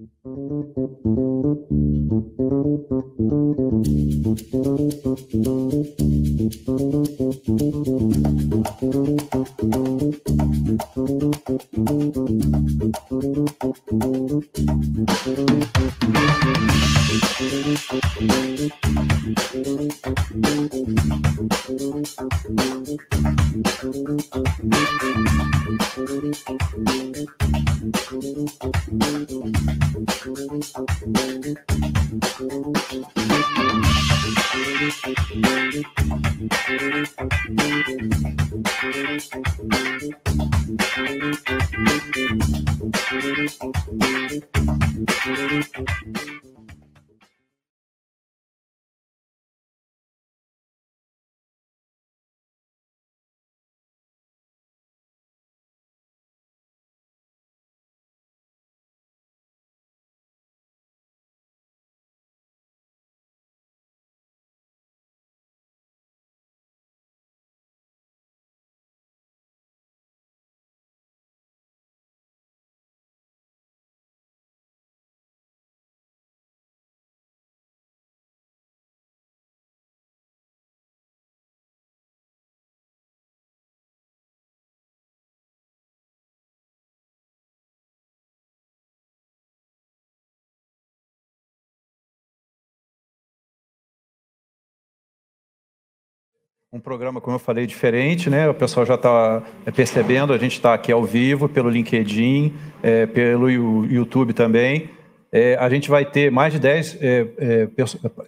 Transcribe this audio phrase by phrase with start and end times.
[0.00, 0.16] Thank
[5.34, 5.69] you.
[96.72, 98.48] Um programa, como eu falei, diferente, né?
[98.48, 103.06] O pessoal já está é, percebendo, a gente está aqui ao vivo pelo LinkedIn, é,
[103.06, 104.88] pelo YouTube também.
[105.32, 107.68] É, a gente vai ter mais de 10 é, é,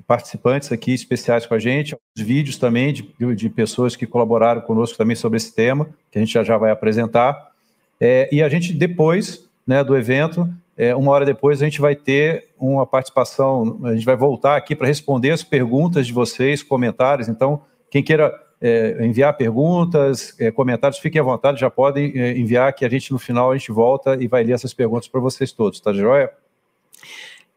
[0.09, 4.98] participantes aqui especiais com a gente, os vídeos também de, de, pessoas que colaboraram conosco
[4.98, 7.53] também sobre esse tema, que a gente já, já vai apresentar.
[8.01, 10.48] É, e a gente, depois né, do evento,
[10.97, 14.89] uma hora depois, a gente vai ter uma participação, a gente vai voltar aqui para
[14.89, 17.29] responder as perguntas de vocês, comentários.
[17.29, 22.73] Então, quem queira é, enviar perguntas, é, comentários, fiquem à vontade, já podem é, enviar,
[22.73, 25.53] que a gente no final a gente volta e vai ler essas perguntas para vocês
[25.53, 26.33] todos, tá joia?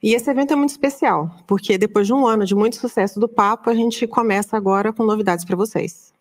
[0.04, 3.30] E esse evento é muito especial, porque depois de um ano de muito sucesso do
[3.30, 6.14] Papo, a gente começa agora com novidades para vocês.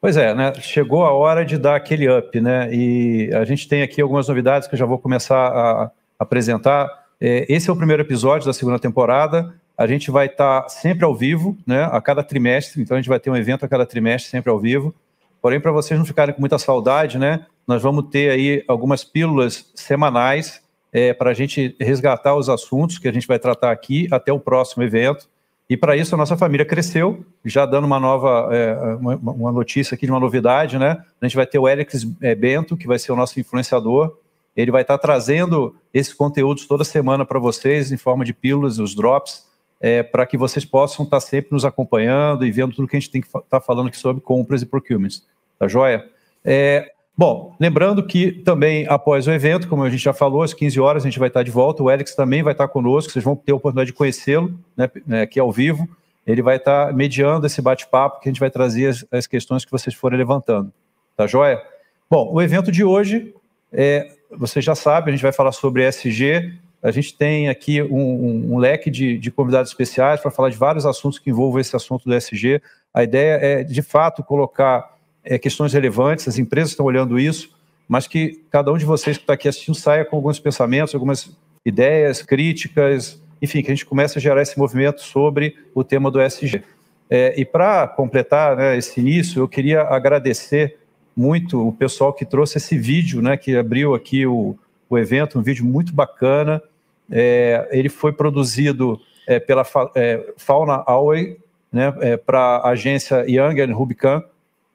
[0.00, 0.52] Pois é, né?
[0.54, 2.74] Chegou a hora de dar aquele up, né?
[2.74, 6.88] E a gente tem aqui algumas novidades que eu já vou começar a apresentar.
[7.20, 9.54] É, esse é o primeiro episódio da segunda temporada.
[9.80, 13.08] A gente vai estar tá sempre ao vivo, né, a cada trimestre, então a gente
[13.08, 14.94] vai ter um evento a cada trimestre, sempre ao vivo.
[15.40, 19.72] Porém, para vocês não ficarem com muita saudade, né, nós vamos ter aí algumas pílulas
[19.74, 20.60] semanais
[20.92, 24.38] é, para a gente resgatar os assuntos que a gente vai tratar aqui até o
[24.38, 25.26] próximo evento.
[25.66, 29.94] E para isso a nossa família cresceu, já dando uma nova, é, uma, uma, notícia
[29.94, 31.02] aqui de uma novidade, né?
[31.18, 34.14] A gente vai ter o Alex é, Bento, que vai ser o nosso influenciador.
[34.54, 38.78] Ele vai estar tá trazendo esses conteúdos toda semana para vocês em forma de pílulas,
[38.78, 39.48] os drops
[39.80, 43.10] é, para que vocês possam estar sempre nos acompanhando e vendo tudo que a gente
[43.10, 45.26] tem que estar tá falando aqui sobre compras e procurements.
[45.58, 46.04] Tá joia?
[46.44, 50.78] É, bom, lembrando que também após o evento, como a gente já falou, às 15
[50.78, 51.82] horas a gente vai estar de volta.
[51.82, 55.22] O Alex também vai estar conosco, vocês vão ter a oportunidade de conhecê-lo né, né
[55.22, 55.88] aqui ao vivo.
[56.26, 59.70] Ele vai estar mediando esse bate-papo que a gente vai trazer as, as, questões que
[59.70, 60.70] vocês forem levantando.
[61.16, 61.60] Tá joia?
[62.08, 63.34] Bom, o evento de hoje,
[63.72, 66.52] é, vocês já sabem, a gente vai falar sobre ESG,
[66.82, 70.56] a gente tem aqui um, um, um leque de, de, convidados especiais para falar de
[70.56, 72.60] vários assuntos que envolvam esse assunto do SG.
[72.92, 77.50] A ideia é, de fato, colocar é, questões relevantes, as empresas estão olhando isso,
[77.86, 81.30] mas que cada um de vocês que está aqui assistindo saia com alguns pensamentos, algumas
[81.64, 86.20] ideias, críticas, enfim, que a gente comece a gerar esse movimento sobre o tema do
[86.20, 86.62] SG.
[87.10, 90.78] É, e para completar né, esse início, eu queria agradecer
[91.16, 94.56] muito o pessoal que trouxe esse vídeo, né, que abriu aqui o,
[94.88, 96.62] o evento, um vídeo muito bacana,
[97.10, 101.38] é, ele foi produzido é, pela é, Fauna Away,
[101.72, 104.22] né, é, para a agência Young Rubicon,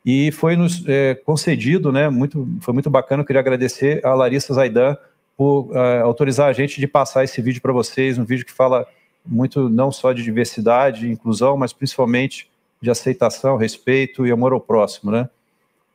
[0.06, 4.53] e foi nos é, concedido, né, muito, foi muito bacana, eu queria agradecer a Larissa
[4.53, 4.96] Zaidan
[5.38, 8.88] por autorizar a gente de passar esse vídeo para vocês, um vídeo que fala
[9.26, 12.49] muito não só de diversidade e inclusão, mas principalmente
[12.81, 15.29] de aceitação, respeito e amor ao próximo, né?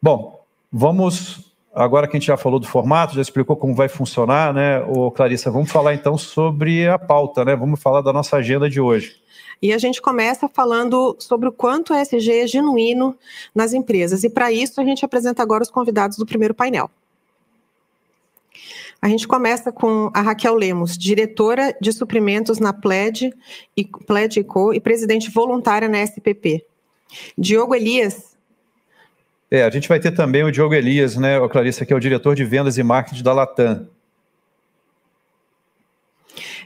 [0.02, 4.52] Bom, vamos Agora que a gente já falou do formato, já explicou como vai funcionar,
[4.52, 7.54] né, ô Clarissa, vamos falar então sobre a pauta, né?
[7.54, 9.20] Vamos falar da nossa agenda de hoje.
[9.62, 13.16] E a gente começa falando sobre o quanto o ESG é genuíno
[13.54, 14.24] nas empresas.
[14.24, 16.90] E para isso a gente apresenta agora os convidados do primeiro painel.
[19.02, 23.32] A gente começa com a Raquel Lemos, diretora de suprimentos na PLED
[23.76, 24.74] e, PLED e Co.
[24.74, 26.64] e presidente voluntária na SPP.
[27.36, 28.29] Diogo Elias,
[29.50, 32.00] é, a gente vai ter também o Diogo Elias, né, o Clarissa, que é o
[32.00, 33.88] diretor de vendas e marketing da Latam.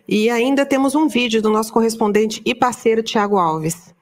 [0.06, 3.94] E ainda temos um vídeo do nosso correspondente e parceiro Tiago Alves.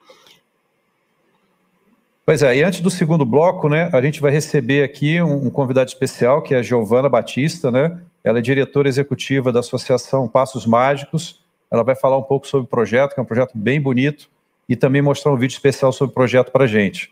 [2.25, 5.49] Pois é, e antes do segundo bloco, né, a gente vai receber aqui um, um
[5.49, 7.99] convidado especial, que é a Giovana Batista, né?
[8.23, 11.41] Ela é diretora executiva da Associação Passos Mágicos.
[11.69, 14.29] Ela vai falar um pouco sobre o projeto, que é um projeto bem bonito,
[14.69, 17.11] e também mostrar um vídeo especial sobre o projeto para a gente.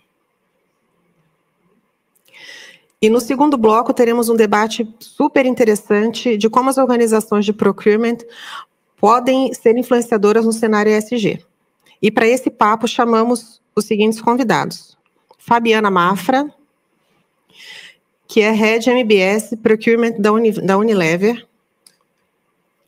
[3.02, 8.18] E no segundo bloco teremos um debate super interessante de como as organizações de procurement
[8.96, 11.44] podem ser influenciadoras no cenário ESG.
[12.00, 14.96] E para esse papo chamamos os seguintes convidados:
[15.40, 16.48] Fabiana Mafra,
[18.28, 21.48] que é Head MBS Procurement da, Uni, da Unilever.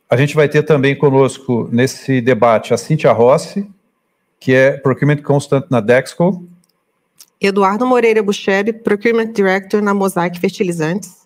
[0.08, 3.68] A gente vai ter também conosco nesse debate a Cintia Rossi,
[4.38, 6.46] que é Procurement Constant na Dexco.
[7.46, 11.24] Eduardo Moreira Bucheb, Procurement Director na Mosaic Fertilizantes.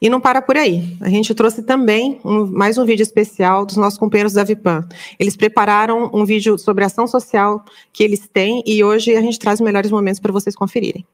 [0.00, 0.96] E não para por aí.
[1.00, 4.86] A gente trouxe também um, mais um vídeo especial dos nossos companheiros da Vipan.
[5.18, 9.60] Eles prepararam um vídeo sobre ação social que eles têm e hoje a gente traz
[9.60, 11.06] os melhores momentos para vocês conferirem.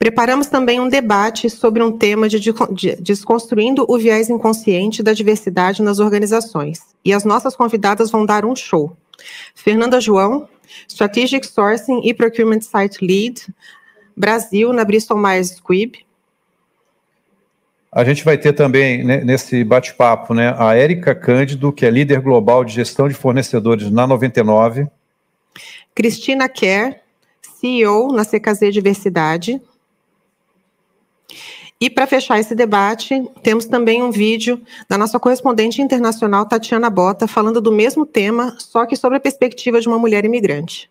[0.00, 5.82] Preparamos também um debate sobre um tema de, de desconstruindo o viés inconsciente da diversidade
[5.82, 6.80] nas organizações.
[7.04, 8.96] E as nossas convidadas vão dar um show.
[9.54, 10.48] Fernanda João,
[10.88, 13.46] Strategic Sourcing e Procurement Site Lead,
[14.16, 15.98] Brasil, na Bristol Myers Squibb.
[17.92, 22.22] A gente vai ter também né, nesse bate-papo né, a Érica Cândido, que é líder
[22.22, 24.88] global de gestão de fornecedores na 99.
[25.94, 27.00] Cristina Kerr,
[27.60, 29.60] CEO na CKZ Diversidade.
[31.80, 37.26] E para fechar esse debate, temos também um vídeo da nossa correspondente internacional Tatiana Bota
[37.26, 40.90] falando do mesmo tema, só que sobre a perspectiva de uma mulher imigrante.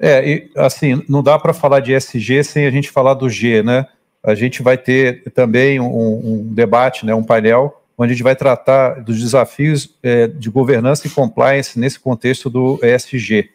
[0.00, 3.62] É, e, assim, não dá para falar de SG sem a gente falar do G,
[3.62, 3.86] né?
[4.22, 8.34] A gente vai ter também um, um debate, né, um painel, onde a gente vai
[8.34, 13.50] tratar dos desafios é, de governança e compliance nesse contexto do ESG.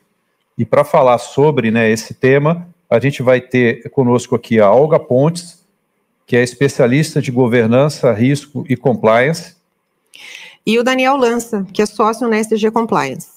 [0.58, 5.00] E para falar sobre né, esse tema, a gente vai ter conosco aqui a Olga
[5.00, 5.61] Pontes,
[6.32, 9.58] que é especialista de governança, risco e compliance.
[10.66, 13.28] E o Daniel Lança, que é sócio na SG Compliance.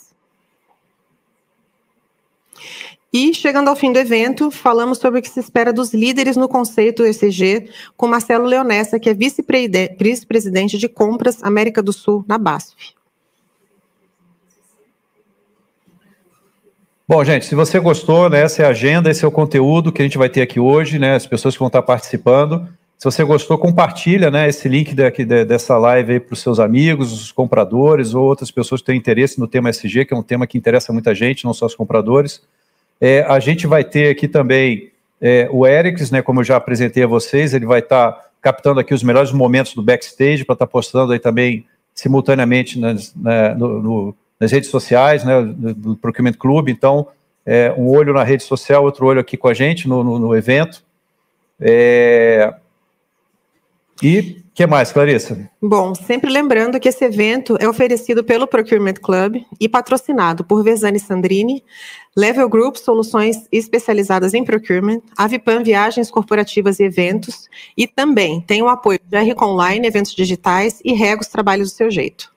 [3.12, 6.48] E, chegando ao fim do evento, falamos sobre o que se espera dos líderes no
[6.48, 12.94] conceito ESG, com Marcelo Leonessa, que é vice-presidente de compras América do Sul na BASF.
[17.08, 20.00] Bom, gente, se você gostou, né, essa é a agenda, esse é o conteúdo que
[20.00, 22.68] a gente vai ter aqui hoje, né, as pessoas que vão estar participando.
[22.98, 27.32] Se você gostou, compartilha né, esse link daqui, dessa live para os seus amigos, os
[27.32, 30.56] compradores ou outras pessoas que têm interesse no tema SG, que é um tema que
[30.56, 32.40] interessa muita gente, não só os compradores.
[33.00, 37.02] É, a gente vai ter aqui também é, o Erics, né, como eu já apresentei
[37.02, 40.66] a vocês, ele vai estar tá captando aqui os melhores momentos do backstage para estar
[40.66, 46.34] tá postando aí também simultaneamente nas, né, no, no, nas redes sociais né, do, Procurement
[46.34, 46.68] Club.
[46.68, 47.08] Então,
[47.46, 50.36] é, um olho na rede social, outro olho aqui com a gente no, no, no
[50.36, 50.82] evento.
[51.60, 52.52] É,
[54.04, 55.50] e o que mais, Clarissa?
[55.60, 61.00] Bom, sempre lembrando que esse evento é oferecido pelo Procurement Club e patrocinado por Vesani
[61.00, 61.64] Sandrini,
[62.14, 68.68] Level Group Soluções especializadas em procurement, Avipan Viagens Corporativas e Eventos e também tem o
[68.68, 72.32] apoio de RC Online, eventos digitais e Regos Trabalhos do Seu Jeito.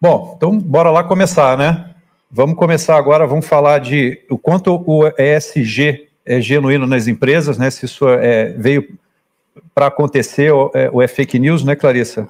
[0.00, 1.90] Bom, então bora lá começar, né?
[2.28, 7.70] Vamos começar agora, vamos falar de o quanto o ESG é genuíno nas empresas, né?
[7.70, 8.98] Se isso é, veio
[9.74, 12.26] para acontecer o, é, o é fake news, né, Clarissa?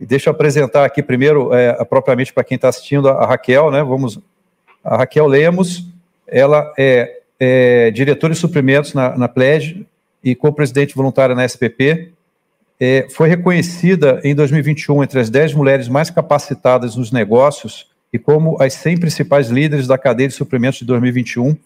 [0.00, 3.82] Deixa eu apresentar aqui primeiro, é, propriamente para quem está assistindo, a Raquel, né?
[3.82, 4.18] Vamos,
[4.82, 5.84] a Raquel Lemos,
[6.26, 9.86] ela é, é diretora de suprimentos na, na Pledge
[10.22, 12.12] e co-presidente voluntária na SPP.
[12.80, 18.60] É, foi reconhecida em 2021 entre as 10 mulheres mais capacitadas nos negócios e como
[18.60, 21.56] as 100 principais líderes da cadeia de suprimentos de 2021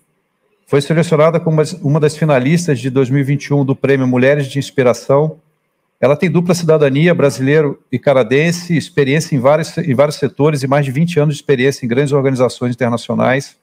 [0.68, 5.38] foi selecionada como uma das finalistas de 2021 do Prêmio Mulheres de Inspiração.
[5.98, 10.84] Ela tem dupla cidadania, brasileiro e canadense, experiência em vários, em vários setores e mais
[10.84, 13.56] de 20 anos de experiência em grandes organizações internacionais,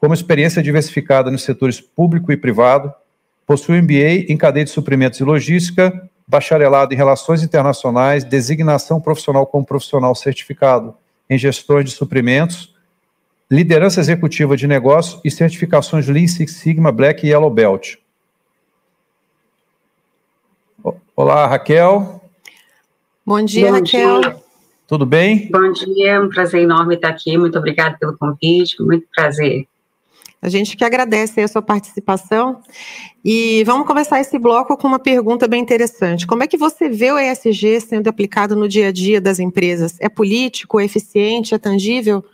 [0.00, 2.92] como experiência diversificada nos setores público e privado,
[3.46, 9.64] possui MBA em cadeia de suprimentos e logística, bacharelado em relações internacionais, designação profissional como
[9.64, 10.92] profissional certificado
[11.30, 12.71] em gestões de suprimentos,
[13.52, 17.96] liderança executiva de negócio e certificações Lean Six Sigma, Black e Yellow Belt.
[21.14, 22.22] Olá, Raquel.
[23.26, 24.20] Bom dia, Bom Raquel.
[24.22, 24.36] Dia.
[24.88, 25.50] Tudo bem?
[25.52, 27.36] Bom dia, é um prazer enorme estar aqui.
[27.36, 29.66] Muito obrigada pelo convite, muito prazer.
[30.40, 32.62] A gente que agradece a sua participação
[33.22, 36.26] e vamos começar esse bloco com uma pergunta bem interessante.
[36.26, 39.98] Como é que você vê o ESG sendo aplicado no dia a dia das empresas?
[40.00, 42.24] É político, é eficiente, é tangível?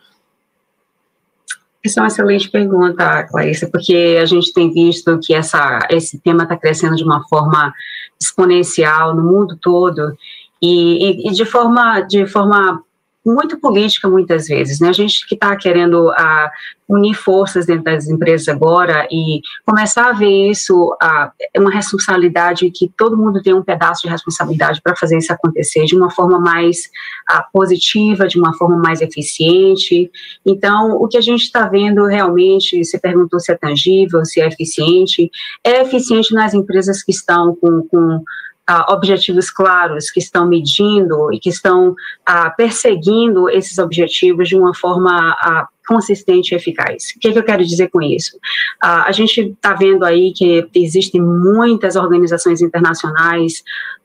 [1.84, 6.42] Essa é uma excelente pergunta, Clarissa, porque a gente tem visto que essa, esse tema
[6.42, 7.72] está crescendo de uma forma
[8.20, 10.16] exponencial no mundo todo.
[10.60, 12.82] E, e, e de forma de forma
[13.28, 14.88] muito política muitas vezes, né?
[14.88, 16.50] A gente que está querendo a,
[16.88, 22.70] unir forças dentro das empresas agora e começar a ver isso a, é uma responsabilidade
[22.70, 26.40] que todo mundo tem um pedaço de responsabilidade para fazer isso acontecer de uma forma
[26.40, 26.88] mais
[27.28, 30.10] a, positiva, de uma forma mais eficiente.
[30.46, 34.48] Então, o que a gente está vendo realmente, você perguntou se é tangível, se é
[34.48, 35.30] eficiente,
[35.62, 38.24] é eficiente nas empresas que estão com, com
[38.68, 44.74] uh, objetivos claros, que estão medindo e que estão uh, perseguindo esses objetivos de uma
[44.74, 47.04] forma uh, consistente e eficaz.
[47.16, 48.38] O que, é que, eu quero dizer com isso?
[48.82, 53.64] a gente está vendo aí que existem muitas organizações internacionais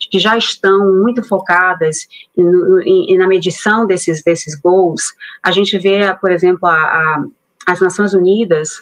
[0.10, 5.14] que já estão muito focadas em, em, na medição desses, desses goals.
[5.44, 7.26] A gente vê, por exemplo, a, a,
[7.66, 8.82] as Nações Unidas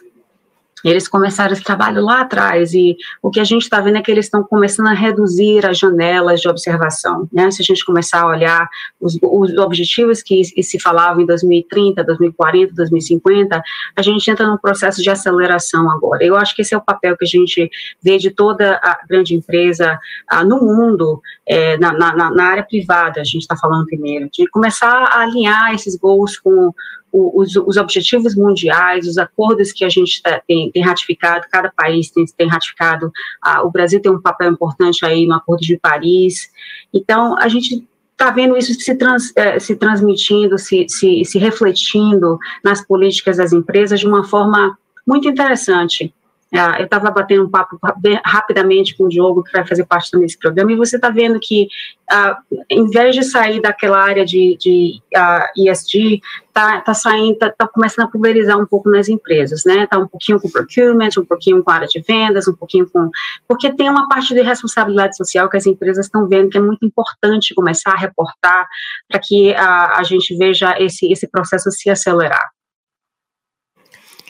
[0.83, 4.11] eles começaram esse trabalho lá atrás e o que a gente está vendo é que
[4.11, 7.27] eles estão começando a reduzir as janelas de observação.
[7.31, 7.49] Né?
[7.51, 8.67] Se a gente começar a olhar
[8.99, 13.61] os, os objetivos que se falavam em 2030, 2040, 2050,
[13.95, 16.23] a gente entra num processo de aceleração agora.
[16.23, 17.69] Eu acho que esse é o papel que a gente
[18.01, 19.99] vê de toda a grande empresa
[20.45, 24.91] no mundo, é, na, na, na área privada, a gente está falando primeiro, de começar
[24.91, 26.73] a alinhar esses goals com
[27.11, 32.09] os, os, objetivos mundiais, os acordos que a gente tá, tem, tem, ratificado, cada país
[32.09, 36.49] tem, tem ratificado, ah, o Brasil tem um papel importante aí no Acordo de Paris.
[36.93, 42.37] Então, a gente está vendo isso se, trans, eh, se transmitindo, se, se, se refletindo
[42.63, 46.13] nas políticas das empresas de uma forma muito interessante.
[46.53, 50.11] Uh, eu estava batendo um papo bem, rapidamente com o Diogo, que vai fazer parte
[50.19, 51.69] desse programa, e você está vendo que,
[52.11, 57.49] uh, em vez de sair daquela área de, de ah, ESG, está tá saindo, está
[57.49, 59.83] tá começando a pulverizar um pouco nas empresas, né?
[59.83, 63.09] Está um pouquinho com procurement, um pouquinho com área de vendas, um pouquinho com.
[63.47, 66.85] Porque tem uma parte de responsabilidade social que as empresas estão vendo que é muito
[66.85, 68.67] importante começar a reportar
[69.07, 72.49] para que a, a gente veja esse, esse processo se acelerar.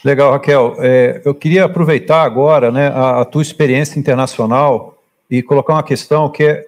[0.03, 0.75] Legal, Raquel.
[0.79, 4.97] É, eu queria aproveitar agora né, a, a, tua experiência internacional
[5.29, 6.65] e colocar uma questão que é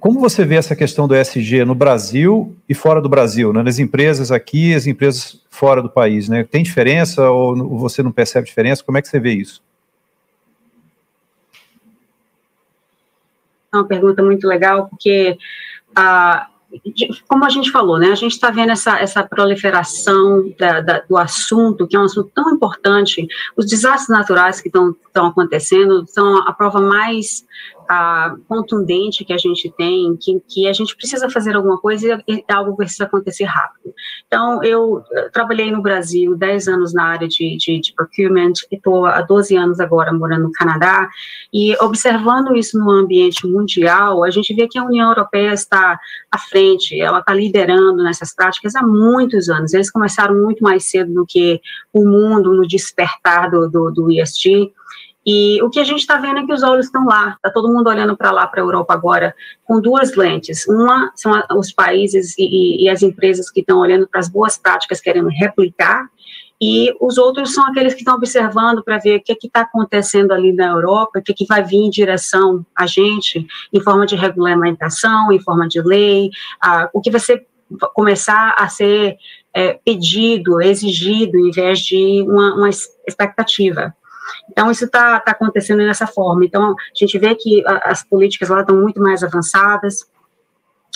[0.00, 3.78] como você vê essa questão do ESG no Brasil e fora do Brasil, né, nas
[3.78, 6.28] empresas aqui e as empresas fora do país?
[6.28, 6.42] Né?
[6.42, 8.82] Tem diferença ou você não percebe diferença?
[8.82, 9.62] Como é que você vê isso?
[13.72, 15.36] É uma pergunta muito legal, porque
[15.94, 16.48] a
[17.28, 21.16] como a gente falou, né, a gente está vendo essa, essa proliferação da, da, do
[21.16, 23.26] assunto, que é um assunto tão importante.
[23.56, 27.44] Os desastres naturais que estão acontecendo são a prova mais
[27.88, 32.44] a, contundente que a gente tem, que, que a gente precisa fazer alguma coisa e,
[32.48, 33.94] algo precisa acontecer rápido.
[34.26, 39.06] Então, eu, eu trabalhei no Brasil 10 anos na área de, de, de procurement, estou
[39.06, 41.08] há 12 anos agora morando no Canadá,
[41.52, 45.98] e observando isso no ambiente mundial, a gente vê que a União Europeia está
[46.30, 49.72] à frente, ela está liderando nessas práticas há muitos anos.
[49.72, 51.60] Eles começaram muito mais cedo do que
[51.92, 54.72] o mundo no despertar do, do, do ESG,
[55.26, 57.72] e o que a gente está vendo é que os olhos estão lá, está todo
[57.72, 60.66] mundo olhando para lá, para a Europa agora, com duas lentes.
[60.68, 65.00] Uma são os países e, e as empresas que estão olhando para as boas práticas,
[65.00, 66.08] querendo replicar,
[66.60, 70.52] e os outros são aqueles que estão observando para ver o que está acontecendo ali
[70.52, 75.30] na Europa, o que, que vai vir em direção a gente, em forma de regulamentação,
[75.32, 76.30] em forma de lei,
[76.94, 77.46] o que vai ser,
[77.94, 79.18] começar a ser
[79.52, 83.94] é, pedido, exigido, em vez de uma, uma expectativa.
[84.50, 86.44] Então, isso está tá acontecendo dessa forma.
[86.44, 90.06] Então, a gente vê que as políticas lá estão muito mais avançadas.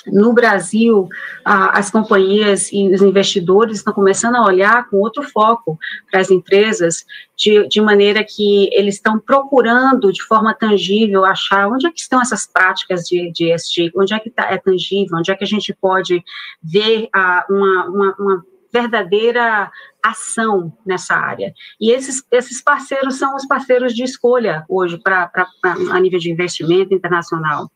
[0.07, 1.09] No Brasil,
[1.45, 5.79] as companhias e os investidores estão começando a olhar com outro foco
[6.11, 7.05] para as empresas,
[7.37, 12.21] de, de maneira que eles estão procurando de forma tangível achar onde é que estão
[12.21, 15.47] essas práticas de, de ESG, onde é que tá, é tangível, onde é que a
[15.47, 16.25] gente pode
[16.63, 19.71] ver a, uma, uma, uma verdadeira
[20.03, 21.53] ação nessa área.
[21.81, 25.31] E esses, esses parceiros são os parceiros de escolha hoje para
[25.65, 27.71] a nível de investimento internacional.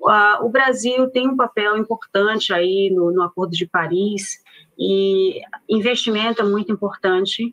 [0.00, 4.38] Uh, o Brasil tem um papel importante aí no, no Acordo de Paris
[4.78, 7.52] e investimento é muito importante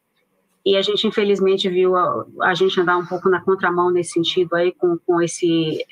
[0.63, 4.55] e a gente infelizmente viu a, a, gente andar um pouco na contramão nesse sentido
[4.55, 5.83] aí com, com esse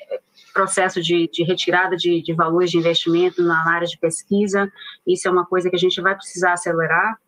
[0.54, 4.72] processo de, de retirada de, de, valores de investimento na área de pesquisa.
[5.06, 7.18] Isso é uma coisa que a gente vai precisar acelerar.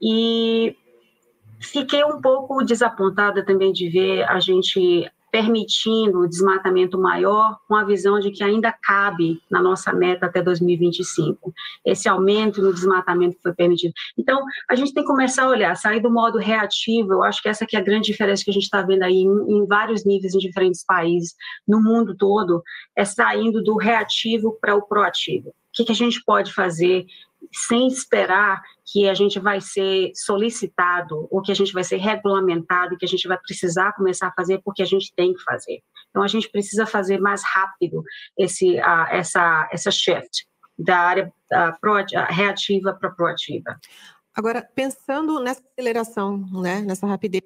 [0.00, 0.76] E
[1.64, 7.82] Fiquei um pouco desapontada também de ver a gente permitindo o desmatamento maior, com a
[7.82, 11.52] visão de que ainda cabe na nossa meta até 2025.
[11.84, 13.92] Esse aumento no desmatamento foi permitido.
[14.16, 17.48] Então, a gente tem que começar a olhar, sair do modo reativo, eu acho que
[17.48, 20.04] essa que é a grande diferença que a gente está vendo aí em, em, vários
[20.04, 21.34] níveis em diferentes países,
[21.66, 22.62] no mundo todo,
[22.94, 25.48] é saindo do reativo para o proativo.
[25.48, 27.06] O que, que a gente pode fazer
[27.52, 32.96] sem esperar que a gente vai ser solicitado ou que a gente vai ser regulamentado
[32.96, 35.82] que a gente vai precisar começar a fazer porque a gente tem que fazer.
[36.10, 38.02] Então a gente precisa fazer mais rápido
[38.38, 40.46] esse uh, essa essa shift
[40.78, 43.78] da área uh, reativa para proativa.
[44.34, 47.42] Agora pensando nessa aceleração, né, nessa rapidez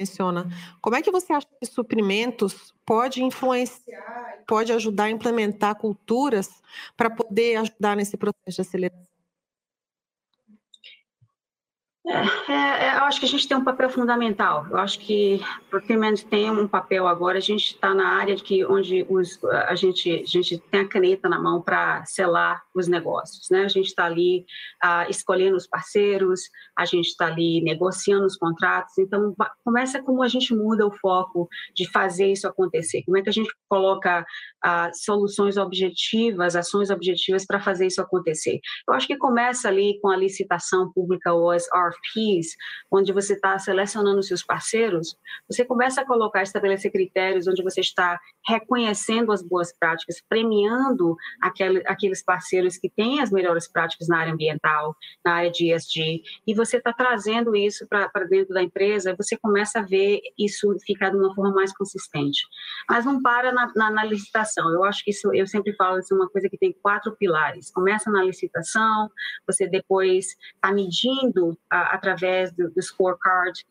[0.00, 0.48] menciona.
[0.80, 6.48] Como é que você acha que suprimentos pode influenciar, pode ajudar a implementar culturas
[6.96, 9.09] para poder ajudar nesse processo de aceleração?
[12.10, 14.66] É, é, eu acho que a gente tem um papel fundamental.
[14.68, 15.40] Eu acho que
[15.70, 17.38] procurement tem um papel agora.
[17.38, 20.88] A gente está na área de que onde os, a gente a gente tem a
[20.88, 23.64] caneta na mão para selar os negócios, né?
[23.64, 24.44] A gente está ali
[24.84, 26.40] uh, escolhendo os parceiros,
[26.76, 28.98] a gente está ali negociando os contratos.
[28.98, 33.02] Então começa como a gente muda o foco de fazer isso acontecer.
[33.04, 34.26] Como é que a gente coloca
[34.64, 38.60] uh, soluções objetivas, ações objetivas para fazer isso acontecer?
[38.88, 42.56] Eu acho que começa ali com a licitação pública ou as RFPs,
[42.90, 45.16] onde você está selecionando seus parceiros,
[45.48, 51.82] você começa a colocar, estabelecer critérios onde você está reconhecendo as boas práticas, premiando aquele,
[51.86, 56.54] aqueles parceiros que têm as melhores práticas na área ambiental, na área de ESG, e
[56.54, 61.16] você está trazendo isso para dentro da empresa, você começa a ver isso ficar de
[61.16, 62.40] uma forma mais consistente.
[62.88, 64.49] Mas não para na, na, na licitação.
[64.58, 67.70] Eu acho que isso, eu sempre falo, isso é uma coisa que tem quatro pilares.
[67.70, 69.10] Começa na licitação,
[69.46, 73.64] você depois está medindo a, através do, do scorecard,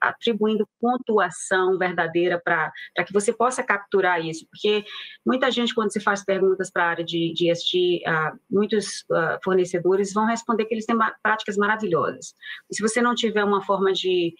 [0.00, 2.72] atribuindo pontuação verdadeira para
[3.06, 4.84] que você possa capturar isso, porque
[5.24, 9.38] muita gente, quando se faz perguntas para a área de, de ESG, uh, muitos uh,
[9.42, 12.34] fornecedores vão responder que eles têm práticas maravilhosas.
[12.70, 14.34] E se você não tiver uma forma de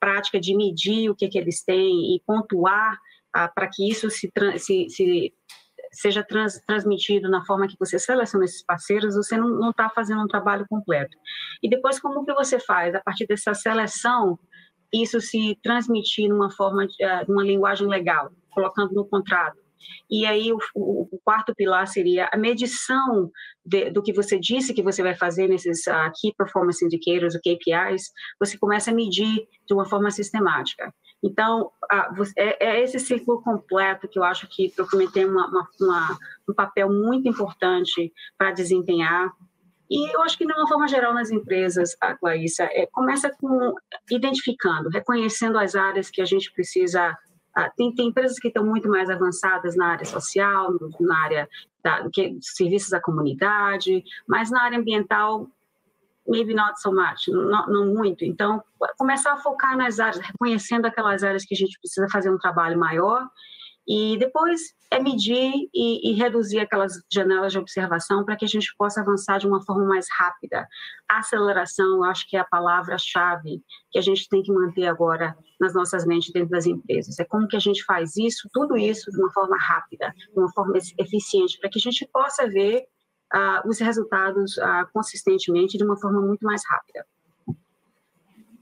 [0.00, 2.98] prática de medir o que, que eles têm e pontuar
[3.54, 5.34] para que isso se, se, se
[5.92, 10.28] seja trans, transmitido na forma que você seleciona esses parceiros, você não está fazendo um
[10.28, 11.16] trabalho completo.
[11.62, 12.94] E depois, como que você faz?
[12.94, 14.38] A partir dessa seleção,
[14.92, 19.58] isso se transmitir numa forma, de, uh, numa linguagem legal, colocando no contrato.
[20.10, 23.30] E aí o, o, o quarto pilar seria a medição
[23.64, 27.40] de, do que você disse que você vai fazer nesses uh, Key Performance Indicators, ou
[27.40, 30.92] KPIs, você começa a medir de uma forma sistemática.
[31.22, 31.70] Então,
[32.36, 36.54] é, é, esse ciclo completo que eu acho que o tem uma, uma, uma, um
[36.54, 39.32] papel muito importante para desempenhar.
[39.90, 43.74] E eu acho que, de uma forma geral, nas empresas, a Clarissa, é, começa com
[44.10, 47.16] identificando, reconhecendo as áreas que a gente precisa.
[47.76, 51.48] tem, tem empresas que estão muito mais avançadas na área social, na área
[51.82, 55.48] da, que, serviços à comunidade, mas na área ambiental
[56.28, 58.24] maybe not so much, não, não, muito.
[58.24, 58.62] Então,
[58.98, 62.78] começar a focar nas áreas, reconhecendo aquelas áreas que a gente precisa fazer um trabalho
[62.78, 63.26] maior
[63.88, 64.60] e depois
[64.90, 69.38] é medir e, e reduzir aquelas janelas de observação para que a gente possa avançar
[69.38, 70.66] de uma forma mais rápida.
[71.08, 75.72] aceleração, eu acho que é a palavra-chave que a gente tem que manter agora nas
[75.72, 77.18] nossas mentes dentro das empresas.
[77.18, 80.50] É como que a gente faz isso, tudo isso de uma forma rápida, de uma
[80.52, 82.84] forma eficiente, para que a gente possa ver
[83.34, 87.06] uh, os resultados uh, consistentemente de uma forma muito mais rápida.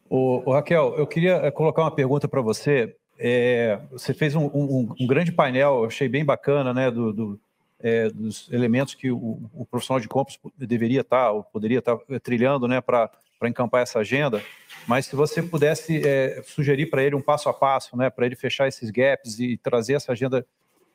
[0.09, 2.95] O, Raquel, eu queria eh, colocar uma pergunta para você.
[3.19, 7.41] É, você fez um, um, um, grande painel, achei bem bacana, né, do, do
[7.81, 11.97] é, dos elementos que o, o, profissional de compras deveria estar, tá, ou poderia estar
[11.97, 13.11] tá trilhando, né, para
[13.45, 14.43] encampar essa agenda.
[14.87, 18.37] Mas se você pudesse é, sugerir para ele um passo a passo, né, para ele
[18.37, 20.47] fechar esses gaps e trazer essa agenda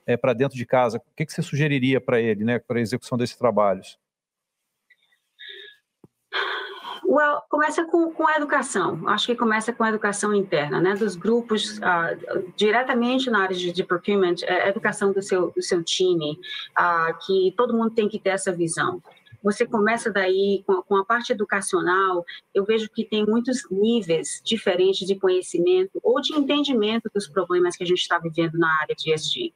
[0.10, 2.82] é, para dentro de casa, o que, que você sugeriria para ele, né, para a
[2.82, 4.00] execução desses trabalhos?
[7.06, 9.08] Well, começa com, com a educação.
[9.08, 10.96] Acho que começa com a educação interna, né?
[10.96, 15.62] Dos grupos uh, diretamente na área de, de procurement, é, a educação do seu do
[15.62, 16.40] seu time,
[16.78, 19.02] uh, que todo mundo tem que ter essa visão.
[19.44, 22.24] Você começa daí com, com a parte educacional.
[22.54, 27.84] Eu vejo que tem muitos níveis diferentes de conhecimento ou de entendimento dos problemas que
[27.84, 29.54] a gente está vivendo na área de ESG.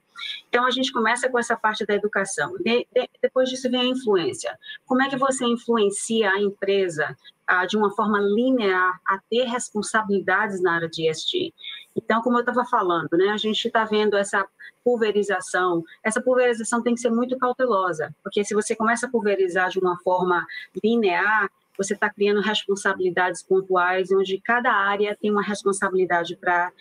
[0.49, 2.53] Então, a gente começa com essa parte da educação.
[2.57, 4.57] De, de, depois disso vem a influência.
[4.85, 7.15] Como é que você influencia a empresa
[7.47, 11.53] ah, de uma forma linear a ter responsabilidades na área de ESG?
[11.95, 14.45] Então, como eu estava falando, né, a gente está vendo essa
[14.83, 15.83] pulverização.
[16.03, 19.97] Essa pulverização tem que ser muito cautelosa, porque se você começa a pulverizar de uma
[19.99, 20.45] forma
[20.83, 26.71] linear, você está criando responsabilidades pontuais, onde cada área tem uma responsabilidade para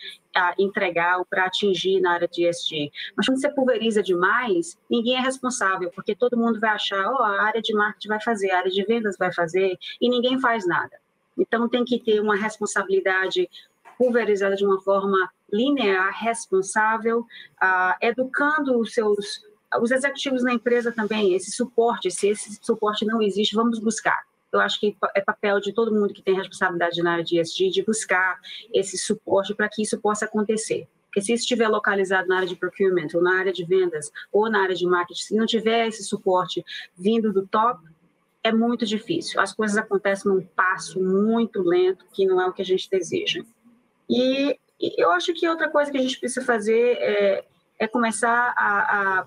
[0.57, 2.91] entregar ou para atingir na área de ESG.
[3.15, 7.41] Mas quando você pulveriza demais, ninguém é responsável, porque todo mundo vai achar, oh, a
[7.43, 10.97] área de marketing vai fazer, a área de vendas vai fazer, e ninguém faz nada.
[11.37, 13.49] Então, tem que ter uma responsabilidade
[13.97, 19.41] pulverizada de uma forma linear, responsável, uh, educando os seus
[19.81, 24.23] os executivos na empresa também, esse suporte, se esse suporte não existe, vamos buscar.
[24.57, 27.69] Eu acho que é papel de todo mundo que tem responsabilidade na área de ESG
[27.69, 28.39] de buscar
[28.73, 30.87] esse suporte para que isso possa acontecer.
[31.07, 34.49] Porque se isso estiver localizado na área de procurement, ou na área de vendas, ou
[34.49, 36.65] na área de marketing, se não tiver esse suporte
[36.97, 37.83] vindo do top,
[38.43, 39.39] é muito difícil.
[39.39, 43.43] As coisas acontecem num passo muito lento, que não é o que a gente deseja.
[44.09, 44.57] E,
[44.97, 47.45] eu acho que outra coisa que a gente precisa fazer é,
[47.79, 49.25] é começar a, a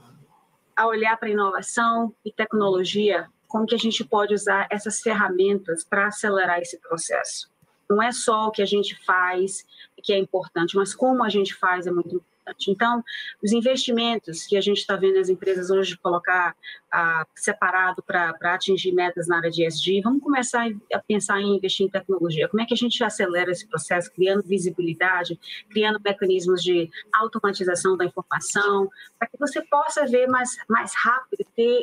[0.77, 6.09] a olhar para inovação e tecnologia, como que a gente pode usar essas ferramentas para
[6.09, 7.49] acelerar esse processo.
[7.89, 9.65] Não é só o que a gente faz
[10.03, 12.71] que é importante, mas como a gente faz é muito importante.
[12.71, 13.03] Então,
[13.43, 16.55] os investimentos que a gente está vendo as empresas hoje colocar
[16.93, 21.87] ah, separado para atingir metas na área de ESG, vamos começar a pensar em investir
[21.87, 22.49] em tecnologia.
[22.49, 28.05] Como é que a gente acelera esse processo, criando visibilidade, criando mecanismos de automatização da
[28.05, 31.83] informação, para que você possa ver mais, mais rápido, ter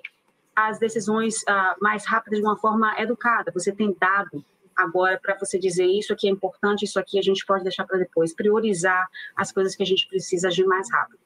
[0.56, 3.52] as decisões uh, mais rápidas de uma forma educada.
[3.54, 4.44] Você tem dado
[4.76, 8.00] agora para você dizer isso aqui é importante, isso aqui a gente pode deixar para
[8.00, 11.20] depois, priorizar as coisas que a gente precisa agir mais rápido.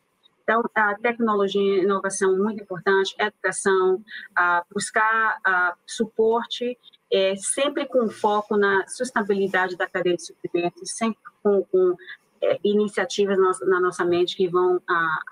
[0.44, 4.02] Então, a tecnologia e inovação muito importante, educação,
[4.34, 6.78] a buscar a suporte,
[7.12, 11.98] é, sempre com foco na sustentabilidade da cadeia de suprimentos, sempre com, com
[12.42, 14.82] é, iniciativas na, na, nossa mente que vão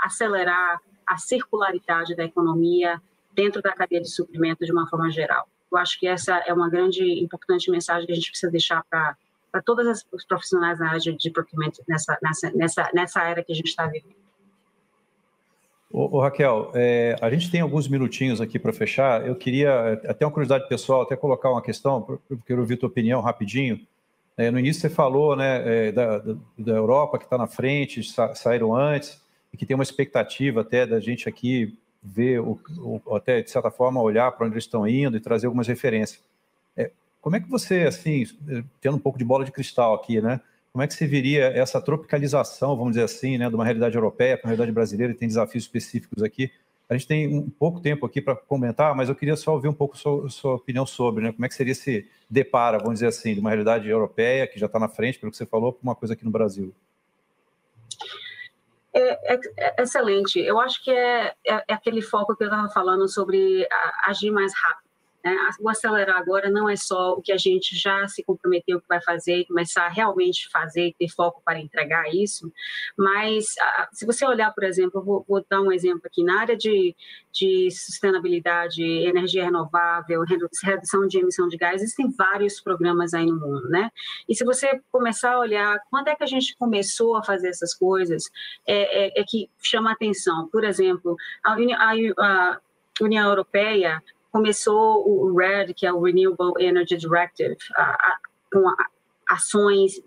[0.01, 3.01] acelerar a circularidade da economia
[3.35, 5.47] dentro da cadeia de suprimento de uma forma geral.
[5.71, 9.15] Eu acho que essa é uma grande, importante mensagem que a gente precisa deixar para
[9.55, 13.55] para todas os profissionais na área de, procurement nessa, nessa, nessa, nessa era que a
[13.55, 14.13] gente está vivendo.
[15.89, 19.25] Ô, Raquel, é, a gente tem alguns minutinhos aqui para fechar.
[19.25, 23.21] Eu queria, até uma curiosidade pessoal, até colocar uma questão, eu quero ouvir tua opinião
[23.21, 23.79] rapidinho.
[24.35, 28.35] É, no início você falou né, é, da, da Europa que está na frente, sa
[28.35, 33.41] saíram antes, e que tem uma expectativa até da gente aqui ver, o, o, até
[33.41, 36.21] de certa forma, olhar para onde eles estão indo e trazer algumas referências.
[36.77, 36.91] É,
[37.21, 38.25] como é que você, assim,
[38.79, 40.39] tendo um pouco de bola de cristal aqui, né?
[40.71, 44.37] Como é que você viria essa tropicalização, vamos dizer assim, né, de uma realidade europeia
[44.37, 46.51] para uma realidade brasileira e tem desafios específicos aqui?
[46.87, 49.73] A gente tem um pouco tempo aqui para comentar, mas eu queria só ouvir um
[49.73, 51.31] pouco sua, sua opinião sobre, né?
[51.31, 54.67] Como é que seria esse depara, vamos dizer assim, de uma realidade europeia que já
[54.67, 56.73] está na frente, pelo que você falou, para uma coisa aqui no Brasil?
[58.95, 60.39] É, é, é, excelente.
[60.39, 63.67] Eu acho que é, é, é aquele foco que eu estava falando sobre
[64.05, 64.84] agir mais rápido.
[65.25, 65.35] Né?
[65.59, 69.01] O acelerar agora não é só o que a gente já se comprometeu que vai
[69.01, 72.51] fazer e começar a realmente fazer e ter foco para entregar isso,
[72.95, 73.55] mas
[73.91, 76.95] se você olhar, por exemplo, vou, vou dar um exemplo aqui, na área de,
[77.33, 80.23] de sustentabilidade, energia renovável,
[80.63, 83.89] redução de emissão de gás, existem vários programas aí no mundo, né?
[84.29, 87.73] E se você começar a olhar quando é que a gente começou a fazer essas
[87.73, 88.25] coisas,
[88.67, 90.47] é, é, é que chama atenção.
[90.51, 92.59] Por exemplo, a, a, a
[93.01, 94.01] União Europeia
[94.35, 97.55] começou o RED, que é o Renewable Energy Directive,
[98.51, 98.65] com
[99.29, 100.03] ações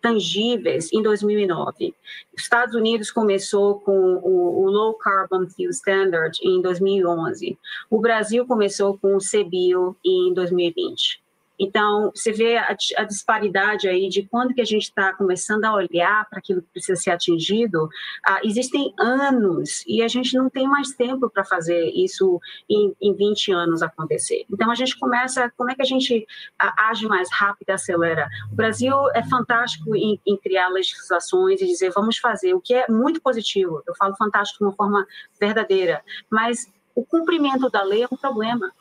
[0.00, 1.94] tangíveis em 2009.
[2.34, 7.58] Os Estados Unidos começou com o, o, Low Carbon Fuel Standard em 2011.
[7.90, 11.22] O Brasil começou com o CBIO em 2020.
[11.60, 15.74] Então, você vê a, a, disparidade aí de quando que a gente está começando a
[15.74, 17.86] olhar para aquilo que precisa ser atingido.
[18.26, 23.14] Ah, existem anos e a gente não tem mais tempo para fazer isso em, em
[23.14, 24.46] 20 anos acontecer.
[24.50, 26.26] Então, a gente começa, como é que a gente
[26.58, 28.26] age mais rápido e acelera?
[28.50, 32.86] O Brasil é fantástico em, em criar legislações e dizer, vamos fazer, o que é
[32.88, 33.82] muito positivo.
[33.86, 35.06] Eu falo fantástico de uma forma
[35.38, 38.72] verdadeira, mas o cumprimento da lei é um problema.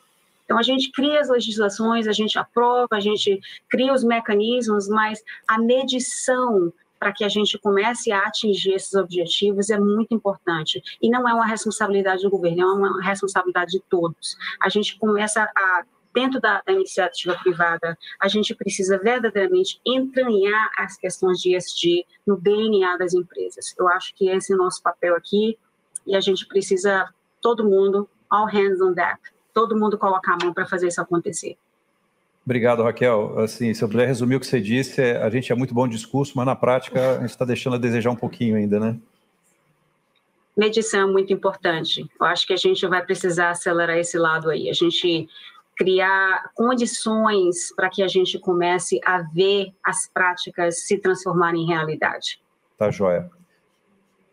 [0.49, 5.23] Então, a gente cria as legislações, a gente aprova, a gente cria os mecanismos, mas
[5.47, 10.81] a medição para que a gente comece a atingir esses objetivos é muito importante.
[10.99, 14.35] E não é uma responsabilidade do governo, é uma responsabilidade de todos.
[14.59, 15.83] A gente começa a
[16.15, 22.35] dentro da, da, iniciativa privada, a gente precisa verdadeiramente entranhar as questões de ESG no
[22.35, 23.75] DNA das empresas.
[23.77, 25.59] Eu acho que esse é o nosso papel aqui
[26.07, 27.07] e a gente precisa,
[27.39, 29.19] todo mundo, all hands on deck,
[29.59, 31.57] todo mundo colocar a mão para fazer isso acontecer.
[32.45, 33.37] Obrigado, Raquel.
[33.39, 35.85] Assim, se eu puder resumir o que você disse, é, a gente é muito bom
[35.85, 38.97] discurso, mas na prática a gente está deixando a desejar um pouquinho ainda, né?
[40.57, 42.09] Medição é muito importante.
[42.19, 44.69] Eu acho que a gente vai precisar acelerar esse lado aí.
[44.69, 45.27] A gente
[45.75, 52.41] criar condições para que a gente comece a ver as práticas se transformarem em realidade.
[52.77, 53.29] Tá joia.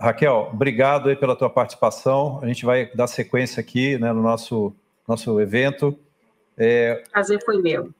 [0.01, 2.39] Raquel, obrigado aí pela tua participação.
[2.43, 4.75] A gente vai dar sequência aqui né, no nosso,
[5.07, 5.99] nosso evento.
[6.57, 7.03] É...
[7.13, 7.91] Prazer foi meu.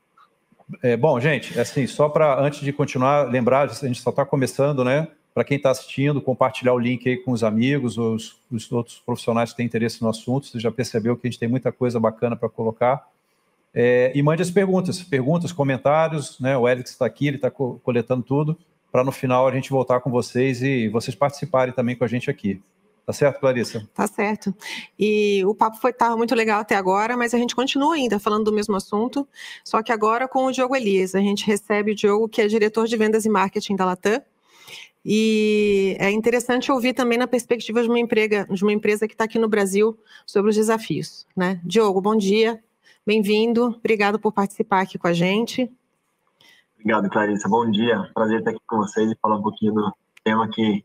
[0.83, 4.83] É, bom, gente, assim, só para antes de continuar, lembrar, a gente só está começando,
[4.85, 5.07] né?
[5.33, 9.51] Para quem está assistindo, compartilhar o link aí com os amigos, os, os outros profissionais
[9.51, 10.47] que têm interesse no assunto.
[10.47, 13.07] Você já percebeu que a gente tem muita coisa bacana para colocar.
[13.73, 16.57] É, e mande as perguntas, perguntas, comentários, né?
[16.57, 18.59] O Alex está aqui, ele está co coletando tudo,
[18.91, 22.31] para no final a gente voltar com vocês e vocês participarem também com a gente
[22.31, 22.63] aqui.
[23.07, 23.89] Tá certo, Clarissa?
[23.95, 24.53] Tá certo.
[24.99, 28.47] E o papo foi tava muito legal até agora, mas a gente continua ainda falando
[28.47, 29.29] do mesmo assunto,
[29.65, 31.15] só que agora com o Diogo Elias.
[31.15, 34.21] A gente recebe o Diogo, que é diretor de vendas e marketing da Latam.
[35.05, 39.23] E é interessante ouvir também na perspectiva de uma, emprega, de uma empresa que está
[39.23, 41.29] aqui no Brasil sobre os desafios.
[41.37, 41.61] Né?
[41.63, 42.61] Diogo, bom dia,
[43.07, 45.71] bem-vindo, obrigado por participar aqui com a gente.
[46.75, 47.49] Obrigado, Clarissa.
[47.49, 49.93] Bom dia, prazer estar aqui com vocês e falar um pouquinho do
[50.25, 50.85] tema que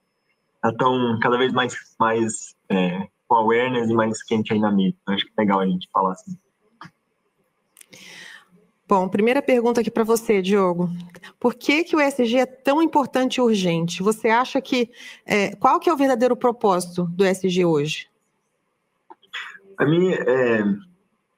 [0.69, 4.97] estão cada vez mais, mais é, com awareness e mais quente aí na mídia.
[5.07, 6.37] Acho que é legal a gente falar assim.
[8.87, 10.89] Bom, primeira pergunta aqui para você, Diogo.
[11.39, 14.03] Por que, que o ESG é tão importante e urgente?
[14.03, 14.91] Você acha que.
[15.25, 18.09] É, qual que é o verdadeiro propósito do ESG hoje?
[19.77, 20.63] A mim, é,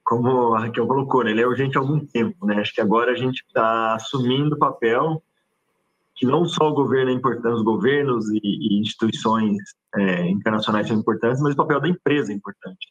[0.03, 2.43] como a Raquel colocou, né, ele é urgente há algum tempo.
[2.43, 2.55] Né?
[2.55, 5.21] Acho que agora a gente está assumindo o papel
[6.15, 9.57] que não só o governo é importante, os governos e, e instituições
[9.95, 12.87] é, internacionais são importantes, mas o papel da empresa é importante.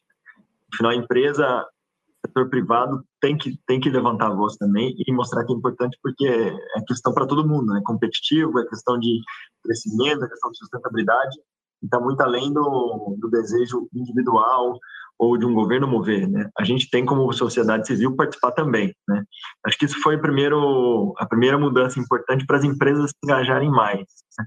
[0.73, 5.11] Afinal, a empresa, o setor privado tem que, tem que levantar a voz também e
[5.13, 7.81] mostrar que é importante porque é questão para todo mundo, é né?
[7.85, 9.21] competitivo, é questão de
[9.63, 11.37] crescimento, é questão de sustentabilidade,
[11.81, 14.77] está muito além do, do desejo individual
[15.17, 16.49] ou de um governo mover, né?
[16.57, 19.23] A gente tem como sociedade civil participar também, né?
[19.65, 24.05] Acho que isso foi primeiro, a primeira mudança importante para as empresas se engajarem mais.
[24.37, 24.45] Né?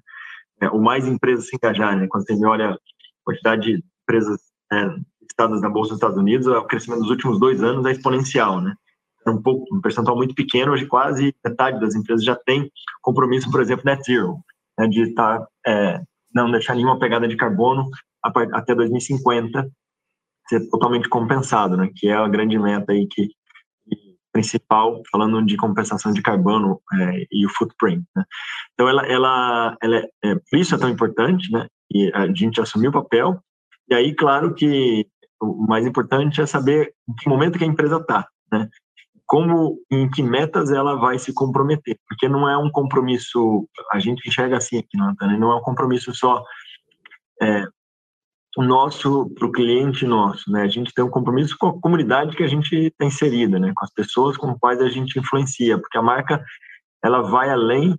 [0.63, 2.07] É, o mais empresas se engajarem, né?
[2.09, 2.79] quando você olha a
[3.25, 4.41] quantidade de empresas
[4.73, 4.89] é,
[5.23, 8.75] listadas na bolsa dos Estados Unidos, o crescimento dos últimos dois anos é exponencial, né?
[9.27, 12.71] É um pouco, um percentual muito pequeno, hoje quase metade das empresas já tem
[13.03, 14.39] compromisso, por exemplo, net zero,
[14.79, 14.87] né?
[14.87, 16.01] de estar tá, é,
[16.33, 17.89] não deixar nenhuma pegada de carbono
[18.23, 19.69] até 2050
[20.49, 21.91] ser totalmente compensado, né?
[21.95, 23.31] Que é a grande meta aí que,
[24.33, 28.05] principal, falando de compensação de carbono é, e o footprint.
[28.15, 28.25] Né?
[28.75, 31.67] Então, ela, ela, ela é, é, por isso é tão importante, né?
[31.91, 33.41] E a gente assumiu o papel.
[33.89, 35.07] E aí, claro que
[35.41, 38.69] o mais importante é saber em que momento que a empresa está, né?
[39.27, 44.29] Como, em que metas ela vai se comprometer, porque não é um compromisso, a gente
[44.29, 45.37] enxerga assim aqui, não, né?
[45.37, 46.45] não é um compromisso só
[47.43, 47.67] é,
[48.63, 50.63] nosso para o cliente nosso, né?
[50.63, 53.73] A gente tem um compromisso com a comunidade que a gente está inserida, né?
[53.75, 56.43] Com as pessoas com quais a gente influencia, porque a marca
[57.05, 57.99] ela vai além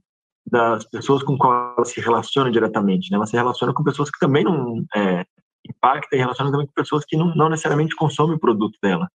[0.49, 3.17] das pessoas com quais ela se relaciona diretamente, né?
[3.17, 5.25] Ela se relaciona com pessoas que também não é,
[5.69, 9.07] impacta e relaciona também com pessoas que não, não necessariamente consomem o produto dela,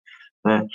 [0.44, 0.66] né?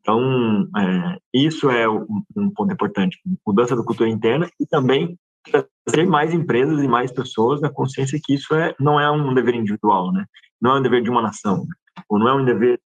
[0.00, 6.32] Então, é, isso é um ponto importante, mudança da cultura interna e também trazer mais
[6.32, 10.24] empresas e mais pessoas na consciência que isso é, não é um dever individual, né?
[10.60, 11.74] Não é um dever de uma nação, né?
[12.08, 12.82] ou não é um dever de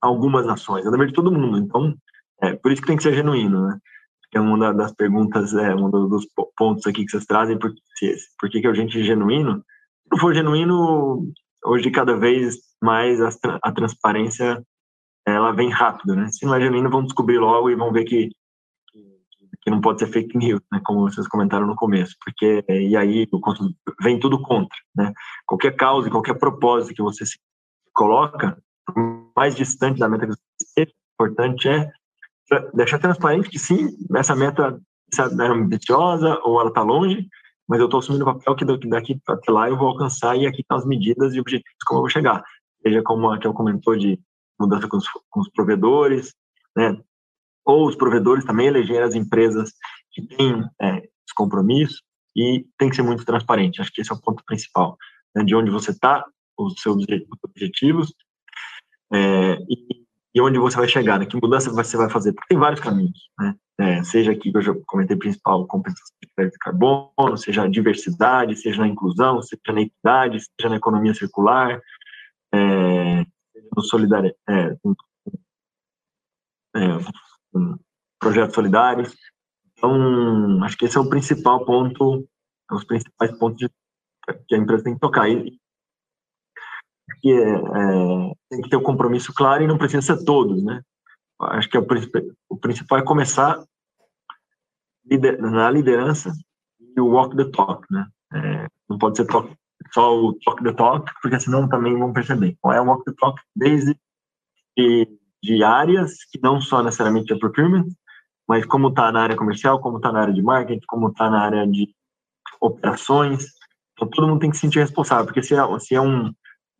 [0.00, 1.58] algumas nações, é um dever de todo mundo.
[1.58, 1.94] Então,
[2.42, 3.78] é por isso que tem que ser genuíno, né?
[4.32, 7.72] É uma das perguntas, é um dos pontos aqui que vocês trazem, por,
[8.38, 9.56] por que, que é urgente genuíno?
[9.56, 11.32] Se não for genuíno,
[11.64, 14.64] hoje cada vez mais a, a transparência
[15.26, 16.28] ela vem rápido, né?
[16.28, 18.30] Se não é genuíno, vão descobrir logo e vão ver que
[19.62, 23.28] que não pode ser fake news, né, como vocês comentaram no começo, porque e aí
[24.02, 25.12] vem tudo contra, né?
[25.46, 27.38] Qualquer causa, qualquer propósito que você se
[27.94, 28.56] coloca,
[29.36, 31.92] mais distante da meta que você esteja, importante é
[32.74, 34.80] deixar transparente que sim, essa meta
[35.18, 37.28] é ambiciosa ou ela está longe,
[37.68, 40.60] mas eu estou assumindo o papel que daqui até lá eu vou alcançar e aqui
[40.62, 42.42] estão as medidas e objetivos como eu vou chegar.
[42.82, 44.18] Seja como a comentou de
[44.58, 46.34] mudança com os, com os provedores,
[46.76, 46.96] né?
[47.64, 49.72] Ou os provedores também elegerem as empresas
[50.12, 51.02] que têm é,
[51.34, 52.02] compromisso
[52.36, 53.80] e tem que ser muito transparente.
[53.80, 54.96] Acho que esse é o ponto principal,
[55.34, 56.24] né, de onde você está,
[56.58, 57.04] os seus
[57.42, 58.12] objetivos
[59.12, 62.58] é, e, e, onde você vai chegar, né, que mudança você vai fazer, porque tem
[62.58, 66.58] vários caminhos, né, é, seja aqui que eu já comentei principal, compensação de crédito de
[66.58, 71.80] carbono, seja a diversidade, seja na inclusão, seja na equidade, seja na economia circular,
[72.52, 73.24] é,
[73.74, 74.76] no solidariedade, é,
[77.54, 77.58] é
[78.18, 79.16] projetos solidários.
[79.72, 82.26] Então, acho que esse é o principal ponto,
[82.70, 83.70] os principais pontos de,
[84.46, 85.28] que a empresa tem que tocar.
[85.28, 85.58] E,
[87.20, 90.62] que é, é, tem que ter o um compromisso claro e não precisa ser todos,
[90.62, 90.80] né?
[91.40, 91.86] acho que é o,
[92.48, 93.62] o principal é começar
[95.38, 96.32] na liderança
[96.78, 98.06] e o walk the talk, né?
[98.32, 99.52] É, não pode ser talk,
[99.92, 102.56] só o talk the talk, porque senão também vão perceber.
[102.58, 103.96] Então, é o walk the talk desde
[104.76, 105.08] de,
[105.42, 107.86] de áreas que não só necessariamente é procurement,
[108.48, 111.40] mas como está na área comercial, como está na área de marketing, como está na
[111.40, 111.88] área de
[112.60, 113.46] operações.
[113.92, 116.32] Então, todo mundo tem que se sentir responsável, porque se é, se é um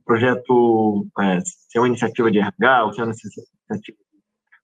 [0.05, 3.99] projeto, é, se é uma iniciativa de RH, ou se é uma iniciativa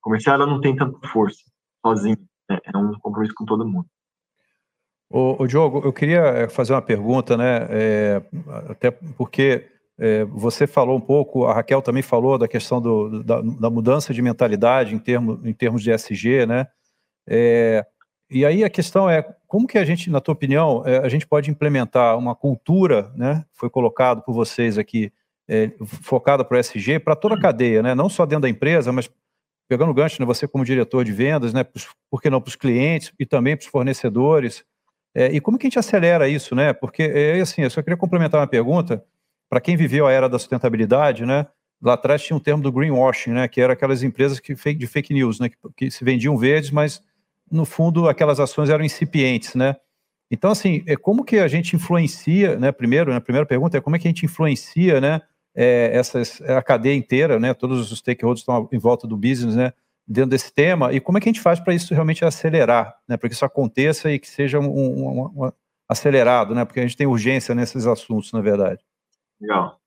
[0.01, 1.39] comercial, ela não tem tanta força
[1.85, 2.19] sozinha.
[2.51, 2.59] Né?
[2.65, 3.87] É um compromisso com todo mundo.
[5.09, 7.69] O, Diogo, eu queria é, fazer uma pergunta, né?
[7.71, 8.23] É,
[8.69, 9.71] até porque
[10.31, 14.21] você falou um pouco, a Raquel também falou da questão do, da, da, mudança de
[14.21, 16.67] mentalidade em, termo, em termos de SG, né?
[17.27, 17.85] É,
[18.31, 21.27] e aí a questão é como que a gente, na tua opinião, é, a gente
[21.27, 23.45] pode implementar uma cultura, né?
[23.55, 25.13] Foi colocado por vocês aqui,
[25.49, 27.95] é, focada para o SG, para toda a cadeia, né?
[27.95, 29.09] Não só dentro da empresa, mas
[29.69, 30.27] pegando o gancho, né?
[30.27, 31.65] Você como diretor de vendas, né?
[32.11, 34.65] Por que não para os clientes e também para os fornecedores?
[35.15, 36.73] É, e como que a gente acelera isso, né?
[36.73, 39.03] Porque, é, assim, eu só queria complementar uma pergunta,
[39.49, 41.47] para quem viveu a era da sustentabilidade, né?
[41.81, 43.49] Lá atrás tinha um termo do greenwashing, né?
[43.49, 45.49] Que era aquelas empresas que, de fake news, né?
[45.49, 47.03] Que, que se vendiam verdes, mas
[47.51, 49.77] no fundo aquelas ações eram incipientes, né?
[50.31, 52.73] Então, assim, é como que a gente influencia, né?
[52.73, 55.21] Primeiro, né, a primeira pergunta é como é que a gente influencia, né?
[55.55, 57.55] É, essas, a cadeia inteira, né?
[57.55, 59.73] Todos os stakeholders estão em volta do business, né?
[60.07, 63.17] dentro desse tema e como é que a gente faz para isso realmente acelerar, né,
[63.17, 65.53] para que isso aconteça e que seja um, um, um,
[65.89, 68.81] acelerado, né, porque a gente tem urgência nesses assuntos, na verdade.
[69.41, 69.79] Legal.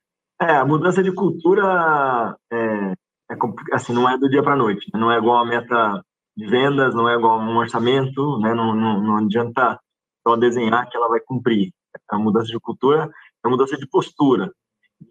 [0.41, 2.93] É, a mudança de cultura é,
[3.31, 3.35] é
[3.73, 4.99] assim, não é do dia para a noite, né?
[4.99, 6.03] não é igual a meta
[6.35, 9.77] de vendas, não é igual a um orçamento, né, não, não, não adianta
[10.25, 11.73] só desenhar que ela vai cumprir.
[12.09, 13.09] A mudança de cultura
[13.43, 14.51] é a mudança de postura.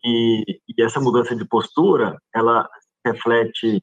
[0.05, 2.68] E, e essa mudança de postura, ela
[3.05, 3.83] reflete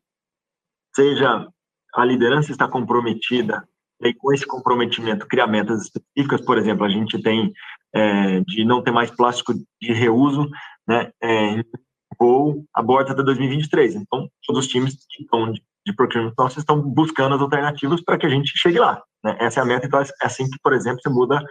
[0.96, 1.48] seja
[1.94, 3.68] a liderança está comprometida
[4.02, 7.54] e com esse comprometimento criar metas específicas, por exemplo, a gente tem
[7.94, 10.50] é, de não ter mais plástico de reuso,
[10.88, 11.64] né, é,
[12.20, 13.96] ou a borda até 2023.
[13.96, 18.18] Então, todos os times que estão de, de procurement nossos estão buscando as alternativas para
[18.18, 19.02] que a gente chegue lá.
[19.24, 19.38] Né?
[19.40, 21.44] Essa é a meta, então é assim que, por exemplo, você muda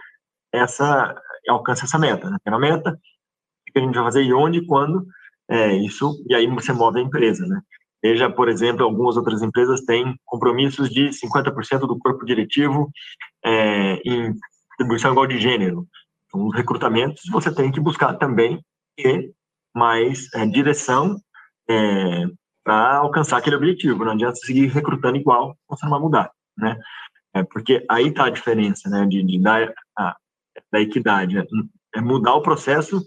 [0.53, 1.15] essa,
[1.47, 2.29] alcança essa meta.
[2.29, 2.37] Né?
[2.43, 5.05] Tem a meta, o que a gente vai fazer e onde, quando,
[5.49, 7.61] é, isso, e aí você move a empresa, né?
[8.05, 12.91] Veja, por exemplo, algumas outras empresas têm compromissos de 50% do corpo diretivo
[13.43, 14.31] é, em
[14.67, 15.87] distribuição igual de gênero.
[16.27, 18.63] Então, os recrutamentos você tem que buscar também
[18.95, 19.33] ter
[19.75, 21.19] mais é, direção
[21.67, 22.25] é,
[22.63, 24.05] para alcançar aquele objetivo.
[24.05, 26.79] Não adianta seguir recrutando igual, você não vai mudar, né?
[27.33, 30.15] É, porque aí está a diferença, né, de, de dar a,
[30.71, 31.43] da equidade, né?
[31.95, 33.01] é mudar o processo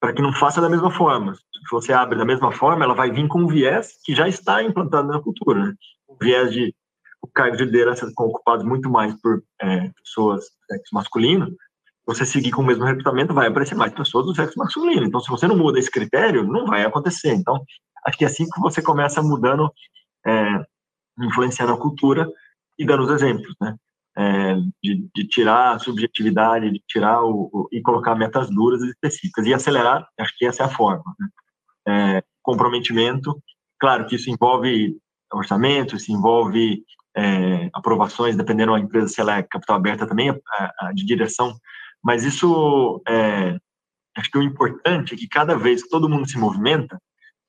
[0.00, 1.34] para que não faça da mesma forma.
[1.34, 4.62] Se você abre da mesma forma, ela vai vir com um viés que já está
[4.62, 5.74] implantado na cultura, né?
[6.06, 6.74] O viés de
[7.22, 11.56] o cargo de liderança ocupados muito mais por é, pessoas do sexo masculino,
[12.06, 15.04] você seguir com o mesmo recrutamento, vai aparecer mais pessoas do sexo masculino.
[15.04, 17.34] Então, se você não muda esse critério, não vai acontecer.
[17.34, 17.60] Então,
[18.06, 19.68] acho que é assim que você começa mudando,
[20.24, 20.64] é,
[21.18, 22.30] influenciando a cultura
[22.78, 23.74] e dando os exemplos, né?
[24.16, 28.88] É, de, de, tirar a subjetividade, de tirar o, o, e colocar metas duras e
[28.88, 30.06] específicas e acelerar.
[30.18, 31.04] Acho que essa é a forma.
[31.18, 31.28] Né?
[31.88, 33.38] É, comprometimento,
[33.78, 34.96] claro que isso envolve
[35.32, 36.82] orçamento, isso envolve
[37.16, 41.54] é, aprovações, dependendo da empresa se ela é capital aberta também, a, a, de direção.
[42.02, 43.56] Mas isso, é,
[44.16, 47.00] acho que o importante é que cada vez que todo mundo se movimenta,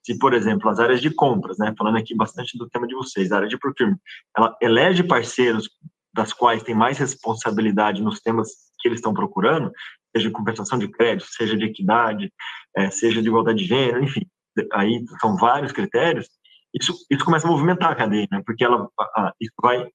[0.03, 3.31] se, por exemplo, as áreas de compras, né, falando aqui bastante do tema de vocês,
[3.31, 3.99] a área de procurement,
[4.35, 5.69] ela elege parceiros
[6.17, 8.49] das quais tem mais responsabilidade nos temas
[8.79, 9.71] que eles estão procurando,
[10.15, 12.33] seja de compensação de crédito, seja de equidade,
[12.75, 14.25] é, seja de igualdade de gênero, enfim,
[14.73, 16.27] aí são vários critérios,
[16.73, 19.87] isso, isso começa a movimentar a cadeia, né, porque ela, a, isso vai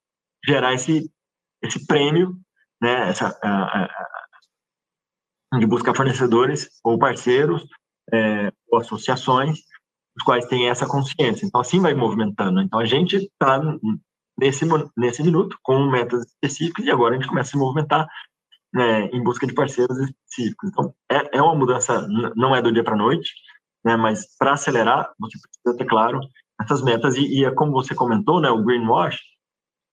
[0.45, 1.11] gerar esse,
[1.61, 2.37] esse prêmio,
[2.81, 3.83] né, essa, a,
[5.51, 7.67] a, de buscar fornecedores ou parceiros
[8.13, 9.59] é, ou associações
[10.15, 11.43] os quais têm essa consciência.
[11.43, 12.61] Então, assim vai movimentando.
[12.61, 13.59] Então, a gente está
[14.43, 14.65] nesse,
[14.97, 18.07] nesse minuto, com metas específicas, e agora a gente começa a se movimentar
[18.73, 20.69] né, em busca de parceiros específicos.
[20.69, 23.31] Então, é, é uma mudança, não é do dia para a noite,
[23.85, 26.19] né, mas para acelerar, você precisa ter claro
[26.61, 29.19] essas metas, e, e é como você comentou, né, o greenwash,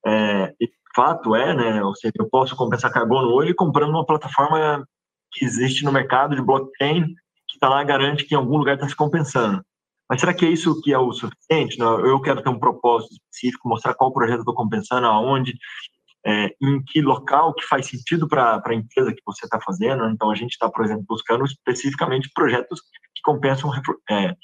[0.07, 0.53] é,
[0.94, 4.84] fato é, né, ou seja, eu posso compensar carbono hoje comprando uma plataforma
[5.32, 7.05] que existe no mercado de blockchain,
[7.48, 9.64] que está lá garante que em algum lugar está se compensando.
[10.11, 11.78] Mas será que é isso que é o suficiente?
[11.78, 15.54] Não, eu quero ter um propósito específico, mostrar qual projeto eu estou compensando, aonde,
[16.26, 20.04] é, em que local que faz sentido para a empresa que você está fazendo.
[20.06, 22.80] Então, a gente está, por exemplo, buscando especificamente projetos
[23.14, 23.70] que compensam
[24.11, 24.34] é,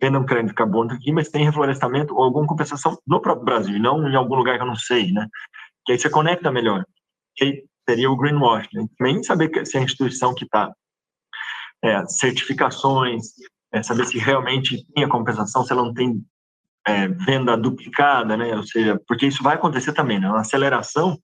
[0.00, 4.08] vendam crédito de carbono aqui, mas tem reflorestamento ou alguma compensação no próprio Brasil, não
[4.08, 5.26] em algum lugar que eu não sei, né?
[5.84, 6.84] Que aí você conecta melhor.
[7.34, 8.68] Que aí seria o greenwash.
[8.72, 8.86] Né?
[8.96, 10.72] Também saber se a instituição que está
[11.82, 13.32] é, certificações,
[13.72, 16.24] é, saber se realmente tem a compensação, se ela não tem
[16.86, 18.56] é, venda duplicada, né?
[18.56, 20.28] Ou seja, porque isso vai acontecer também, né?
[20.28, 21.18] Uma aceleração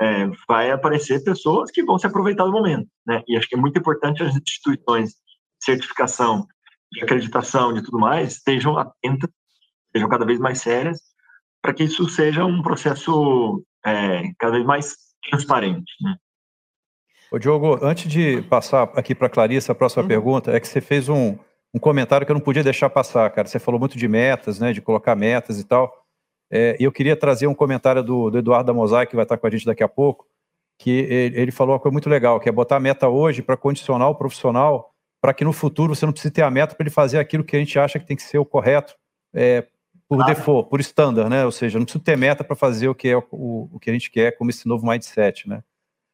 [0.00, 3.22] é, vai aparecer pessoas que vão se aproveitar do momento, né?
[3.28, 6.46] E acho que é muito importante as instituições de certificação,
[6.92, 9.30] de acreditação, de tudo mais, estejam atentas,
[9.92, 10.98] sejam cada vez mais sérias,
[11.62, 14.96] para que isso seja um processo é, cada vez mais
[15.28, 16.16] transparente, né?
[17.30, 20.08] Ô, Diogo, antes de passar aqui para a Clarice, a próxima uhum.
[20.08, 21.38] pergunta é que você fez um,
[21.74, 23.46] um comentário que eu não podia deixar passar, cara.
[23.46, 25.92] Você falou muito de metas, né, de colocar metas e tal.
[26.50, 29.36] É, e eu queria trazer um comentário do, do Eduardo da Mosaic, que vai estar
[29.36, 30.26] com a gente daqui a pouco,
[30.78, 33.56] que ele, ele falou uma coisa muito legal, que é botar a meta hoje para
[33.56, 34.90] condicionar o profissional
[35.20, 37.54] para que no futuro você não precise ter a meta para ele fazer aquilo que
[37.54, 38.96] a gente acha que tem que ser o correto
[39.34, 39.66] é,
[40.08, 41.44] por default, por standard, né?
[41.44, 43.92] Ou seja, não precisa ter meta para fazer o que é o, o, que a
[43.92, 45.62] gente quer como esse novo mindset, né?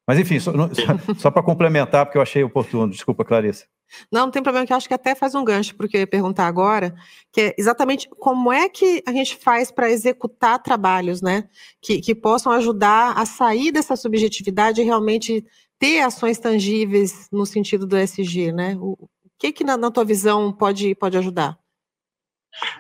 [0.07, 3.67] Mas enfim, só, só, só para complementar, porque eu achei oportuno, desculpa, Clarissa.
[4.11, 6.01] Não, não tem problema, que eu acho que até faz um gancho para que eu
[6.01, 6.95] ia perguntar agora,
[7.33, 11.49] que é exatamente como é que a gente faz para executar trabalhos, né,
[11.81, 15.45] que, que possam ajudar a sair dessa subjetividade e realmente
[15.79, 18.77] ter ações tangíveis no sentido do SG, né?
[18.81, 19.09] O
[19.39, 21.59] que que na, na tua visão pode, pode ajudar?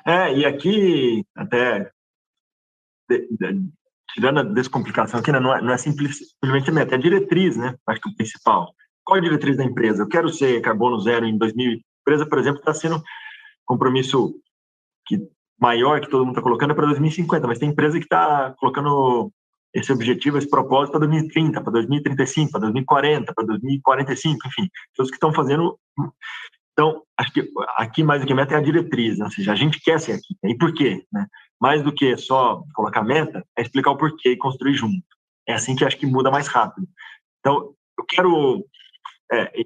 [0.07, 1.91] É, e aqui até
[3.09, 3.71] de, de,
[4.15, 7.77] tirando a descomplicação aqui, né, não é, não é simplesmente meta, é diretriz, né?
[7.87, 8.75] Acho que o principal.
[9.07, 10.03] Qual a diretriz da empresa?
[10.03, 11.71] Eu quero ser carbono zero em 2000.
[11.71, 13.01] A empresa, por exemplo, está sendo
[13.65, 14.35] compromisso
[15.07, 15.21] que
[15.59, 19.33] maior que todo mundo está colocando é para 2050, mas tem empresa que está colocando
[19.73, 25.17] esse objetivo, esse propósito para 2030, para 2035, para 2040, para 2045, enfim, todos que
[25.17, 25.79] estão fazendo.
[26.73, 29.27] Então, acho que aqui mais do que meta é a diretriz, né?
[29.27, 30.35] ou seja, a gente quer ser aqui.
[30.45, 31.05] E por quê?
[31.13, 31.27] Né?
[31.61, 35.05] Mais do que só colocar meta, é explicar o porquê e construir junto.
[35.47, 36.87] É assim que acho que muda mais rápido.
[37.41, 38.65] Então, eu quero.
[39.33, 39.61] É,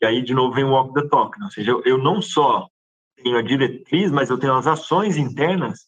[0.00, 1.46] e aí, de novo, vem o walk the talk, né?
[1.46, 2.68] ou seja, eu, eu não só
[3.22, 5.80] tenho a diretriz, mas eu tenho as ações internas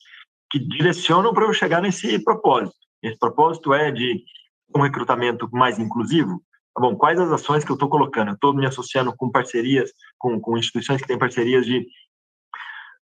[0.51, 2.77] que direcionam para eu chegar nesse propósito.
[3.03, 4.23] Esse propósito é de
[4.75, 6.43] um recrutamento mais inclusivo.
[6.75, 8.29] Tá bom, quais as ações que eu estou colocando?
[8.29, 11.87] Eu estou me associando com parcerias, com, com instituições que têm parcerias de,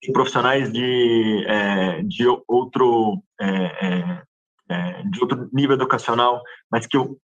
[0.02, 4.22] de profissionais de, é, de outro é, é,
[4.68, 6.40] é de outro nível educacional,
[6.70, 7.18] mas que, eu,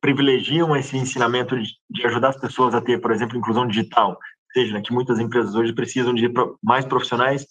[0.00, 4.18] privilegiam esse ensinamento de, ajudar as pessoas a ter, por exemplo, inclusão digital,
[4.52, 6.28] seja né, que muitas empresas hoje precisam de
[6.62, 7.46] mais profissionais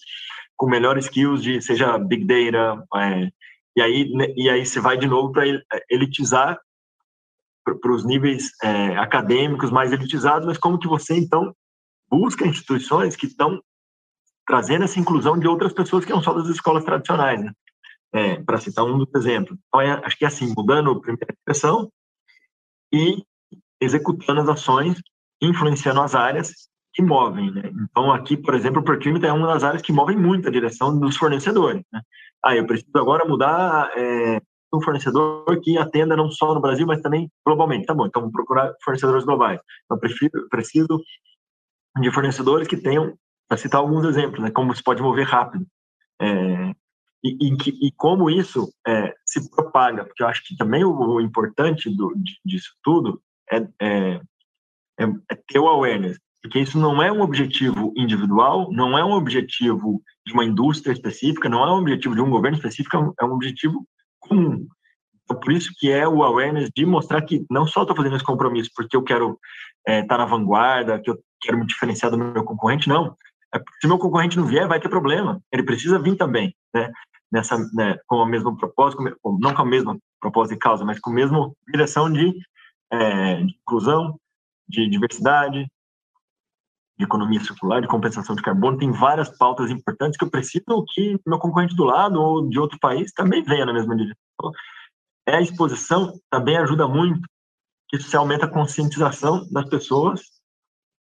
[0.57, 3.29] com melhores skills de seja big data, é,
[3.75, 5.45] e aí, né, e aí você vai de novo para
[5.89, 6.59] elitizar
[7.63, 11.53] para os níveis é, acadêmicos mais elitizados, mas como que você, então,
[12.09, 13.61] busca instituições que estão
[14.45, 17.51] trazendo essa inclusão de outras pessoas que não são das escolas tradicionais, né?
[18.11, 19.55] É, para citar um dos exemplos.
[19.67, 21.91] Então, é, acho que é assim, mudando a primeira expressão
[22.93, 23.23] e
[23.81, 24.99] executando as ações,
[25.41, 26.51] influenciando as áreas
[26.93, 27.51] que movem.
[27.51, 27.71] Né?
[27.89, 30.97] Então, aqui, por exemplo, o procurement é uma das áreas que movem muito a direção
[30.99, 31.83] dos fornecedores.
[31.91, 32.01] Né?
[32.43, 34.41] Ah, eu preciso agora mudar é,
[34.73, 37.85] um fornecedor que atenda não só no Brasil, mas também globalmente.
[37.85, 39.59] Tá bom, então procurar fornecedores globais.
[39.85, 41.01] Então, prefiro, preciso
[41.99, 43.13] de fornecedores que tenham,
[43.47, 45.65] para citar alguns exemplos, né, como se pode mover rápido.
[46.21, 46.73] É,
[47.23, 51.21] e, e, e, como isso é, se propaga, porque eu acho que também o, o
[51.21, 52.13] importante do,
[52.45, 54.21] disso tudo é, é,
[54.99, 59.11] é, é ter o awareness, porque isso não é um objetivo individual, não é um
[59.11, 63.33] objetivo de uma indústria específica, não é um objetivo de um governo específico, é um
[63.33, 63.85] objetivo
[64.19, 64.65] comum.
[65.23, 68.25] Então, por isso que é o awareness de mostrar que não só estou fazendo esse
[68.25, 69.37] compromisso porque eu quero
[69.87, 73.15] estar é, tá na vanguarda, que eu quero me diferenciar do meu concorrente, não.
[73.53, 75.41] É se meu concorrente não vier, vai ter problema.
[75.51, 76.91] Ele precisa vir também, né?
[77.31, 80.99] Nessa, né, com a mesma propósito, com, não com a mesma propósito e causa, mas
[80.99, 82.33] com a mesma direção de,
[82.91, 84.19] é, de inclusão,
[84.67, 85.67] de diversidade,
[86.97, 91.17] de economia circular, de compensação de carbono, tem várias pautas importantes que eu preciso que
[91.25, 94.17] meu concorrente do lado ou de outro país também venha na mesma direção.
[94.33, 94.51] Então,
[95.25, 97.21] é a exposição também ajuda muito,
[97.87, 100.21] que isso aumenta a conscientização das pessoas,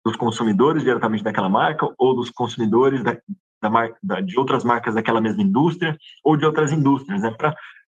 [0.04, 3.16] dos consumidores diretamente daquela marca ou dos consumidores da,
[3.64, 7.32] da marca, da, de outras marcas daquela mesma indústria ou de outras indústrias, né?
[7.32, 7.56] Para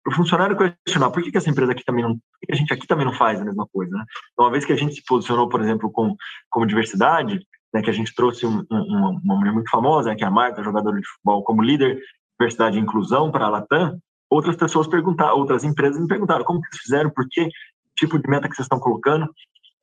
[0.07, 2.73] o funcionário questionar por que, que essa empresa aqui também não, por que a gente
[2.73, 4.05] aqui também não faz a mesma coisa, né?
[4.33, 6.15] Então, uma vez que a gente se posicionou, por exemplo, com
[6.51, 7.41] como diversidade,
[7.73, 10.31] né, que a gente trouxe um, um, uma mulher muito famosa, né, que é a
[10.31, 12.03] Marta, jogadora de futebol, como líder de
[12.39, 13.99] diversidade e inclusão para a Latam,
[14.31, 17.49] outras pessoas perguntaram, outras empresas me perguntaram como que vocês fizeram, por que
[17.97, 19.27] tipo de meta que vocês estão colocando.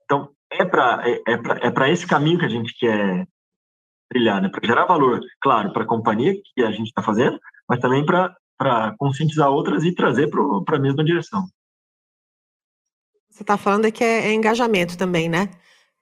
[0.05, 3.25] Então, é para é, é é esse caminho que a gente quer
[4.11, 4.49] trilhar, né?
[4.49, 8.95] Para gerar valor, claro, para a companhia que a gente está fazendo, mas também para
[8.97, 11.45] conscientizar outras e trazer para a mesma direção.
[13.29, 15.49] Você está falando é que é, é, engajamento também, né?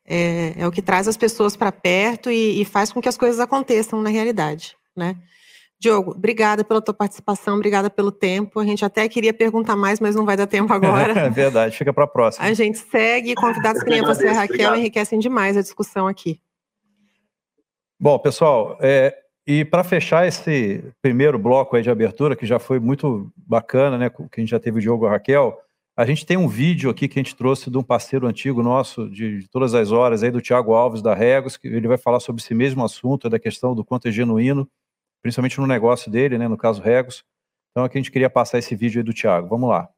[0.05, 3.17] É, é, o que traz as pessoas para perto e, e faz com que as
[3.17, 5.15] coisas aconteçam na realidade, né?
[5.79, 8.59] Diogo, obrigada pela tua participação, obrigada pelo tempo.
[8.59, 11.13] A gente até queria perguntar mais, mas não vai dar tempo agora.
[11.27, 12.45] É verdade, fica para a próxima.
[12.45, 14.77] A gente segue, convidados que nem você, Raquel, obrigado.
[14.77, 16.41] enriquecem demais a discussão aqui.
[18.01, 19.13] Bom, pessoal, é,
[19.45, 24.09] e para fechar esse primeiro bloco aí de abertura, que já foi muito bacana, né,
[24.09, 25.59] que a gente já teve o Diogo e a Raquel,
[25.97, 29.09] a gente tem um vídeo aqui que a gente trouxe de um parceiro antigo nosso,
[29.09, 32.21] de, de todas as horas, aí do Tiago Alves, da Regos, que ele vai falar
[32.21, 34.65] sobre esse mesmo assunto, da questão do quanto é genuíno,
[35.21, 37.25] principalmente no negócio dele, né, no caso Regos.
[37.71, 39.49] Então aqui a gente queria passar esse vídeo aí do Thiago.
[39.49, 39.89] Vamos lá.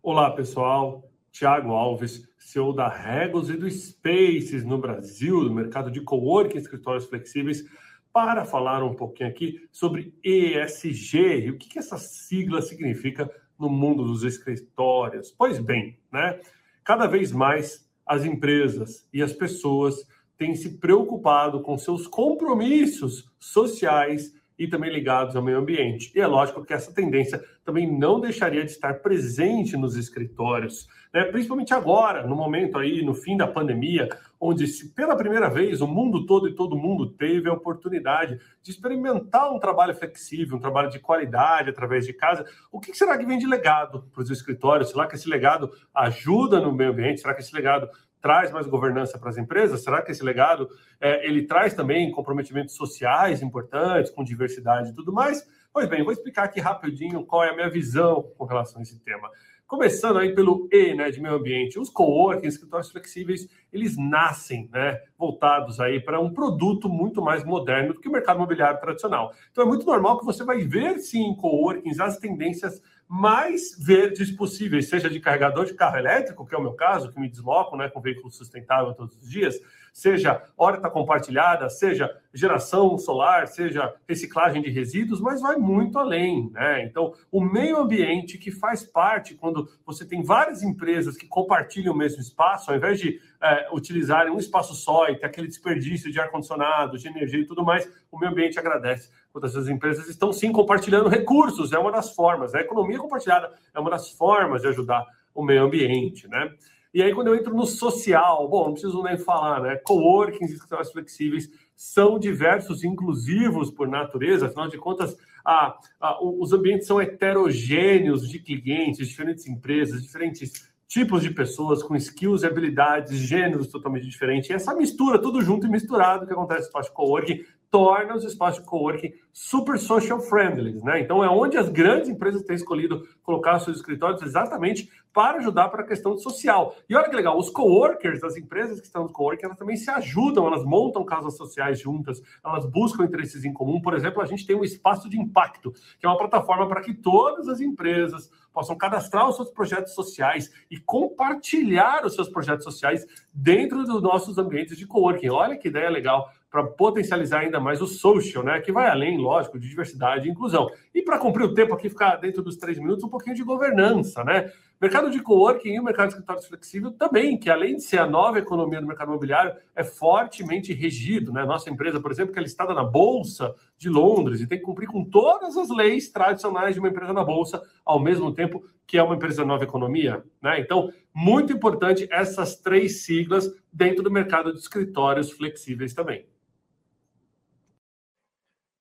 [0.00, 1.10] Olá, pessoal.
[1.32, 7.06] Thiago Alves, CEO da Regos e do Spaces no Brasil, do mercado de coworking escritórios
[7.06, 7.64] flexíveis,
[8.12, 13.68] para falar um pouquinho aqui sobre ESG e o que, que essa sigla significa no
[13.68, 15.30] mundo dos escritórios.
[15.36, 16.40] Pois bem, né?
[16.84, 20.06] Cada vez mais as empresas e as pessoas
[20.38, 26.10] tem se preocupado com seus compromissos sociais e também ligados ao meio ambiente.
[26.14, 31.24] E é lógico que essa tendência também não deixaria de estar presente nos escritórios, né?
[31.24, 34.08] principalmente agora, no momento aí, no fim da pandemia,
[34.40, 38.70] onde se pela primeira vez o mundo todo e todo mundo teve a oportunidade de
[38.70, 42.44] experimentar um trabalho flexível, um trabalho de qualidade através de casa.
[42.72, 44.90] O que será que vem de legado para os escritórios?
[44.90, 47.20] Será que esse legado ajuda no meio ambiente?
[47.20, 47.88] Será que esse legado
[48.20, 49.82] traz mais governança para as empresas?
[49.82, 50.68] Será que esse legado
[51.00, 55.46] é, ele traz também comprometimentos sociais importantes, com diversidade e tudo mais?
[55.72, 58.98] Pois bem, vou explicar aqui rapidinho qual é a minha visão com relação a esse
[59.00, 59.30] tema.
[59.68, 61.78] Começando aí pelo E, né, de meio ambiente.
[61.78, 67.92] Os coworking, escritórios flexíveis, eles nascem, né, voltados aí para um produto muito mais moderno
[67.92, 69.30] do que o mercado imobiliário tradicional.
[69.52, 74.30] Então é muito normal que você vai ver sim em coworkings as tendências mais verdes
[74.30, 77.74] possíveis, seja de carregador de carro elétrico, que é o meu caso, que me desloco
[77.74, 79.58] né, com veículo sustentável todos os dias,
[79.92, 86.50] seja horta compartilhada, seja geração solar, seja reciclagem de resíduos, mas vai muito além.
[86.50, 86.84] Né?
[86.84, 91.96] Então, o meio ambiente que faz parte, quando você tem várias empresas que compartilham o
[91.96, 96.20] mesmo espaço, ao invés de é, utilizarem um espaço só e ter aquele desperdício de
[96.20, 99.10] ar-condicionado, de energia e tudo mais, o meio ambiente agradece
[99.46, 102.54] essas empresas estão sim compartilhando recursos, é uma das formas.
[102.54, 106.52] A economia compartilhada é uma das formas de ajudar o meio ambiente, né?
[106.92, 109.76] E aí, quando eu entro no social, bom, não preciso nem falar, né?
[109.76, 116.86] Coworkings, escritórios flexíveis são diversos, inclusivos por natureza, afinal de contas, a, a, os ambientes
[116.86, 123.68] são heterogêneos de clientes, diferentes empresas, diferentes tipos de pessoas com skills e habilidades, gêneros
[123.68, 124.48] totalmente diferentes.
[124.48, 128.24] E essa mistura, tudo junto e misturado que acontece no espaço de coworking, torna os
[128.24, 131.00] espaços de coworking super social friendly, né?
[131.00, 135.82] Então é onde as grandes empresas têm escolhido colocar seus escritórios exatamente para ajudar para
[135.82, 136.74] a questão social.
[136.88, 139.90] E olha que legal, os coworkers das empresas que estão no coworking, elas também se
[139.90, 143.82] ajudam, elas montam casas sociais juntas, elas buscam interesses em comum.
[143.82, 146.94] Por exemplo, a gente tem o Espaço de Impacto, que é uma plataforma para que
[146.94, 153.06] todas as empresas possam cadastrar os seus projetos sociais e compartilhar os seus projetos sociais
[153.32, 155.28] dentro dos nossos ambientes de coworking.
[155.28, 158.58] Olha que ideia legal para potencializar ainda mais o social, né?
[158.58, 160.68] Que vai além, lógico, de diversidade e inclusão.
[160.92, 164.24] E para cumprir o tempo aqui, ficar dentro dos três minutos, um pouquinho de governança,
[164.24, 164.50] né?
[164.80, 168.06] Mercado de coworking e o mercado de escritórios flexível também, que além de ser a
[168.06, 171.44] nova economia do mercado imobiliário, é fortemente regido, né?
[171.44, 174.86] Nossa empresa, por exemplo, que é listada na Bolsa de Londres e tem que cumprir
[174.86, 179.02] com todas as leis tradicionais de uma empresa na Bolsa, ao mesmo tempo que é
[179.02, 180.60] uma empresa nova economia, né?
[180.60, 186.24] Então, muito importante essas três siglas dentro do mercado de escritórios flexíveis também.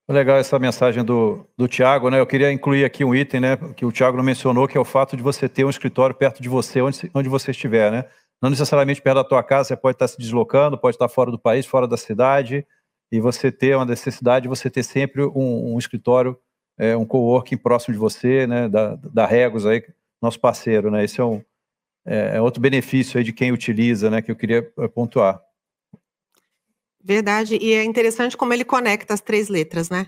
[0.09, 2.17] Legal essa mensagem do, do Tiago, né?
[2.17, 3.57] Eu queria incluir aqui um item, né?
[3.75, 6.41] Que o Tiago não mencionou, que é o fato de você ter um escritório perto
[6.41, 8.05] de você, onde, onde você estiver, né?
[8.41, 11.37] Não necessariamente perto da tua casa, você pode estar se deslocando, pode estar fora do
[11.37, 12.65] país, fora da cidade,
[13.11, 16.37] e você ter uma necessidade de você ter sempre um, um escritório,
[16.77, 18.69] é, um coworking próximo de você, né?
[18.69, 19.83] Da, da Regos aí,
[20.21, 21.03] nosso parceiro, né?
[21.03, 21.43] Esse é um
[22.05, 24.21] é, é outro benefício aí de quem utiliza, né?
[24.21, 24.63] Que eu queria
[24.95, 25.41] pontuar.
[27.07, 30.07] Verdade, e é interessante como ele conecta as três letras, né?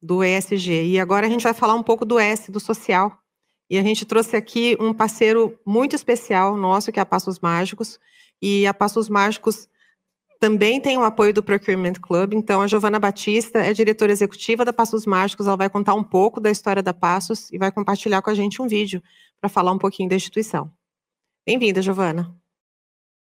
[0.00, 0.84] Do ESG.
[0.84, 3.18] E agora a gente vai falar um pouco do S, do social.
[3.68, 7.98] E a gente trouxe aqui um parceiro muito especial nosso, que é a Passos Mágicos.
[8.40, 9.68] E a Passos Mágicos
[10.38, 12.34] também tem o apoio do Procurement Club.
[12.34, 15.48] Então, a Giovana Batista é diretora executiva da Passos Mágicos.
[15.48, 18.62] Ela vai contar um pouco da história da Passos e vai compartilhar com a gente
[18.62, 19.02] um vídeo
[19.40, 20.70] para falar um pouquinho da instituição.
[21.44, 22.37] Bem-vinda, Giovana.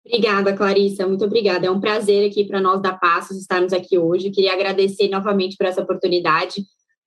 [0.04, 1.66] Obrigada, Clarissa, muito obrigada.
[1.66, 4.30] É um prazer aqui para nós da Passos estarmos aqui hoje.
[4.30, 6.64] Queria agradecer novamente por essa oportunidade.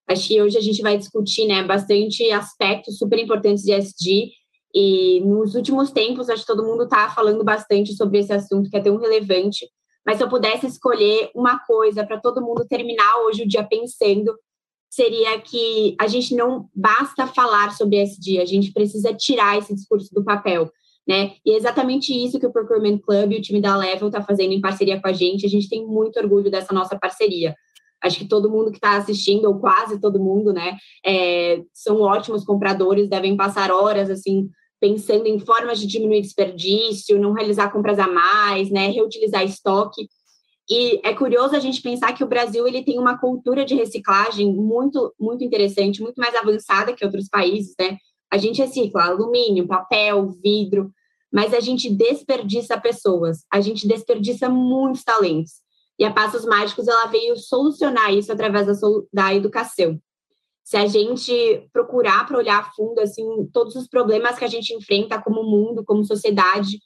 [0.07, 4.31] Acho que hoje a gente vai discutir né, bastante aspectos super importantes de SD
[4.73, 8.77] e nos últimos tempos, acho que todo mundo está falando bastante sobre esse assunto que
[8.77, 9.67] é tão relevante.
[10.05, 14.35] Mas se eu pudesse escolher uma coisa para todo mundo terminar hoje o dia pensando,
[14.89, 20.13] seria que a gente não basta falar sobre SD, a gente precisa tirar esse discurso
[20.13, 20.71] do papel.
[21.07, 21.33] Né?
[21.45, 24.53] E é exatamente isso que o Procurement Club e o time da Level está fazendo
[24.53, 25.45] em parceria com a gente.
[25.45, 27.53] A gente tem muito orgulho dessa nossa parceria.
[28.01, 32.43] Acho que todo mundo que está assistindo, ou quase todo mundo, né, é, são ótimos
[32.43, 34.49] compradores, devem passar horas assim
[34.79, 40.09] pensando em formas de diminuir desperdício, não realizar compras a mais, né, reutilizar estoque.
[40.69, 44.53] E é curioso a gente pensar que o Brasil ele tem uma cultura de reciclagem
[44.53, 47.97] muito muito interessante, muito mais avançada que outros países, né?
[48.33, 50.91] A gente recicla alumínio, papel, vidro,
[51.31, 55.61] mas a gente desperdiça pessoas, a gente desperdiça muitos talentos.
[55.99, 58.73] E a Passos Mágicos ela veio solucionar isso através da,
[59.13, 59.99] da educação
[60.63, 64.73] se a gente procurar para olhar a fundo assim todos os problemas que a gente
[64.73, 66.79] enfrenta como mundo, como sociedade,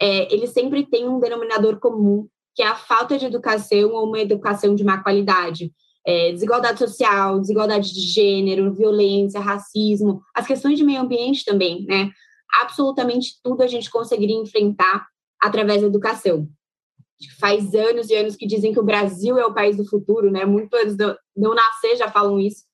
[0.00, 4.20] é, eles sempre têm um denominador comum, que é a falta de educação ou uma
[4.20, 5.72] educação de má qualidade.
[6.06, 12.10] É, desigualdade social, desigualdade de gênero, violência, racismo, as questões de meio ambiente também, né?
[12.60, 15.06] Absolutamente tudo a gente conseguiria enfrentar
[15.40, 16.48] através da educação.
[17.40, 20.44] Faz anos e anos que dizem que o Brasil é o país do futuro, né?
[20.44, 22.64] Muito antes de eu nascer já falam isso.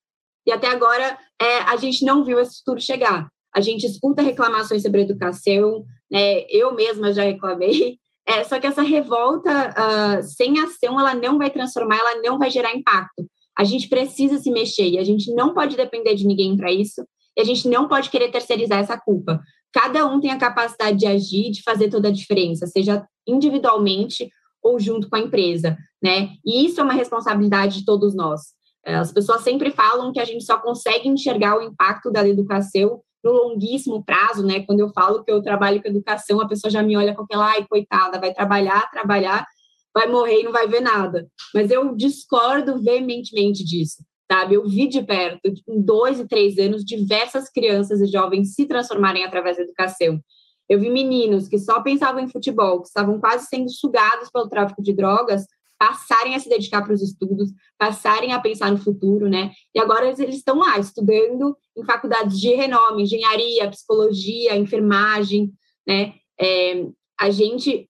[0.46, 3.30] E até agora é, a gente não viu esse futuro chegar.
[3.54, 6.44] A gente escuta reclamações sobre educação, né?
[6.48, 7.98] eu mesma já reclamei,
[8.30, 12.48] é, só que essa revolta uh, sem ação, ela não vai transformar, ela não vai
[12.48, 13.26] gerar impacto.
[13.58, 17.04] A gente precisa se mexer e a gente não pode depender de ninguém para isso
[17.36, 19.40] e a gente não pode querer terceirizar essa culpa.
[19.72, 24.30] Cada um tem a capacidade de agir, de fazer toda a diferença, seja individualmente
[24.62, 26.30] ou junto com a empresa, né?
[26.44, 28.40] E isso é uma responsabilidade de todos nós.
[28.86, 33.00] É, as pessoas sempre falam que a gente só consegue enxergar o impacto da educação
[33.22, 34.64] no longuíssimo prazo, né?
[34.64, 37.50] Quando eu falo que eu trabalho com educação, a pessoa já me olha com aquela,
[37.50, 39.46] ai, coitada, vai trabalhar, trabalhar,
[39.94, 41.28] vai morrer e não vai ver nada.
[41.54, 44.54] Mas eu discordo veementemente disso, sabe?
[44.54, 49.24] Eu vi de perto, em dois e três anos, diversas crianças e jovens se transformarem
[49.24, 50.20] através da educação.
[50.68, 54.80] Eu vi meninos que só pensavam em futebol, que estavam quase sendo sugados pelo tráfico
[54.80, 55.44] de drogas,
[55.80, 59.50] passarem a se dedicar para os estudos, passarem a pensar no futuro, né?
[59.74, 65.50] E agora eles estão lá estudando em faculdades de renome, engenharia, psicologia, enfermagem,
[65.88, 66.12] né?
[66.38, 66.86] É,
[67.18, 67.88] a gente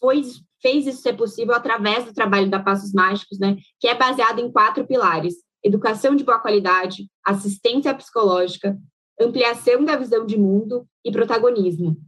[0.00, 0.22] foi
[0.62, 3.58] fez isso ser possível através do trabalho da Passos Mágicos, né?
[3.78, 8.78] Que é baseado em quatro pilares: educação de boa qualidade, assistência psicológica,
[9.20, 11.98] ampliação da visão de mundo e protagonismo.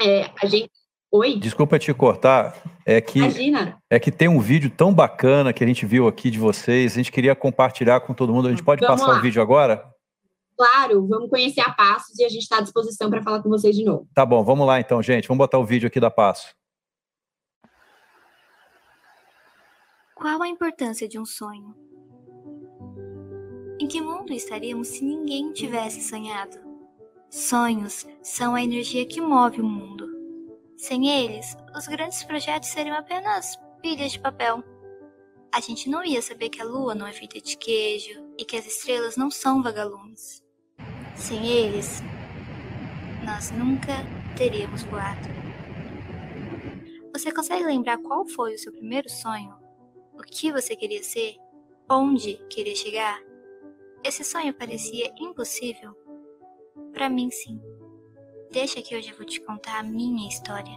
[0.00, 0.70] É, a gente
[1.16, 1.38] Oi?
[1.38, 2.60] Desculpa te cortar.
[2.84, 3.78] É que, Imagina.
[3.88, 6.94] É que tem um vídeo tão bacana que a gente viu aqui de vocês.
[6.94, 8.48] A gente queria compartilhar com todo mundo.
[8.48, 9.88] A gente pode vamos passar o vídeo agora?
[10.58, 13.76] Claro, vamos conhecer a Passos e a gente está à disposição para falar com vocês
[13.76, 14.08] de novo.
[14.12, 15.28] Tá bom, vamos lá então, gente.
[15.28, 16.52] Vamos botar o vídeo aqui da Passo.
[20.16, 21.76] Qual a importância de um sonho?
[23.78, 26.58] Em que mundo estaríamos se ninguém tivesse sonhado?
[27.30, 30.13] Sonhos são a energia que move o mundo.
[30.76, 34.62] Sem eles, os grandes projetos seriam apenas pilhas de papel.
[35.52, 38.56] A gente não ia saber que a lua não é feita de queijo e que
[38.56, 40.42] as estrelas não são vagalumes.
[41.14, 42.02] Sem eles,
[43.24, 43.92] nós nunca
[44.36, 45.28] teríamos voado.
[47.12, 49.54] Você consegue lembrar qual foi o seu primeiro sonho?
[50.12, 51.36] O que você queria ser?
[51.88, 53.22] Onde queria chegar?
[54.02, 55.94] Esse sonho parecia impossível?
[56.92, 57.60] Para mim, sim.
[58.54, 60.76] Deixa que hoje eu vou te contar a minha história.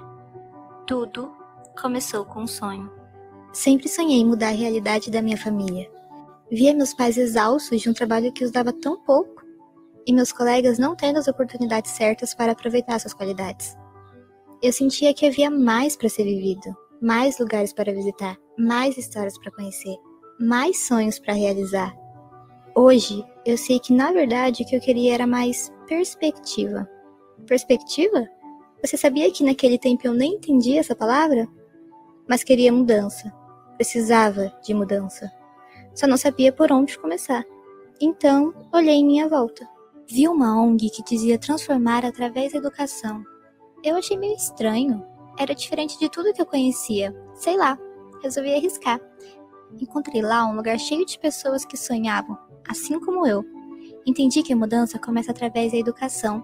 [0.88, 1.32] Tudo
[1.80, 2.92] começou com um sonho.
[3.54, 5.88] Sempre sonhei mudar a realidade da minha família.
[6.52, 9.44] Via meus pais exaustos de um trabalho que os dava tão pouco
[10.08, 13.78] e meus colegas não tendo as oportunidades certas para aproveitar suas qualidades.
[14.60, 19.52] Eu sentia que havia mais para ser vivido, mais lugares para visitar, mais histórias para
[19.52, 19.96] conhecer,
[20.40, 21.96] mais sonhos para realizar.
[22.76, 26.90] Hoje, eu sei que na verdade o que eu queria era mais perspectiva
[27.48, 28.28] perspectiva?
[28.84, 31.48] Você sabia que naquele tempo eu nem entendia essa palavra?
[32.28, 33.34] Mas queria mudança.
[33.76, 35.32] Precisava de mudança.
[35.96, 37.44] Só não sabia por onde começar.
[38.00, 39.68] Então, olhei em minha volta.
[40.08, 43.24] Vi uma ONG que dizia transformar através da educação.
[43.84, 45.04] Eu achei meio estranho.
[45.40, 47.16] Era diferente de tudo que eu conhecia.
[47.34, 47.78] Sei lá,
[48.22, 49.00] resolvi arriscar.
[49.82, 52.38] Encontrei lá um lugar cheio de pessoas que sonhavam,
[52.68, 53.44] assim como eu.
[54.06, 56.44] Entendi que a mudança começa através da educação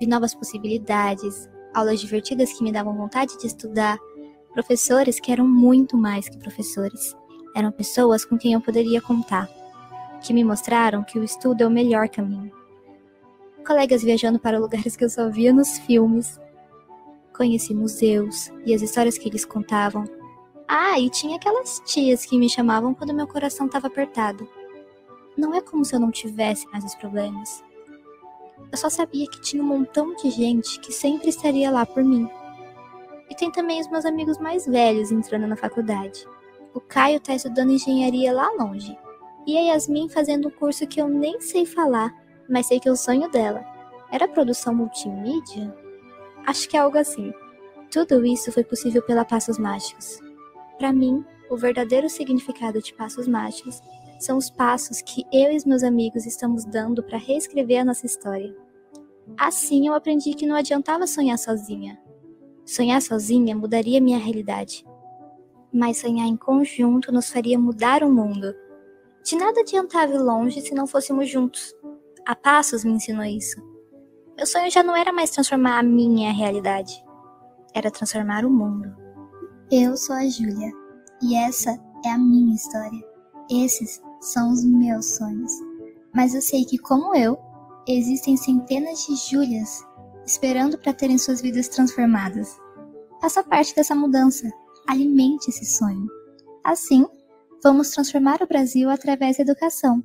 [0.00, 3.98] de novas possibilidades, aulas divertidas que me davam vontade de estudar,
[4.52, 7.14] professores que eram muito mais que professores.
[7.54, 9.48] Eram pessoas com quem eu poderia contar,
[10.22, 12.52] que me mostraram que o estudo é o melhor caminho.
[13.66, 16.38] Colegas viajando para lugares que eu só via nos filmes.
[17.36, 20.04] Conheci museus e as histórias que eles contavam.
[20.68, 24.48] Ah, e tinha aquelas tias que me chamavam quando meu coração estava apertado.
[25.36, 27.62] Não é como se eu não tivesse mais os problemas.
[28.70, 32.28] Eu só sabia que tinha um montão de gente que sempre estaria lá por mim.
[33.30, 36.26] E tem também os meus amigos mais velhos entrando na faculdade.
[36.74, 38.96] O Caio tá estudando engenharia lá longe.
[39.46, 42.12] E a Yasmin fazendo um curso que eu nem sei falar,
[42.48, 43.64] mas sei que é o sonho dela.
[44.10, 45.74] Era produção multimídia?
[46.46, 47.32] Acho que é algo assim.
[47.90, 50.20] Tudo isso foi possível pela Passos Mágicos.
[50.78, 53.80] Para mim, o verdadeiro significado de Passos Mágicos
[54.18, 58.06] são os passos que eu e os meus amigos estamos dando para reescrever a nossa
[58.06, 58.54] história.
[59.38, 61.98] Assim eu aprendi que não adiantava sonhar sozinha.
[62.64, 64.84] Sonhar sozinha mudaria minha realidade.
[65.72, 68.54] Mas sonhar em conjunto nos faria mudar o mundo.
[69.24, 71.74] De nada adiantava ir longe se não fôssemos juntos.
[72.24, 73.60] A Passos me ensinou isso.
[74.36, 77.02] Meu sonho já não era mais transformar a minha realidade,
[77.74, 78.94] era transformar o mundo.
[79.70, 80.70] Eu sou a Júlia
[81.22, 81.70] e essa
[82.04, 83.02] é a minha história.
[83.50, 85.52] Esses são os meus sonhos.
[86.14, 87.38] Mas eu sei que, como eu,
[87.86, 89.84] existem centenas de Júlias
[90.26, 92.58] esperando para terem suas vidas transformadas.
[93.20, 94.50] Faça parte dessa mudança.
[94.86, 96.06] Alimente esse sonho.
[96.64, 97.06] Assim,
[97.62, 100.02] vamos transformar o Brasil através da educação.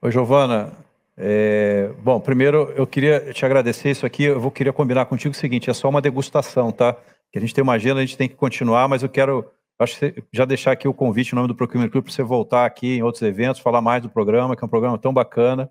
[0.00, 0.72] Oi, Giovana.
[1.16, 4.22] É, bom, primeiro eu queria te agradecer isso aqui.
[4.22, 6.96] Eu vou queria combinar contigo o seguinte: é só uma degustação, tá?
[7.32, 9.98] Que a gente tem uma agenda, a gente tem que continuar, mas eu quero acho
[9.98, 12.98] que já deixar aqui o convite em nome do Procurement Club para você voltar aqui
[12.98, 15.68] em outros eventos, falar mais do programa, que é um programa tão bacana.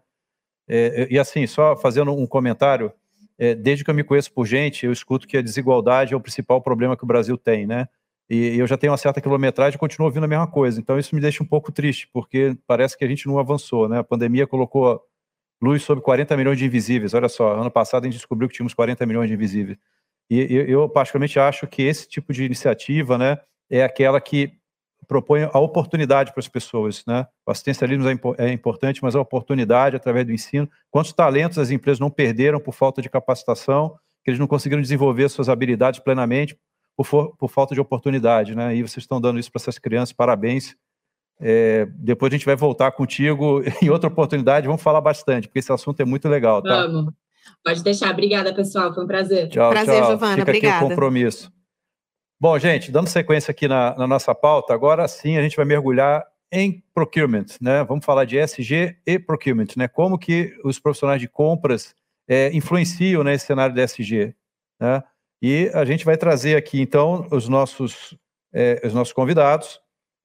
[0.68, 2.92] É, e assim, só fazendo um comentário,
[3.40, 6.22] é, desde que eu me conheço por gente, eu escuto que a desigualdade é o
[6.22, 7.88] principal problema que o Brasil tem, né?
[8.30, 10.80] E eu já tenho uma certa quilometragem e continuo ouvindo a mesma coisa.
[10.80, 14.00] Então isso me deixa um pouco triste, porque parece que a gente não avançou, né?
[14.00, 15.02] A pandemia colocou
[15.62, 17.14] luz sobre 40 milhões de invisíveis.
[17.14, 19.78] Olha só, ano passado a gente descobriu que tínhamos 40 milhões de invisíveis.
[20.30, 23.38] E eu, particularmente acho que esse tipo de iniciativa, né,
[23.70, 24.52] é aquela que
[25.08, 27.26] propõe a oportunidade para as pessoas, né?
[27.46, 30.70] O assistencialismo é, é importante, mas a oportunidade através do ensino.
[30.92, 35.30] Quantos talentos as empresas não perderam por falta de capacitação, que eles não conseguiram desenvolver
[35.30, 36.58] suas habilidades plenamente
[36.98, 38.76] por, for, por falta de oportunidade, né?
[38.76, 40.76] E vocês estão dando isso para essas crianças, parabéns.
[41.40, 45.72] É, depois a gente vai voltar contigo em outra oportunidade, vamos falar bastante, porque esse
[45.72, 46.88] assunto é muito legal, tá?
[46.88, 47.14] Vamos.
[47.64, 48.12] Pode deixar.
[48.12, 48.94] Obrigada, pessoal.
[48.94, 49.48] Foi um prazer.
[49.50, 50.08] Tchau, prazer, tchau.
[50.08, 50.38] Giovana.
[50.38, 50.76] Fica Obrigada.
[50.76, 51.54] aqui o compromisso.
[52.40, 56.26] Bom, gente, dando sequência aqui na, na, nossa pauta, agora sim a gente vai mergulhar
[56.52, 57.84] em procurement, né?
[57.84, 59.88] Vamos falar de SG e procurement, né?
[59.88, 61.96] Como que os profissionais de compras
[62.28, 64.36] é, influenciam nesse né, cenário de SG,
[64.80, 65.04] né?
[65.42, 68.18] E a gente vai trazer aqui, então, os nossos,
[68.52, 69.80] é, os nossos convidados.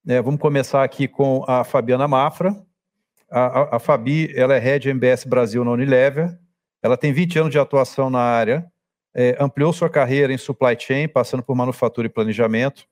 [0.07, 2.55] É, vamos começar aqui com a Fabiana Mafra.
[3.29, 6.37] A, a, a, Fabi, ela é Head MBS Brasil na Unilever.
[6.81, 8.65] Ela tem 20 anos de atuação na área,
[9.15, 12.85] é, ampliou sua carreira em supply chain, passando por manufatura e planejamento.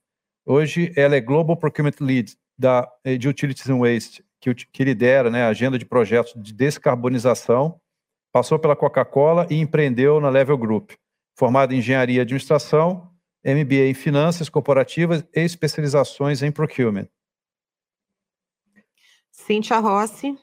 [0.46, 5.30] Hoje, ela é Global Procurement Lead da, é, de Utilities and Waste, que, que lidera
[5.30, 7.80] né, a agenda de projetos de descarbonização.
[8.32, 10.92] Passou pela Coca-Cola e empreendeu na Level Group
[11.36, 13.12] formado em Engenharia e Administração,
[13.44, 17.08] MBA em Finanças Corporativas e especializações em Procurement.
[19.32, 20.38] Cíntia Rossi.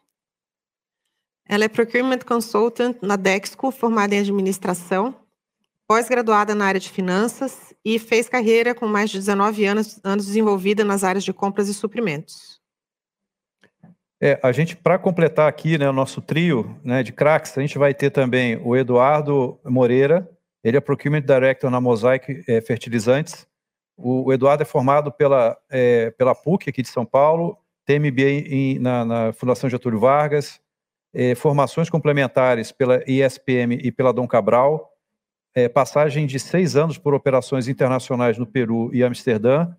[1.49, 5.15] Ela é Procurement Consultant na Dexco, formada em Administração,
[5.87, 10.85] pós-graduada na área de Finanças e fez carreira com mais de 19 anos, anos desenvolvida
[10.85, 12.61] nas áreas de compras e suprimentos.
[14.21, 17.79] É, a gente, para completar aqui né, o nosso trio né, de craques, a gente
[17.79, 20.29] vai ter também o Eduardo Moreira,
[20.63, 23.47] ele é Procurement Director na Mosaic é, Fertilizantes.
[23.97, 28.31] O, o, Eduardo é formado pela, é, pela PUC aqui de São Paulo, tem MBA
[28.47, 30.61] em, na, na, Fundação Getúlio Vargas,
[31.13, 34.93] é, formações complementares pela ISPM e pela Dom Cabral,
[35.55, 39.75] é, passagem de seis anos por operações internacionais no Peru e Amsterdã,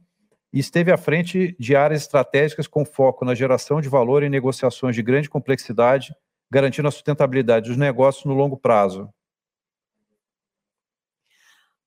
[0.51, 4.95] e esteve à frente de áreas estratégicas com foco na geração de valor em negociações
[4.95, 6.13] de grande complexidade,
[6.51, 9.07] garantindo a sustentabilidade dos negócios no longo prazo.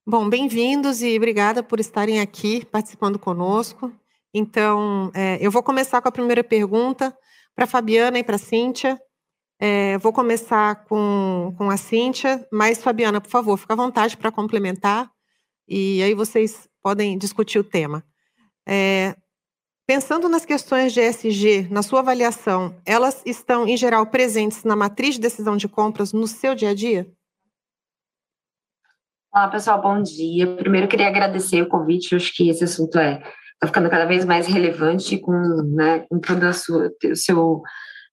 [0.04, 3.92] Bom, bem-vindos e obrigada por estarem aqui participando conosco.
[4.34, 7.16] Então, é, eu vou começar com a primeira pergunta
[7.54, 9.00] para Fabiana e para Cíntia.
[9.60, 14.32] É, vou começar com, com a Cíntia, mas Fabiana, por favor, fica à vontade para
[14.32, 15.08] complementar
[15.68, 18.04] e aí vocês podem discutir o tema.
[18.66, 19.14] É,
[19.86, 25.14] pensando nas questões de ESG, na sua avaliação, elas estão, em geral, presentes na matriz
[25.14, 27.08] de decisão de compras no seu dia a dia?
[29.34, 30.46] Olá, pessoal, bom dia.
[30.56, 33.22] Primeiro, queria agradecer o convite, eu acho que esse assunto é
[33.54, 35.32] está ficando cada vez mais relevante com,
[35.74, 37.62] né, com toda a sua, o seu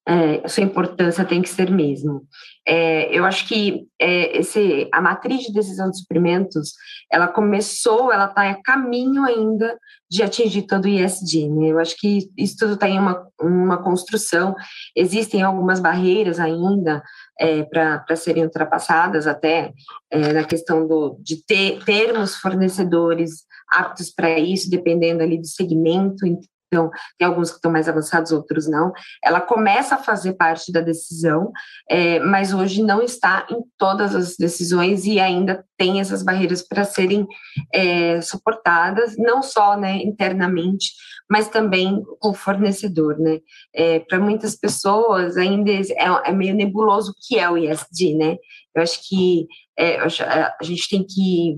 [0.09, 2.23] é, sua importância tem que ser mesmo.
[2.67, 6.73] É, eu acho que é, esse, a matriz de decisão de suprimentos,
[7.11, 9.77] ela começou, ela está a caminho ainda
[10.09, 11.47] de atingir todo o ISD.
[11.49, 11.67] Né?
[11.67, 14.55] Eu acho que isso tudo está em uma, uma construção,
[14.95, 17.03] existem algumas barreiras ainda
[17.39, 19.71] é, para serem ultrapassadas, até
[20.09, 26.25] é, na questão do, de ter, termos fornecedores aptos para isso, dependendo ali do segmento,
[26.71, 28.93] então, tem alguns que estão mais avançados, outros não.
[29.23, 31.51] Ela começa a fazer parte da decisão,
[31.89, 36.83] é, mas hoje não está em todas as decisões e ainda tem essas barreiras para
[36.83, 37.27] serem
[37.73, 40.93] é, suportadas, não só né, internamente,
[41.27, 43.17] mas também o fornecedor.
[43.17, 43.39] Né?
[43.73, 45.83] É, para muitas pessoas ainda é,
[46.25, 48.13] é, meio nebuloso o que é o ISD.
[48.13, 48.37] Né?
[48.75, 49.47] Eu acho que
[49.77, 51.57] é, a gente tem que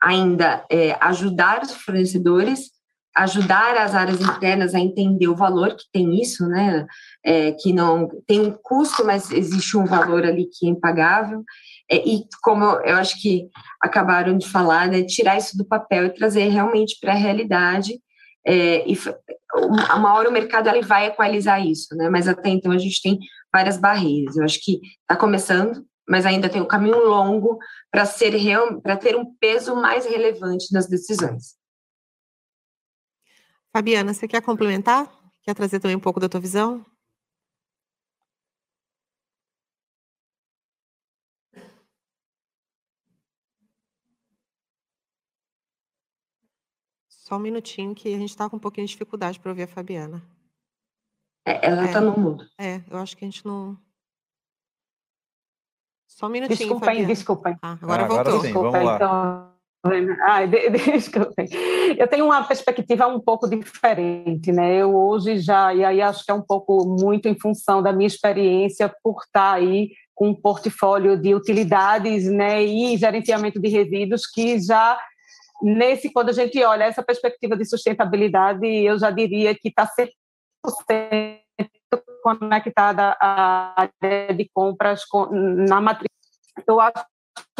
[0.00, 2.73] ainda é, ajudar os fornecedores
[3.16, 6.84] ajudar as áreas internas a entender o valor que tem isso, né?
[7.24, 11.44] É, que não tem um custo, mas existe um valor ali que é impagável.
[11.90, 13.48] É, e como eu acho que
[13.80, 18.00] acabaram de falar, né, tirar isso do papel e trazer realmente para a realidade.
[18.46, 18.98] É, e
[19.94, 22.08] uma hora o mercado ele vai equalizar isso, né?
[22.10, 23.18] Mas até então a gente tem
[23.52, 24.36] várias barreiras.
[24.36, 27.58] Eu acho que está começando, mas ainda tem um caminho longo
[27.92, 28.34] para ser
[28.82, 31.63] para ter um peso mais relevante nas decisões.
[33.74, 35.12] Fabiana, você quer complementar?
[35.42, 36.86] Quer trazer também um pouco da tua visão?
[47.08, 49.66] Só um minutinho que a gente está com um pouquinho de dificuldade para ouvir a
[49.66, 50.22] Fabiana.
[51.44, 52.48] É, ela está é, no mudo.
[52.56, 53.76] É, eu acho que a gente não.
[56.06, 56.58] Só um minutinho.
[56.58, 57.08] Desculpem, Fabiana.
[57.08, 57.58] desculpem.
[57.60, 58.34] Ah, agora ah, voltou.
[58.34, 58.94] Agora sim, vamos lá.
[58.94, 59.53] Então...
[60.92, 61.46] Desculpem.
[61.98, 64.76] Eu tenho uma perspectiva um pouco diferente, né?
[64.76, 68.06] Eu hoje já, e aí acho que é um pouco muito em função da minha
[68.06, 74.60] experiência por estar aí com um portfólio de utilidades, né, e gerenciamento de resíduos que
[74.60, 74.96] já
[75.60, 79.88] nesse quando a gente olha essa perspectiva de sustentabilidade, eu já diria que está
[80.66, 81.40] 100%
[82.22, 85.02] conectada à área de compras
[85.68, 86.08] na matriz.
[86.66, 87.04] Eu acho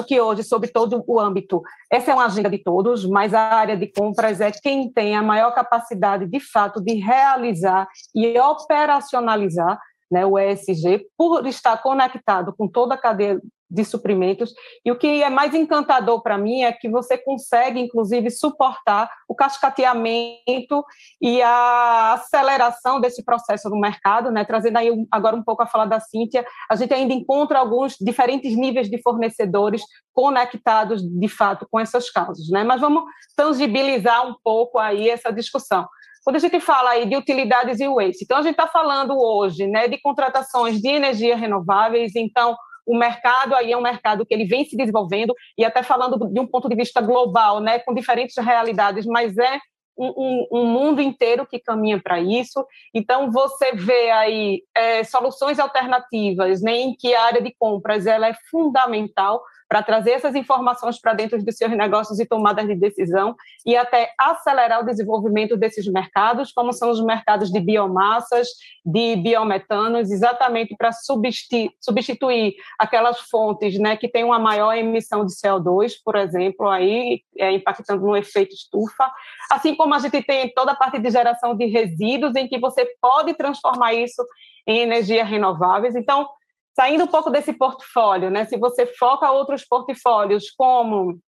[0.03, 3.77] que hoje, sobre todo o âmbito, essa é uma agenda de todos, mas a área
[3.77, 9.79] de compras é quem tem a maior capacidade, de fato, de realizar e operacionalizar
[10.15, 14.55] né, o ESG, por estar conectado com toda a cadeia de suprimentos.
[14.85, 19.35] E o que é mais encantador para mim é que você consegue, inclusive, suportar o
[19.35, 20.85] cascateamento
[21.21, 24.45] e a aceleração desse processo no mercado, né?
[24.45, 28.57] trazendo aí agora um pouco a fala da Cíntia, a gente ainda encontra alguns diferentes
[28.57, 32.49] níveis de fornecedores conectados, de fato, com essas causas.
[32.51, 32.63] Né?
[32.63, 33.03] Mas vamos
[33.37, 35.89] tangibilizar um pouco aí essa discussão.
[36.25, 39.67] Quando a gente fala aí de utilidades e waste, então a gente está falando hoje
[39.67, 42.57] né, de contratações de energias renováveis, então
[42.87, 46.41] o mercado aí é um mercado que ele vem se desenvolvendo e até falando de
[46.41, 49.59] um ponto de vista global, né, com diferentes realidades, mas é
[49.97, 52.67] um, um, um mundo inteiro que caminha para isso.
[52.95, 58.29] Então você vê aí é, soluções alternativas, né, em que a área de compras ela
[58.29, 59.43] é fundamental
[59.75, 63.35] para trazer essas informações para dentro dos seus negócios e tomadas de decisão
[63.67, 68.47] e até acelerar o desenvolvimento desses mercados, como são os mercados de biomassas,
[68.87, 75.95] de biometanos, exatamente para substituir, aquelas fontes né, que têm uma maior emissão de CO2,
[76.05, 79.11] por exemplo, aí é, impactando no efeito estufa,
[79.51, 82.87] assim como a gente tem toda a parte de geração de resíduos, em que você
[83.03, 84.25] pode transformar isso
[84.69, 85.97] em energias renováveis.
[85.97, 86.29] Então,
[86.75, 88.45] saindo um pouco desse portfólio, né?
[88.45, 91.19] Se você foca outros portfólios como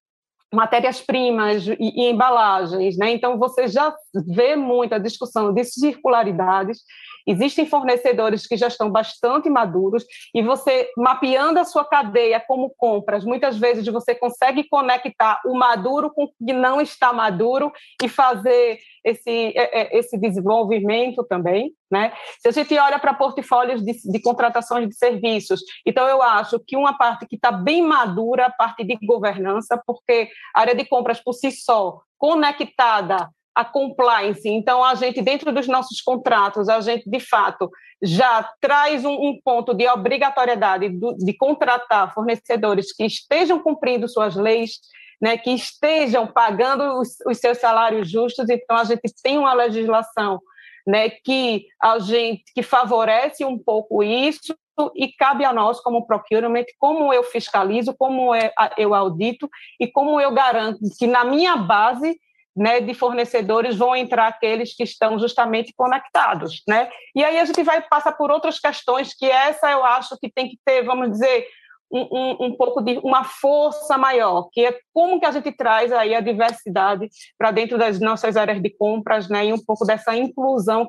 [0.53, 3.11] matérias-primas e, e, embalagens, né?
[3.11, 3.94] Então você já
[4.26, 6.80] vê muita discussão de circularidades.
[7.26, 13.24] Existem fornecedores que já estão bastante maduros e você mapeando a sua cadeia como compras,
[13.24, 18.78] muitas vezes você consegue conectar o maduro com o que não está maduro e fazer
[19.07, 21.73] esse, é, é, esse desenvolvimento também.
[21.89, 22.13] Né?
[22.41, 26.77] Se a gente olha para portfólios de, de, contratações de serviços, então eu acho que
[26.77, 31.23] uma parte que está bem madura, a parte de governança, porque a área de compras
[31.23, 34.47] por si só, conectada a compliance.
[34.47, 37.71] Então, a gente, dentro dos nossos contratos, a gente, de fato,
[38.03, 44.35] já traz um, um ponto de obrigatoriedade de, de contratar fornecedores que estejam cumprindo suas
[44.35, 44.73] leis,
[45.21, 48.49] né, que estejam pagando os, os, seus salários justos.
[48.49, 50.41] Então, a gente tem uma legislação
[50.87, 54.57] né, que a gente que favorece um pouco isso
[54.95, 59.49] e cabe a nós, como procurement, como eu fiscalizo, como é, eu audito
[59.81, 62.19] e como eu garanto que na minha base
[62.55, 66.89] né, de fornecedores vão entrar aqueles que estão justamente conectados, né?
[67.14, 70.49] E aí a gente vai passar por outras questões que essa eu acho que tem
[70.49, 71.47] que ter, vamos dizer,
[71.91, 76.14] um, um, pouco de uma força maior, que é como que a gente traz aí
[76.14, 77.09] a diversidade
[77.39, 80.87] para dentro das nossas áreas de compras, né, e um pouco dessa inclusão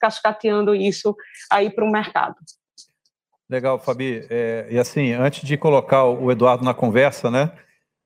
[0.00, 1.14] cascateando isso
[1.50, 2.36] aí para o mercado.
[3.50, 4.26] Legal, Fabi.
[4.28, 7.50] É, e assim, antes de colocar o Eduardo na conversa, né,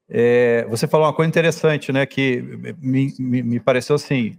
[0.08, 2.42] é, você falou uma coisa interessante, né, que
[2.80, 4.38] me, me, me pareceu assim,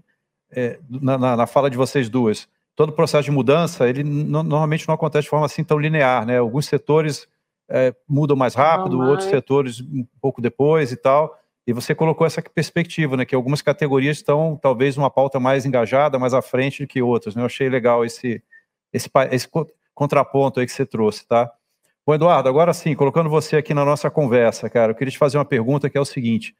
[0.51, 4.95] é, na, na, fala de vocês duas, todo o processo de mudança, ele normalmente não
[4.95, 7.27] acontece de forma assim tão linear, né, alguns setores
[7.69, 11.37] é, mudam mais rápido, outros setores um pouco depois e tal.
[11.65, 13.25] E você colocou essa perspectiva, né?
[13.25, 17.35] Que algumas categorias estão talvez uma pauta mais engajada, mais à frente do que outras.
[17.35, 17.41] Né?
[17.41, 18.43] Eu achei legal esse,
[18.91, 19.47] esse, esse
[19.95, 21.49] contraponto aí que você trouxe, tá?
[22.05, 25.37] Bom, Eduardo, agora sim, colocando você aqui na nossa conversa, cara, eu queria te fazer
[25.37, 26.53] uma pergunta que é o seguinte: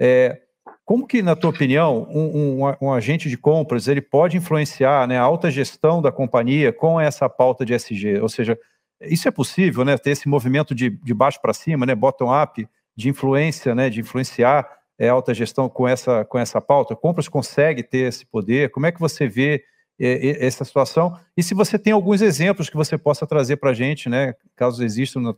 [0.00, 0.40] é,
[0.84, 5.18] como que, na tua opinião, um, um, um, agente de compras ele pode influenciar né,
[5.18, 8.20] a alta gestão da companhia com essa pauta de SG?
[8.20, 8.58] Ou seja,
[9.00, 9.96] isso é possível, né?
[9.98, 11.94] Ter esse movimento de, de baixo para cima, né?
[11.94, 13.90] Bottom-up, de influência, né?
[13.90, 14.68] De influenciar
[14.98, 16.94] é, alta gestão com essa, com essa pauta.
[16.96, 18.70] Compras consegue ter esse poder?
[18.70, 19.64] Como é que você vê
[20.00, 21.18] é, essa situação?
[21.36, 24.34] E se você tem alguns exemplos que você possa trazer para a gente, né?
[24.56, 25.34] Caso existam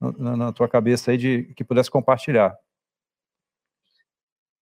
[0.00, 2.56] na, na tua cabeça aí, de que pudesse compartilhar.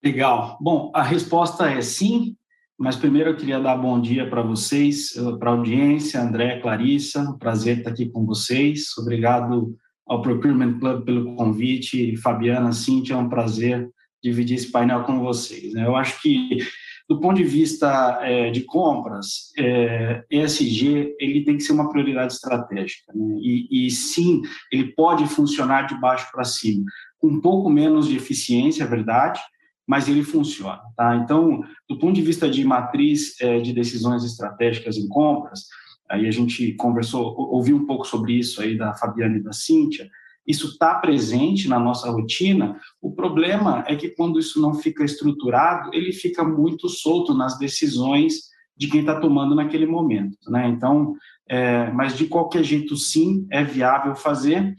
[0.02, 0.56] Legal.
[0.60, 2.36] Bom, a resposta é sim.
[2.78, 7.78] Mas primeiro eu queria dar bom dia para vocês, para a audiência, André, Clarissa, prazer
[7.78, 8.96] estar aqui com vocês.
[8.98, 9.74] Obrigado
[10.06, 13.88] ao Procurement Club pelo convite, Fabiana, Cintia, é um prazer
[14.22, 15.72] dividir esse painel com vocês.
[15.72, 15.86] Né?
[15.86, 16.58] Eu acho que
[17.08, 19.52] do ponto de vista é, de compras,
[20.30, 23.36] ESG ele tem que ser uma prioridade estratégica, né?
[23.40, 26.84] e, e, sim, ele pode funcionar de baixo para cima,
[27.18, 29.40] com um pouco menos de eficiência, é verdade,
[29.86, 30.80] mas ele funciona.
[30.96, 31.16] Tá?
[31.16, 35.66] Então, do ponto de vista de matriz é, de decisões estratégicas em compras,
[36.10, 40.08] aí a gente conversou, ouviu um pouco sobre isso aí da Fabiana e da Cíntia,
[40.46, 42.78] isso está presente na nossa rotina.
[43.02, 48.46] O problema é que quando isso não fica estruturado, ele fica muito solto nas decisões
[48.76, 50.36] de quem está tomando naquele momento.
[50.48, 50.68] Né?
[50.68, 51.14] Então,
[51.48, 54.74] é, mas de qualquer jeito, sim, é viável fazer.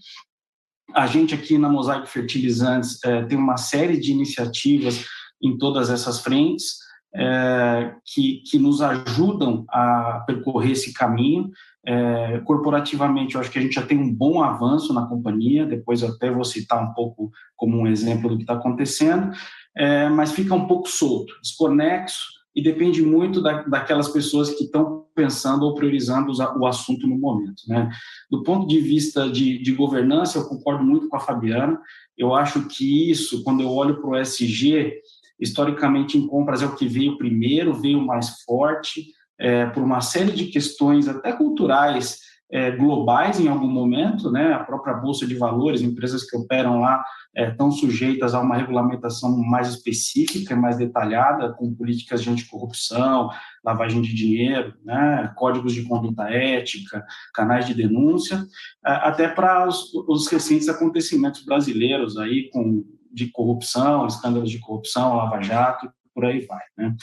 [0.94, 5.06] A gente aqui na Mosaico Fertilizantes é, tem uma série de iniciativas
[5.42, 6.78] em todas essas frentes
[7.16, 11.50] é, que, que nos ajudam a percorrer esse caminho.
[11.86, 16.02] É, corporativamente, eu acho que a gente já tem um bom avanço na companhia, depois
[16.02, 19.32] eu até vou citar um pouco como um exemplo do que está acontecendo,
[19.76, 25.07] é, mas fica um pouco solto, desconexo, e depende muito da, daquelas pessoas que estão
[25.18, 27.64] pensando ou priorizando o assunto no momento.
[27.68, 27.90] Né?
[28.30, 31.82] Do ponto de vista de, de, governança, eu concordo muito com a Fabiana.
[32.16, 34.94] Eu acho que isso, quando eu olho para o SG,
[35.40, 39.08] historicamente em compras é o que veio primeiro, veio mais forte,
[39.40, 42.20] é, por uma série de questões até culturais
[42.50, 44.54] é, globais em algum momento, né?
[44.54, 47.04] A própria bolsa de valores, empresas que operam lá
[47.36, 53.30] é, estão sujeitas a uma regulamentação mais específica, mais detalhada, com políticas de anticorrupção,
[53.64, 55.32] lavagem de dinheiro, né?
[55.36, 58.46] Códigos de conduta ética, canais de denúncia,
[58.86, 65.16] é, até para os, os recentes acontecimentos brasileiros aí com de corrupção, escândalos de corrupção,
[65.16, 66.62] lava-jato, por aí vai.
[66.78, 66.96] Né?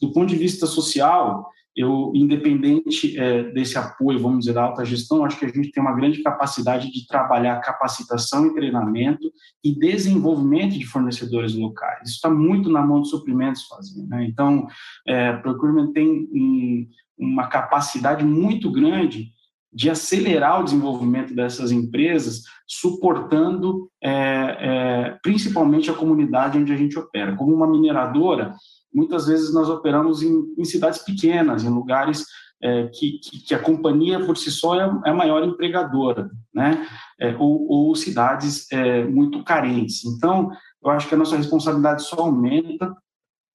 [0.00, 1.48] Do ponto de vista social,
[1.80, 5.82] eu, independente é, desse apoio, vamos dizer, da alta gestão, acho que a gente tem
[5.82, 9.32] uma grande capacidade de trabalhar capacitação e treinamento
[9.64, 12.08] e desenvolvimento de fornecedores locais.
[12.08, 14.06] Isso está muito na mão dos suprimentos fazer.
[14.06, 14.26] Né?
[14.26, 14.66] Então,
[15.06, 16.86] é, procurement tem um,
[17.18, 19.32] uma capacidade muito grande
[19.72, 26.98] de acelerar o desenvolvimento dessas empresas, suportando é, é, principalmente a comunidade onde a gente
[26.98, 27.36] opera.
[27.36, 28.52] Como uma mineradora,
[28.92, 32.24] muitas vezes nós operamos em, em cidades pequenas, em lugares
[32.62, 36.86] é, que, que, que, a companhia por si só é, é a maior empregadora, né?
[37.18, 40.04] É, ou, ou, cidades é, muito carentes.
[40.04, 40.50] Então,
[40.82, 42.94] eu acho que a nossa responsabilidade só aumenta.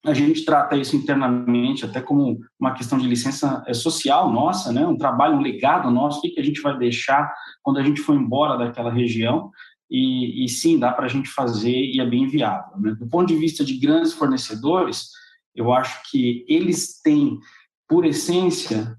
[0.04, 4.84] A gente trata isso internamente até como uma questão de licença é, social nossa, né?
[4.84, 6.18] Um trabalho, um legado nosso.
[6.18, 7.32] O que, que a gente vai deixar
[7.62, 9.50] quando a gente for embora daquela região?
[9.88, 12.76] E, e sim, dá para a gente fazer e é bem viável.
[12.78, 12.96] Né?
[12.98, 15.10] Do ponto de vista de grandes fornecedores,
[15.56, 17.38] eu acho que eles têm,
[17.88, 18.96] por essência,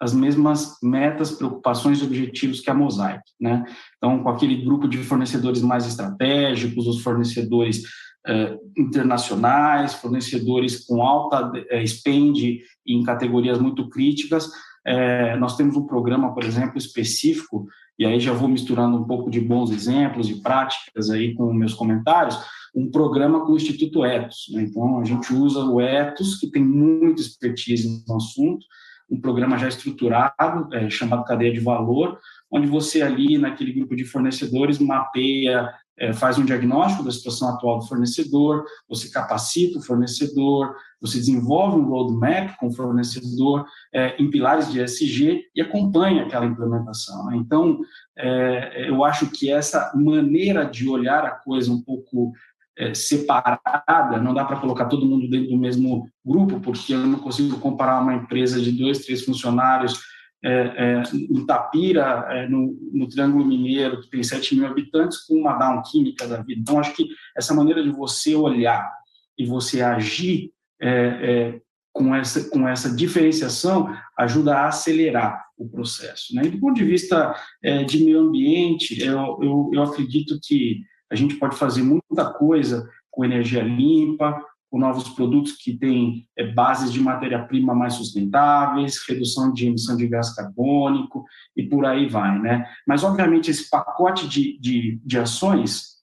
[0.00, 3.64] as mesmas metas, preocupações e objetivos que a Mosaic, né?
[3.98, 7.82] Então, com aquele grupo de fornecedores mais estratégicos, os fornecedores
[8.26, 14.50] eh, internacionais, fornecedores com alta eh, spend em categorias muito críticas,
[14.86, 17.66] eh, nós temos um programa, por exemplo, específico,
[17.98, 21.74] e aí já vou misturando um pouco de bons exemplos e práticas aí com meus
[21.74, 22.38] comentários,
[22.74, 24.46] um programa com o Instituto Etos.
[24.52, 24.62] Né?
[24.62, 28.64] Então, a gente usa o Etos, que tem muita expertise no assunto,
[29.10, 32.18] um programa já estruturado, é, chamado Cadeia de Valor,
[32.50, 35.68] onde você ali, naquele grupo de fornecedores, mapeia,
[36.00, 41.78] é, faz um diagnóstico da situação atual do fornecedor, você capacita o fornecedor, você desenvolve
[41.78, 47.26] um roadmap com o fornecedor é, em pilares de ESG e acompanha aquela implementação.
[47.26, 47.36] Né?
[47.36, 47.80] Então,
[48.16, 52.32] é, eu acho que essa maneira de olhar a coisa um pouco
[52.80, 57.18] é, separada, não dá para colocar todo mundo dentro do mesmo grupo, porque eu não
[57.18, 60.00] consigo comparar uma empresa de dois, três funcionários
[60.42, 65.34] é, é, em Tapira, é, no, no, Triângulo Mineiro, que tem 7 mil habitantes, com
[65.34, 66.58] uma Down Química da vida.
[66.62, 67.06] Então, acho que
[67.36, 68.90] essa maneira de você olhar
[69.36, 70.50] e você agir
[70.80, 71.60] é, é,
[71.92, 76.34] com, essa, com essa diferenciação ajuda a acelerar o processo.
[76.34, 76.46] Né?
[76.46, 80.80] E do ponto de vista é, de meio ambiente, eu, eu, eu acredito que
[81.10, 84.40] a gente pode fazer muita coisa com energia limpa,
[84.70, 90.06] com novos produtos que têm é, bases de matéria-prima mais sustentáveis, redução de emissão de
[90.06, 91.24] gás carbônico
[91.56, 92.64] e por aí vai, né?
[92.86, 95.96] Mas, obviamente, esse pacote de, de, de ações,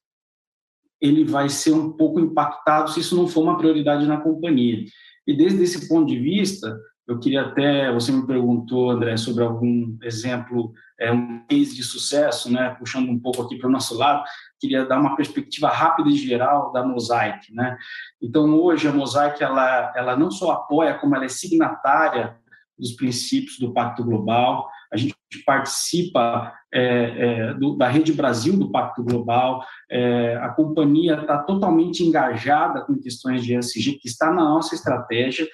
[1.00, 4.84] ele vai ser um pouco impactado se isso não for uma prioridade na companhia.
[5.26, 6.78] E desde esse ponto de vista,
[7.08, 12.52] eu queria até, você me perguntou, André, sobre algum exemplo, é, um case de sucesso,
[12.52, 14.26] né, puxando um pouco aqui para o nosso lado,
[14.60, 17.78] queria dar uma perspectiva rápida e geral da Mosaic, né?
[18.22, 22.36] Então, hoje, a Mosaic, ela, ela não só apoia, como ela é signatária
[22.78, 28.72] dos princípios do Pacto Global, a gente participa é, é, do, da Rede Brasil do
[28.72, 34.44] Pacto Global, é, a companhia está totalmente engajada com questões de ESG, que está na
[34.44, 35.48] nossa estratégia,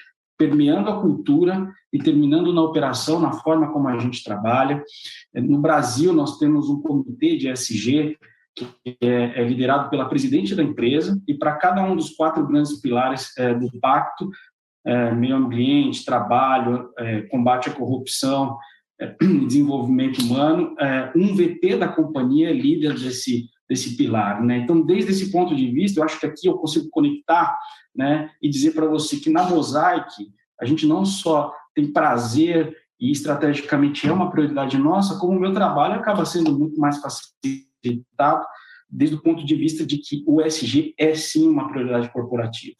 [0.47, 4.83] permeando a cultura e terminando na operação, na forma como a gente trabalha.
[5.33, 8.17] No Brasil, nós temos um comitê de ESG
[8.55, 8.67] que
[9.01, 13.35] é, é liderado pela presidente da empresa, e para cada um dos quatro grandes pilares
[13.37, 14.29] é, do pacto,
[14.85, 16.89] é, meio ambiente, trabalho,
[17.31, 18.57] combate à corrupção,
[19.47, 20.75] desenvolvimento humano,
[21.15, 24.43] um VP da companhia é líder desse, desse pilar.
[24.43, 24.59] Né?
[24.59, 27.57] Então, desde esse ponto de vista, eu acho que aqui eu consigo conectar
[27.95, 33.11] né, e dizer para você que na Mosaic a gente não só tem prazer e
[33.11, 38.45] estrategicamente é uma prioridade nossa, como o meu trabalho acaba sendo muito mais facilitado
[38.87, 42.77] desde o ponto de vista de que o ESG é sim uma prioridade corporativa.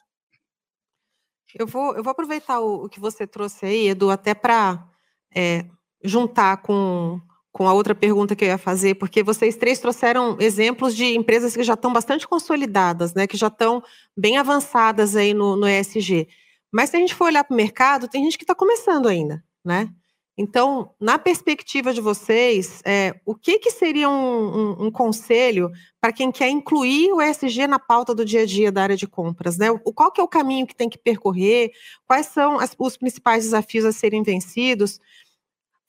[1.58, 4.88] Eu vou, eu vou aproveitar o, o que você trouxe aí, Edu, até para
[5.36, 5.66] é,
[6.04, 7.20] juntar com,
[7.54, 11.56] com a outra pergunta que eu ia fazer, porque vocês três trouxeram exemplos de empresas
[11.56, 13.84] que já estão bastante consolidadas, né, que já estão
[14.18, 16.28] bem avançadas aí no, no ESG.
[16.72, 19.44] Mas se a gente for olhar para o mercado, tem gente que está começando ainda,
[19.64, 19.88] né?
[20.36, 26.12] Então, na perspectiva de vocês, é, o que, que seria um, um, um conselho para
[26.12, 29.60] quem quer incluir o ESG na pauta do dia a dia da área de compras?
[29.60, 29.70] Né?
[29.70, 31.72] O, qual que é o caminho que tem que percorrer?
[32.08, 35.00] Quais são as, os principais desafios a serem vencidos?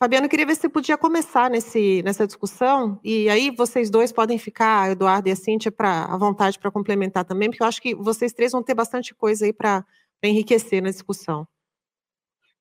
[0.05, 4.37] Fabiano, queria ver se você podia começar nesse, nessa discussão, e aí vocês dois podem
[4.37, 7.95] ficar, Eduardo e a Cíntia, pra, à vontade para complementar também, porque eu acho que
[7.95, 9.83] vocês três vão ter bastante coisa aí para
[10.23, 11.49] enriquecer na discussão.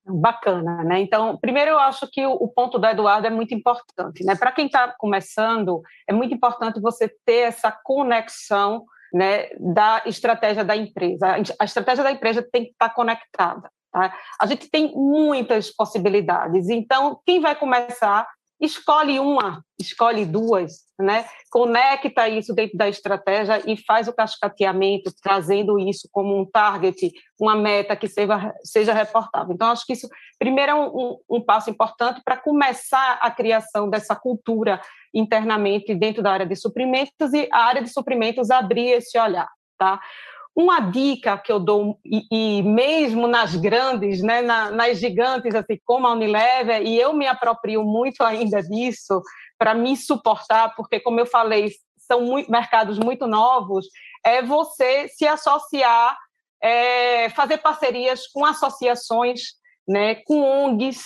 [0.05, 1.01] Bacana, né?
[1.01, 4.37] Então, primeiro eu acho que o, ponto do Eduardo é muito importante, né?
[4.37, 10.77] Para quem está começando, é muito importante você ter essa conexão, né, da estratégia da
[10.77, 11.35] empresa.
[11.59, 13.69] A estratégia da empresa tem que estar tá conectada.
[13.93, 14.11] Tá?
[14.41, 16.67] A gente tem muitas possibilidades.
[16.67, 18.27] Então, quem vai começar
[18.59, 21.25] escolhe uma, escolhe duas, né?
[21.51, 27.55] conecta isso dentro da estratégia e faz o cascateamento, trazendo isso como um target, uma
[27.55, 29.53] meta que seja, seja reportável.
[29.53, 30.07] Então, acho que isso,
[30.39, 34.81] primeiro, é um, um passo importante para começar a criação dessa cultura
[35.13, 39.49] internamente dentro da área de suprimentos e a área de suprimentos abrir esse olhar.
[39.77, 39.99] Tá?
[40.55, 45.79] Uma dica que eu dou, e, e mesmo nas grandes, né, na, nas gigantes, assim
[45.83, 49.21] como a Unilever, e eu me aproprio muito ainda disso,
[49.57, 53.87] para me suportar, porque, como eu falei, são muito, mercados muito novos,
[54.23, 56.17] é você se associar,
[56.61, 59.41] é, fazer parcerias com associações,
[59.87, 61.03] né, com ONGs,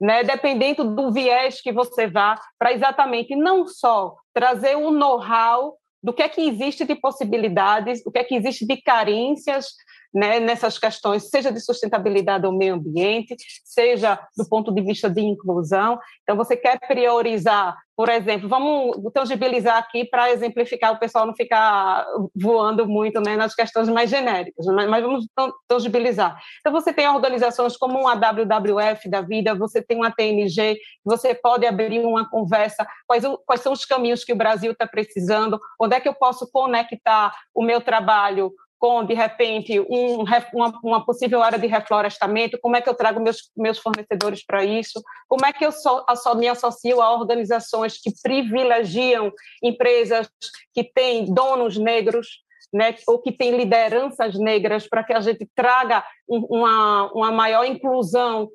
[0.00, 6.12] né, dependendo do viés que você vá, para exatamente não só trazer o know-how do
[6.12, 9.68] que é que existe de possibilidades, o que é que existe de carências
[10.14, 13.34] né, nessas questões, seja de sustentabilidade ou meio ambiente,
[13.64, 15.98] seja do ponto de vista de inclusão.
[16.22, 22.06] Então, você quer priorizar, por exemplo, vamos tangibilizar aqui para exemplificar o pessoal não ficar
[22.34, 25.26] voando muito né, nas questões mais genéricas, mas, mas vamos
[25.66, 26.40] tangibilizar.
[26.60, 31.66] Então, você tem organizações como a WWF da vida, você tem uma TNG, você pode
[31.66, 36.00] abrir uma conversa, quais, quais são os caminhos que o Brasil está precisando, onde é
[36.00, 38.52] que eu posso conectar o meu trabalho
[38.84, 43.18] com, de repente, um, uma, uma, possível área de reflorestamento, como é que eu trago
[43.18, 47.98] meus, meus fornecedores para isso, como é que eu só, só me associo a organizações
[47.98, 49.32] que privilegiam
[49.62, 50.28] empresas
[50.74, 56.04] que têm donos negros, né, ou que têm lideranças negras, para que a gente traga
[56.28, 58.50] uma, uma maior inclusão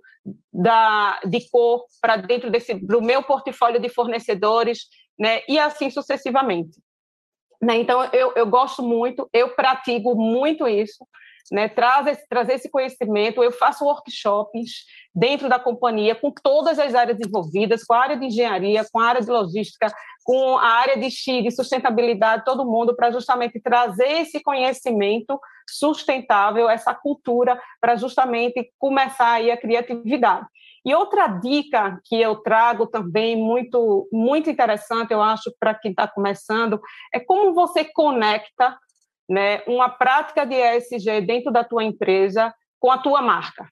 [0.54, 6.78] da, de cor para dentro desse, do meu portfólio de fornecedores, né, e assim sucessivamente.
[7.62, 7.78] Né?
[7.78, 11.06] Então, eu, eu gosto muito, eu pratico muito isso,
[11.52, 11.68] né?
[11.68, 13.44] Traz trazer esse conhecimento.
[13.44, 18.26] Eu faço workshops dentro da companhia com todas as áreas envolvidas, com a área de
[18.26, 19.92] engenharia, com a área de logística,
[20.24, 26.94] com a área de de sustentabilidade, todo mundo, para justamente trazer esse conhecimento sustentável, essa
[26.94, 30.46] cultura, para justamente começar aí a criatividade.
[30.90, 36.08] E outra dica que eu trago também muito muito interessante, eu acho, para quem está
[36.08, 36.82] começando,
[37.14, 38.76] é como você conecta
[39.30, 43.70] né, uma prática de ESG dentro da tua empresa com a tua marca.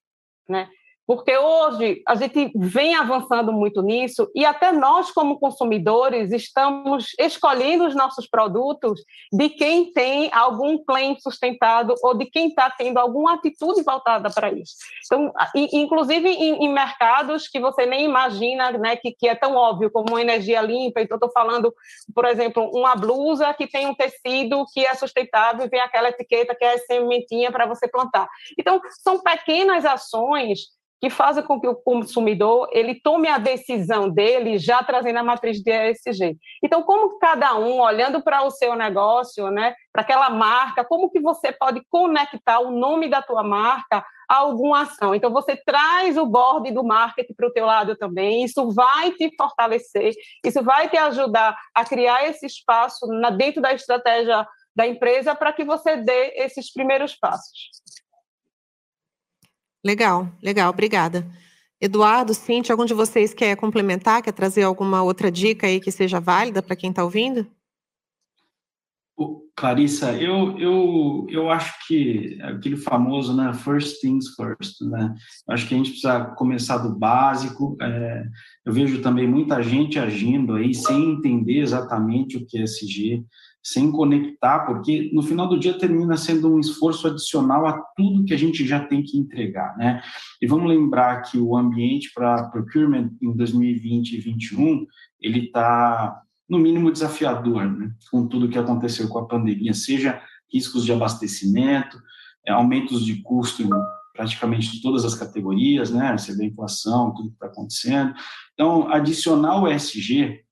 [0.47, 0.69] Né?
[1.07, 7.87] Porque hoje a gente vem avançando muito nisso e até nós, como consumidores, estamos escolhendo
[7.87, 9.01] os nossos produtos
[9.31, 14.51] de quem tem algum claim sustentado ou de quem está tendo alguma atitude voltada para
[14.51, 14.75] isso.
[15.05, 19.89] Então, inclusive em, em, mercados que você nem imagina né, que, que é tão óbvio,
[19.89, 20.99] como energia limpa.
[20.99, 21.73] Então, estou falando,
[22.13, 26.53] por exemplo, uma blusa que tem um tecido que é sustentável e vem aquela etiqueta
[26.53, 28.27] que é sementinha para você plantar.
[28.59, 34.57] Então, são pequenas ações que fazem com que o consumidor ele tome a decisão dele
[34.57, 36.37] já trazendo a matriz de ESG.
[36.63, 41.19] Então, como cada um, olhando para o seu negócio, né, para aquela marca, como que
[41.19, 45.13] você pode conectar o nome da tua marca a alguma ação?
[45.13, 49.31] Então, você traz o board do marketing para o teu lado também, isso vai te
[49.37, 50.13] fortalecer,
[50.43, 55.51] isso vai te ajudar a criar esse espaço na, dentro da estratégia da empresa para
[55.51, 57.71] que você dê esses primeiros passos.
[59.87, 61.25] Legal, legal, obrigada.
[61.79, 66.19] Eduardo, Cintia, algum de vocês quer complementar, quer trazer alguma outra dica aí que seja
[66.19, 67.47] válida para quem está ouvindo?
[69.55, 75.15] Clarissa, eu, eu, eu acho que aquele famoso, né, first things first, né,
[75.49, 78.23] acho que a gente precisa começar do básico, é,
[78.65, 83.25] eu vejo também muita gente agindo aí sem entender exatamente o que é SG,
[83.67, 88.33] sem conectar, porque no final do dia termina sendo um esforço adicional a tudo que
[88.33, 90.01] a gente já tem que entregar, né?
[90.41, 94.87] E vamos lembrar que o ambiente para procurement em 2020 e 2021
[95.19, 97.91] ele está no mínimo desafiador, né?
[98.09, 102.01] Com tudo que aconteceu com a pandemia, seja riscos de abastecimento,
[102.47, 103.69] é, aumentos de custo em
[104.13, 106.17] praticamente todas as categorias, né?
[106.17, 108.13] Você vê a inflação, tudo que está acontecendo.
[108.53, 110.46] Então, adicionar o ESG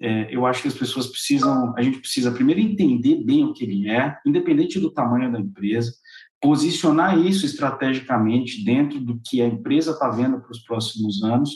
[0.00, 3.64] é, eu acho que as pessoas precisam, a gente precisa primeiro entender bem o que
[3.64, 5.92] ele é, independente do tamanho da empresa,
[6.40, 11.50] posicionar isso estrategicamente dentro do que a empresa está vendo para os próximos anos,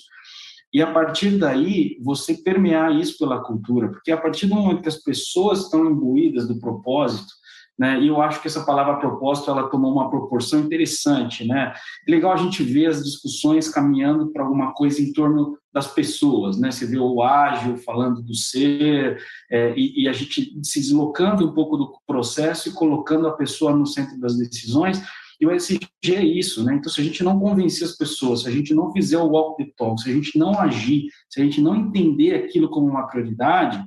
[0.72, 4.88] e a partir daí você permear isso pela cultura, porque a partir do momento que
[4.88, 7.32] as pessoas estão imbuídas do propósito,
[7.78, 8.00] né?
[8.00, 11.74] E eu acho que essa palavra propósito ela tomou uma proporção interessante, né?
[12.06, 16.56] É legal a gente ver as discussões caminhando para alguma coisa em torno das pessoas,
[16.56, 16.70] né?
[16.70, 19.20] Você vê o ágil falando do ser
[19.50, 23.74] é, e, e, a gente se deslocando um pouco do processo e colocando a pessoa
[23.74, 25.02] no centro das decisões.
[25.40, 25.80] E o SG
[26.14, 26.76] é isso, né?
[26.76, 29.64] Então, se a gente não convencer as pessoas, se a gente não fizer o walk
[29.64, 33.08] the talk, se a gente não agir, se a gente não entender aquilo como uma
[33.08, 33.84] prioridade,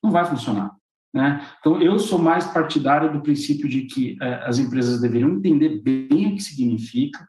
[0.00, 0.70] não vai funcionar.
[1.14, 1.48] Né?
[1.60, 6.32] Então, eu sou mais partidário do princípio de que é, as empresas deveriam entender bem
[6.32, 7.24] o que significa,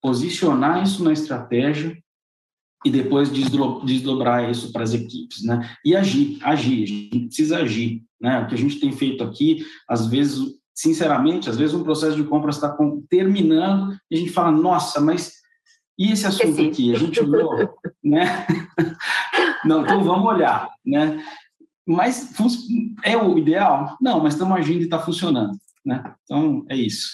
[0.00, 1.96] posicionar isso na estratégia
[2.84, 5.68] e depois desdobrar isso para as equipes, né?
[5.84, 8.40] E agir, agir, a gente precisa agir, né?
[8.40, 12.24] O que a gente tem feito aqui, às vezes, sinceramente, às vezes um processo de
[12.24, 12.74] compra está
[13.10, 15.32] terminando e a gente fala, nossa, mas
[15.98, 16.94] e esse assunto aqui?
[16.94, 18.46] A gente olhou, né?
[19.64, 21.18] Não, então vamos olhar, né?
[21.86, 22.32] Mas
[23.04, 23.96] é o ideal?
[24.00, 25.56] Não, mas estamos agindo e está funcionando.
[25.84, 26.02] Né?
[26.24, 27.10] Então, é isso.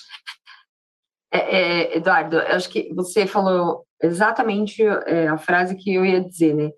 [1.31, 6.23] É, é, Eduardo, eu acho que você falou exatamente é, a frase que eu ia
[6.23, 6.71] dizer, né?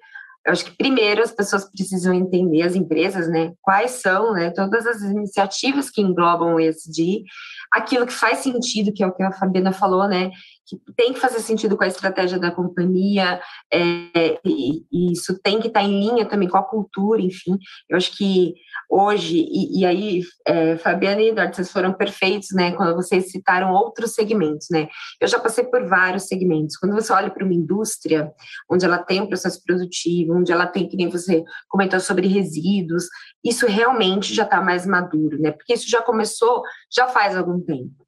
[0.47, 3.53] Eu acho que primeiro as pessoas precisam entender as empresas, né?
[3.62, 4.51] Quais são, né?
[4.51, 7.25] Todas as iniciativas que englobam o ESG,
[7.73, 10.31] aquilo que faz sentido, que é o que a Fabiana falou, né?
[10.66, 13.41] Que tem que fazer sentido com a estratégia da companhia,
[13.73, 17.59] é, e, e, isso tem que estar em linha também com a cultura, enfim.
[17.89, 18.55] Eu acho que
[18.89, 22.73] hoje, e, e aí, é, Fabiana e Eduardo, vocês foram perfeitos, né?
[22.73, 24.89] Quando vocês citaram outros segmentos, né?
[25.20, 26.77] Eu já passei por vários segmentos.
[26.77, 28.32] Quando você olha para uma indústria,
[28.70, 33.05] onde ela tem um processo produtivo, onde ela tem, que nem você comentou sobre resíduos,
[33.45, 35.51] isso realmente já está mais maduro, né?
[35.51, 38.04] Porque isso já começou, já faz algum tempo.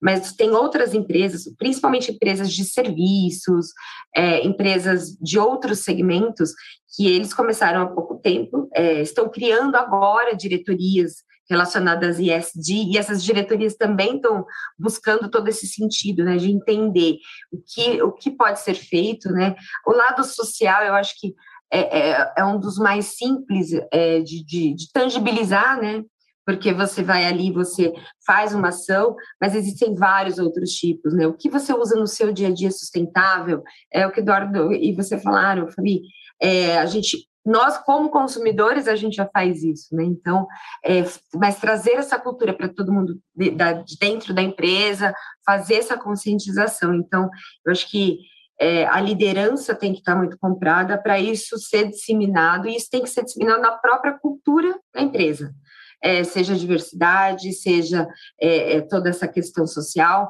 [0.00, 3.68] Mas tem outras empresas, principalmente empresas de serviços,
[4.14, 6.52] é, empresas de outros segmentos,
[6.96, 12.98] que eles começaram há pouco tempo, é, estão criando agora diretorias relacionadas a ESG, e
[12.98, 14.44] essas diretorias também estão
[14.78, 17.18] buscando todo esse sentido, né, de entender
[17.52, 19.54] o que, o que pode ser feito, né,
[19.86, 21.34] o lado social, eu acho que
[21.70, 26.04] é, é, é um dos mais simples é, de, de, de, tangibilizar, né?
[26.46, 27.92] Porque você vai ali, você
[28.24, 31.26] faz uma ação, mas existem vários outros tipos, né?
[31.26, 33.62] O que você usa no seu dia a dia sustentável
[33.92, 36.02] é o que Eduardo e você falaram, Fabi.
[36.40, 40.04] É, a gente, nós como consumidores, a gente já faz isso, né?
[40.04, 40.46] Então,
[40.84, 41.02] é,
[41.34, 45.12] mas trazer essa cultura para todo mundo de, de dentro da empresa,
[45.44, 46.94] fazer essa conscientização.
[46.94, 47.28] Então,
[47.64, 48.18] eu acho que
[48.58, 53.02] é, a liderança tem que estar muito comprada para isso ser disseminado, e isso tem
[53.02, 55.54] que ser disseminado na própria cultura da empresa,
[56.02, 58.06] é, seja diversidade, seja
[58.40, 60.28] é, é toda essa questão social,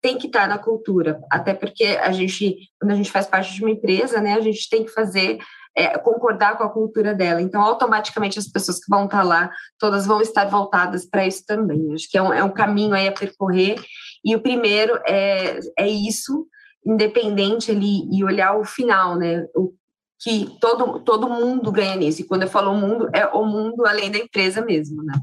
[0.00, 3.60] tem que estar na cultura, até porque a gente, quando a gente faz parte de
[3.60, 5.38] uma empresa, né, a gente tem que fazer
[5.76, 7.42] é, concordar com a cultura dela.
[7.42, 11.92] Então, automaticamente, as pessoas que vão estar lá, todas vão estar voltadas para isso também.
[11.92, 13.76] Acho que é um, é um caminho aí a percorrer.
[14.24, 16.46] E o primeiro é, é isso,
[16.84, 19.44] independente ali e olhar o final, né?
[19.54, 19.74] O
[20.18, 22.22] que todo, todo mundo ganha nisso.
[22.22, 25.14] E quando eu falo mundo, é o mundo além da empresa mesmo, né?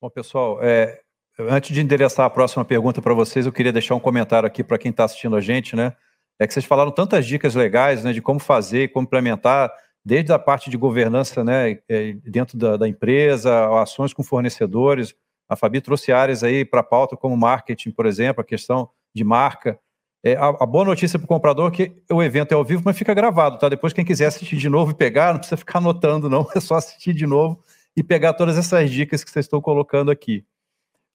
[0.00, 1.00] Bom, pessoal, é,
[1.38, 4.78] antes de endereçar a próxima pergunta para vocês, eu queria deixar um comentário aqui para
[4.78, 5.94] quem está assistindo a gente, né?
[6.38, 9.70] É que vocês falaram tantas dicas legais, né, de como fazer, como implementar,
[10.02, 15.14] desde a parte de governança, né, é, dentro da, da empresa, ações com fornecedores.
[15.46, 19.22] A Fabi trouxe áreas aí para a pauta, como marketing, por exemplo, a questão de
[19.22, 19.78] marca.
[20.22, 22.82] É, a, a, boa notícia para o comprador é que o evento é ao vivo,
[22.84, 23.68] mas fica gravado, tá?
[23.68, 26.46] Depois, quem quiser assistir de novo e pegar, não precisa ficar anotando, não.
[26.54, 27.62] É só assistir de novo
[27.96, 30.44] e pegar todas essas dicas que vocês estão colocando aqui.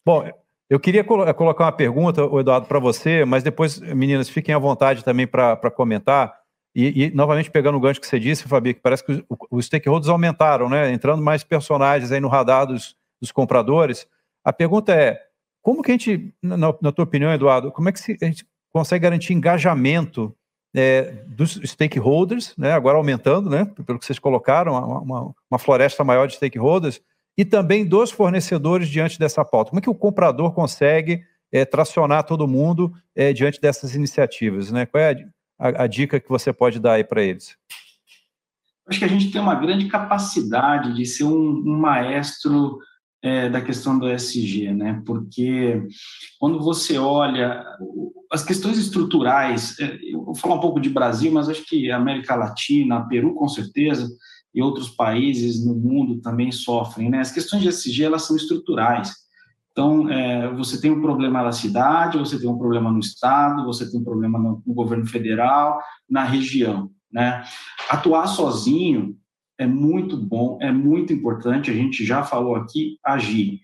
[0.04, 0.28] Bom,
[0.70, 5.04] eu queria colo colocar uma pergunta, Eduardo, para você, mas depois, meninas, fiquem à vontade
[5.04, 6.36] também para comentar.
[6.74, 10.10] E, e, novamente, pegando o gancho que você disse, Fabi, que parece que os, stakeholders
[10.10, 10.92] aumentaram, né?
[10.92, 14.08] Entrando mais personagens aí no radar dos, dos compradores.
[14.44, 15.22] A pergunta é:
[15.62, 18.46] como que a gente, na, na tua opinião, Eduardo, como é que a gente
[18.76, 20.36] consegue garantir engajamento
[20.76, 26.28] é, dos stakeholders, né, agora aumentando, né, pelo que vocês colocaram, uma, uma, floresta maior
[26.28, 27.00] de stakeholders,
[27.38, 29.70] e também dos fornecedores diante dessa pauta.
[29.70, 31.24] Como é que o comprador consegue
[31.54, 34.70] é, tracionar todo mundo é, diante dessas iniciativas?
[34.70, 34.86] Né?
[34.86, 35.26] Qual é
[35.58, 37.56] a, a, a dica que você pode dar aí para eles?
[38.90, 42.78] Acho que a gente tem uma grande capacidade de ser um, um maestro
[43.26, 45.02] é, da questão do ESG, né?
[45.04, 45.82] Porque
[46.40, 47.66] quando você olha
[48.32, 52.36] as questões estruturais, é, eu vou falar um pouco de Brasil, mas acho que América
[52.36, 54.08] Latina, Peru com certeza
[54.54, 57.20] e outros países no mundo também sofrem, né?
[57.20, 59.12] As questões de ESG elas são estruturais.
[59.72, 63.90] Então, é, você tem um problema na cidade, você tem um problema no estado, você
[63.90, 67.44] tem um problema no, no governo federal, na região, né?
[67.90, 69.18] Atuar sozinho
[69.58, 73.62] é muito bom, é muito importante, a gente já falou aqui, agir.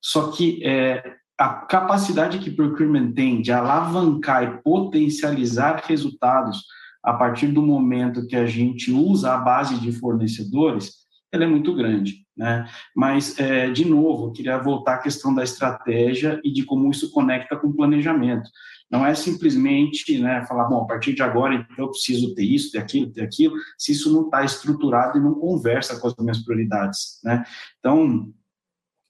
[0.00, 6.64] Só que é, a capacidade que procurement tem de alavancar e potencializar resultados
[7.02, 11.74] a partir do momento que a gente usa a base de fornecedores, ela é muito
[11.74, 12.66] grande, né?
[12.96, 17.10] Mas, é, de novo, eu queria voltar à questão da estratégia e de como isso
[17.10, 18.48] conecta com o planejamento.
[18.90, 22.70] Não é simplesmente né, falar, bom, a partir de agora então, eu preciso ter isso,
[22.70, 26.44] ter aquilo, ter aquilo, se isso não está estruturado e não conversa com as minhas
[26.44, 27.18] prioridades.
[27.24, 27.44] Né?
[27.78, 28.32] Então,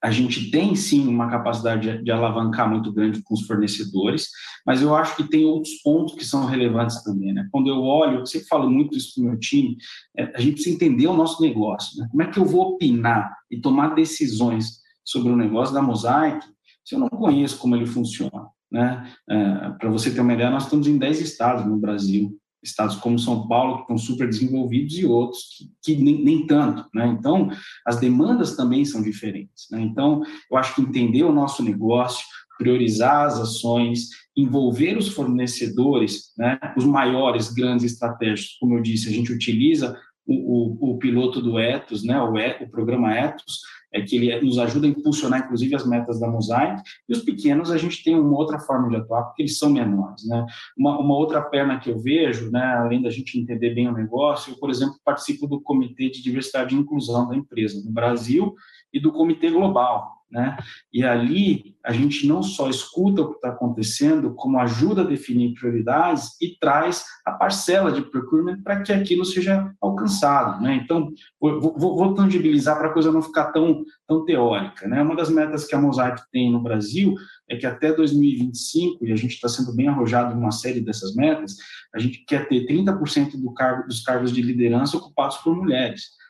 [0.05, 4.29] a gente tem sim uma capacidade de, alavancar muito grande com os fornecedores,
[4.67, 7.33] mas eu acho que tem outros pontos que são relevantes também.
[7.33, 7.49] Né?
[7.51, 9.79] Quando eu olho, eu sempre falo muito isso para o meu time,
[10.15, 11.99] é, a gente precisa entender o nosso negócio.
[11.99, 12.07] Né?
[12.11, 16.47] Como é que eu vou opinar e tomar decisões sobre o negócio da Mosaic
[16.85, 18.44] se eu não conheço como ele funciona?
[18.75, 19.09] Né?
[19.31, 23.17] É, Para você ter uma ideia, nós estamos em 10 estados no Brasil, estados como
[23.21, 25.43] São Paulo, que estão super desenvolvidos, e outros
[25.81, 26.85] que, que nem, nem, tanto.
[26.93, 27.07] Né?
[27.07, 27.51] Então,
[27.87, 29.69] as demandas também são diferentes.
[29.71, 29.81] Né?
[29.81, 32.27] Então, eu acho que entender o nosso negócio,
[32.59, 36.59] priorizar as ações, envolver os fornecedores, né?
[36.77, 39.97] os maiores, grandes estratégicos, como eu disse, a gente utiliza
[40.27, 42.21] o, o, o piloto do Ethos, né?
[42.21, 43.61] o, e, o programa Ethos,
[43.95, 47.71] é que ele nos ajuda a impulsionar, inclusive, as metas da Mosaic, e os pequenos
[47.71, 50.45] a gente tem uma outra forma de atuar, porque eles são menores, né?
[50.77, 54.53] Uma, uma outra perna que eu vejo, né, além da gente entender bem o negócio,
[54.53, 58.55] eu, por exemplo, participo do Comitê de Diversidade e Inclusão da empresa no Brasil
[58.93, 60.57] e do Comitê Global, né?
[60.93, 65.55] E ali a gente não só escuta o que está acontecendo, como ajuda a definir
[65.55, 70.61] prioridades e traz a parcela de procurement para que aquilo seja alcançado.
[70.61, 70.81] Né?
[70.83, 74.89] Então, vou, vou, vou tangibilizar para a coisa não ficar tão, tão teórica.
[74.89, 75.01] Né?
[75.03, 77.15] Uma das metas que a Mosaic tem no Brasil
[77.49, 81.15] é que até 2025, e a gente está sendo bem arrojado em uma série dessas
[81.15, 81.55] metas,
[81.95, 86.24] a gente quer ter 30% do cargo, dos cargos de liderança ocupados por mulheres.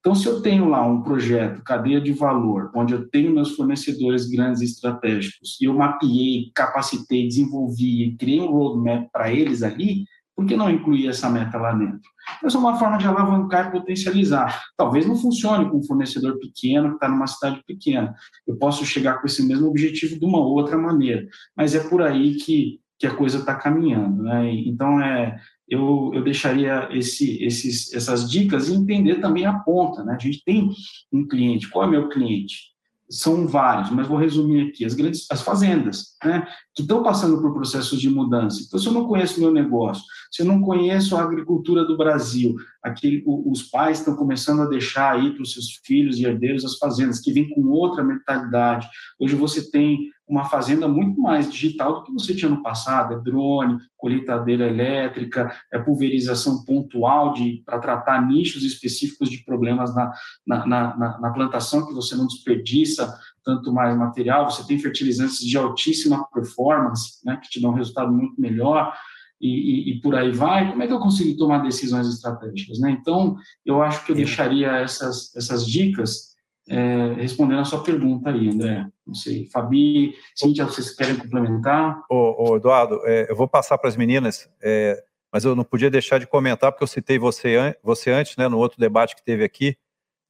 [0.00, 4.26] Então, se eu tenho lá um projeto, cadeia de valor, onde eu tenho meus fornecedores
[4.26, 10.06] grandes e estratégicos, e eu mapeei, capacitei, desenvolvi, criei um roadmap para eles ali,
[10.40, 12.08] por que não incluir essa meta lá dentro?
[12.42, 14.62] Essa é uma forma de alavancar e potencializar.
[14.74, 18.14] Talvez não funcione com um fornecedor pequeno que está numa cidade pequena.
[18.46, 22.36] Eu posso chegar com esse mesmo objetivo de uma outra maneira, mas é por aí
[22.36, 24.22] que, que a coisa está caminhando.
[24.22, 24.50] Né?
[24.50, 25.38] Então, é,
[25.70, 30.02] eu, eu deixaria esse, esses, essas dicas e entender também a ponta.
[30.02, 30.16] Né?
[30.16, 30.68] A gente tem
[31.12, 32.70] um cliente, qual é meu cliente?
[33.08, 34.84] São vários, mas vou resumir aqui.
[34.84, 38.62] As grandes, as fazendas, né, que estão passando por processos de mudança.
[38.62, 42.54] Então, se eu não conheço meu negócio, se eu não conheço a agricultura do Brasil,
[42.80, 46.78] aquele, os pais estão começando a deixar aí para os seus filhos e herdeiros as
[46.78, 48.88] fazendas, que vêm com outra mentalidade.
[49.18, 53.18] Hoje você tem uma fazenda muito mais digital do que você tinha no passado, é
[53.18, 57.34] drone, colheitadeira elétrica, é pulverização pontual
[57.66, 60.12] para tratar nichos específicos de problemas na,
[60.46, 63.12] na, na, na, plantação que você não desperdiça
[63.44, 68.12] tanto mais material, você tem fertilizantes de altíssima performance, né, que te dão um resultado
[68.12, 68.94] muito melhor,
[69.40, 72.78] e, e, e, por aí vai, como é que eu consigo tomar decisões estratégicas?
[72.78, 72.90] Né?
[72.90, 76.29] Então, eu acho que eu deixaria essas, essas dicas
[76.70, 78.86] é, respondendo a sua pergunta aí, André.
[79.04, 82.00] Não sei, Fabi, Cíntia, vocês querem complementar?
[82.08, 85.02] Ô, ô Eduardo, é, eu vou passar para as meninas, é,
[85.32, 88.56] mas eu não podia deixar de comentar, porque eu citei você, você antes, né, no
[88.56, 89.76] outro debate que teve aqui,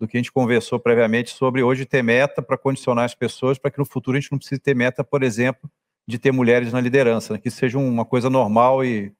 [0.01, 3.71] do que a gente conversou previamente sobre hoje ter meta para condicionar as pessoas, para
[3.71, 5.71] que no futuro a gente não precise ter meta, por exemplo,
[6.09, 9.12] de ter mulheres na liderança, né, que seja uma coisa normal e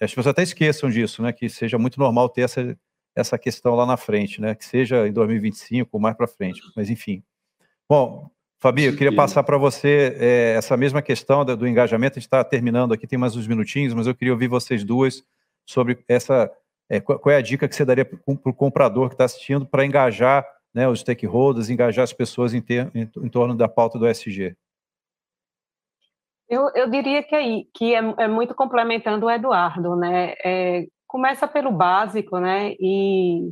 [0.00, 2.74] as pessoas até esqueçam disso, né, que seja muito normal ter essa
[3.14, 4.54] essa questão lá na frente, né?
[4.54, 6.60] Que seja em 2025 ou mais para frente.
[6.76, 7.22] Mas enfim.
[7.88, 8.30] Bom,
[8.60, 12.14] Fabi, eu queria passar para você é, essa mesma questão do, do engajamento.
[12.14, 15.22] A gente está terminando aqui, tem mais uns minutinhos, mas eu queria ouvir vocês duas
[15.66, 16.50] sobre essa.
[16.88, 19.84] É, qual é a dica que você daria para o comprador que está assistindo para
[19.86, 24.06] engajar né, os stakeholders, engajar as pessoas em, ter, em, em torno da pauta do
[24.06, 24.56] SG?
[26.48, 30.34] Eu, eu diria que, é, que é, é, muito complementando o Eduardo, né?
[30.44, 32.74] É, começa pelo básico, né?
[32.80, 33.48] E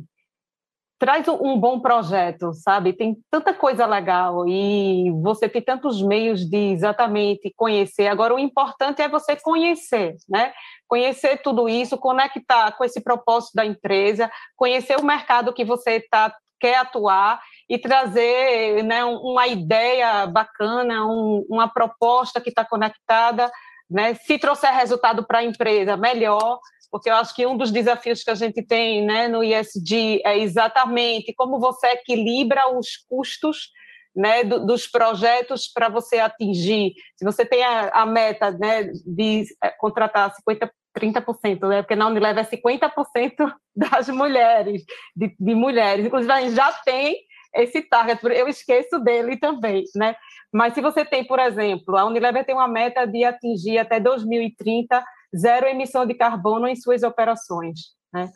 [0.99, 2.91] traz um bom projeto, sabe?
[2.91, 8.07] Tem tanta coisa legal e você tem tantos meios de exatamente conhecer.
[8.07, 10.51] Agora, o importante é você conhecer, né?
[10.89, 16.35] Conhecer tudo isso, conectar com esse propósito da empresa, conhecer o mercado que você tá,
[16.59, 23.49] quer atuar e trazer né, uma ideia bacana, um, uma proposta que está conectada.
[23.89, 24.15] Né?
[24.15, 26.59] Se trouxer resultado para a empresa, melhor
[26.93, 30.37] porque eu acho que um dos desafios que a gente tem né, no ISD é
[30.37, 33.71] exatamente como você equilibra os custos
[34.15, 36.93] né, do, dos projetos para você atingir.
[37.17, 42.05] Se você tem a, a meta né, de é, contratar 50, 30%, né, porque na
[42.05, 44.83] Unilever é 50% das mulheres,
[45.15, 46.05] de, de mulheres.
[46.05, 47.17] Inclusive, a gente já tem
[47.55, 50.15] esse target, eu esqueço dele também, né?
[50.53, 55.03] Mas se você tem, por exemplo, a Unilever tem uma meta de atingir até 2030
[55.35, 57.79] zero emissão de carbono em suas operações.
[58.13, 58.29] Né?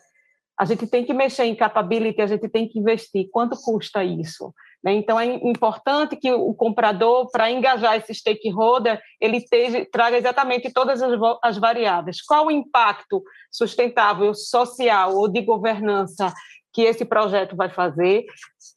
[0.60, 3.30] A gente tem que mexer em capability, a gente tem que investir.
[3.32, 4.53] Quanto custa isso?
[4.84, 4.94] Né?
[4.94, 9.44] Então, é importante que o comprador, para engajar esse stakeholder, ele
[9.91, 12.22] traga exatamente todas as, as variáveis.
[12.22, 16.34] Qual o impacto sustentável, social ou de governança
[16.74, 18.26] que esse projeto vai fazer,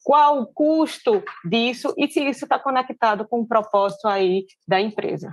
[0.02, 5.30] qual o custo disso e se isso está conectado com o propósito aí da empresa.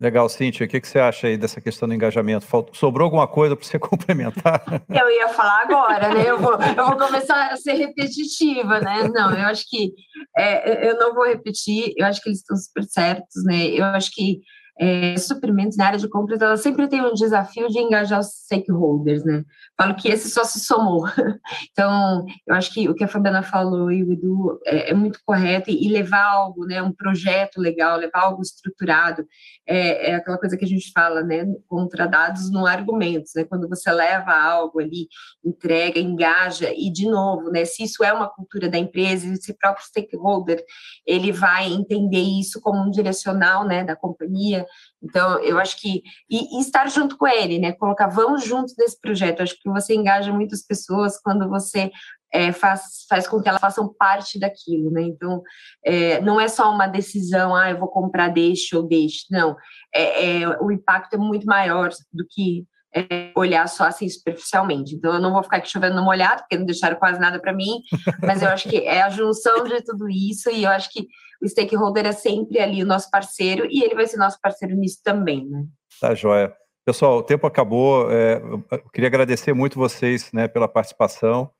[0.00, 2.46] Legal, Cíntia, o que, você acha aí dessa questão do engajamento?
[2.72, 4.62] Sobrou alguma coisa para você complementar?
[4.88, 6.22] Eu ia falar agora, né?
[6.24, 9.08] Eu vou, eu vou começar a ser repetitiva, né?
[9.12, 9.92] Não, eu acho que
[10.36, 13.66] é, eu não vou repetir, eu acho que eles estão super certos, né?
[13.70, 14.40] Eu acho que
[14.78, 19.24] é, suprimentos na área de compras, ela sempre tem um desafio de engajar os stakeholders,
[19.24, 19.44] né?
[19.76, 21.04] Falo que esse só se somou.
[21.72, 25.20] Então, eu acho que o que a Fabiana falou e o Edu é, é muito
[25.24, 29.24] correto, e levar algo, né, um projeto legal, levar algo estruturado,
[29.66, 33.44] é, é, aquela coisa que a gente fala, né, contra dados não argumentos, né?
[33.44, 35.08] Quando você leva algo ali,
[35.44, 39.86] entrega, engaja, e de novo, né, se isso é uma cultura da empresa, esse próprio
[39.86, 40.62] stakeholder,
[41.06, 44.66] ele vai entender isso como um direcional, né, da companhia,
[45.02, 46.02] então, eu acho que.
[46.28, 47.72] E, e, estar junto com ele, né?
[47.72, 49.40] Colocar, vamos juntos nesse projeto.
[49.40, 51.90] Eu acho que você engaja muitas pessoas quando você
[52.32, 55.02] é, faz, faz com que elas façam parte daquilo, né?
[55.02, 55.42] Então,
[55.84, 59.32] é, não é só uma decisão, ah, eu vou comprar deste ou deste.
[59.32, 59.56] Não.
[59.94, 64.94] É, é o impacto é muito maior do que é, olhar só assim superficialmente.
[64.94, 67.52] Então, eu não vou ficar aqui chovendo no molhado, porque não deixaram quase nada para
[67.52, 67.82] mim,
[68.22, 71.06] mas eu acho que é a junção de tudo isso, e eu acho que
[71.42, 75.00] o stakeholder é sempre ali o nosso parceiro, e ele vai ser nosso parceiro nisso
[75.04, 75.64] também, né?
[76.00, 76.54] Tá, joia.
[76.84, 78.10] Pessoal, o tempo acabou.
[78.10, 81.50] É, eu queria agradecer muito vocês né, pela participação.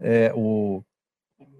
[0.00, 0.82] É, o,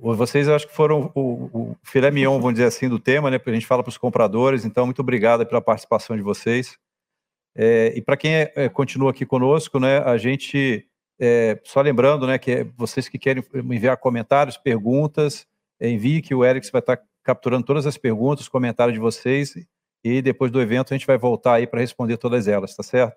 [0.01, 3.39] vocês eu acho que foram o, o filé mignon, vamos dizer assim, do tema, né?
[3.39, 6.78] Porque a gente fala para os compradores, então muito obrigado pela participação de vocês.
[7.62, 10.87] É, e para quem é, é, continua aqui conosco, né, a gente,
[11.20, 15.47] é, só lembrando, né, que vocês que querem enviar comentários, perguntas,
[15.78, 19.55] envie que o Eric vai estar capturando todas as perguntas, comentários de vocês,
[20.03, 23.15] e depois do evento a gente vai voltar aí para responder todas elas, tá certo?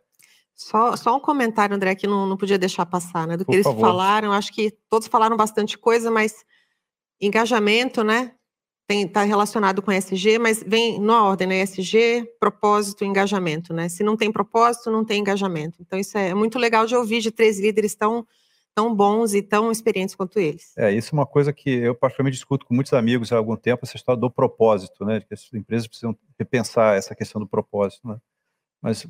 [0.53, 3.37] Só, só um comentário, André, que não, não podia deixar passar, né?
[3.37, 3.79] Do que Por eles favor.
[3.79, 6.43] falaram, acho que todos falaram bastante coisa, mas
[7.19, 8.33] engajamento, né?
[8.89, 11.61] Está relacionado com ESG, mas vem na ordem, né?
[11.61, 13.89] ESG, propósito, engajamento, né?
[13.89, 15.77] Se não tem propósito, não tem engajamento.
[15.81, 18.27] Então, isso é muito legal de ouvir de três líderes tão,
[18.75, 20.73] tão bons e tão experientes quanto eles.
[20.77, 23.85] É, isso é uma coisa que eu particularmente discuto com muitos amigos há algum tempo,
[23.85, 25.21] essa história do propósito, né?
[25.21, 28.17] Que as empresas precisam repensar essa questão do propósito, né?
[28.81, 29.07] Mas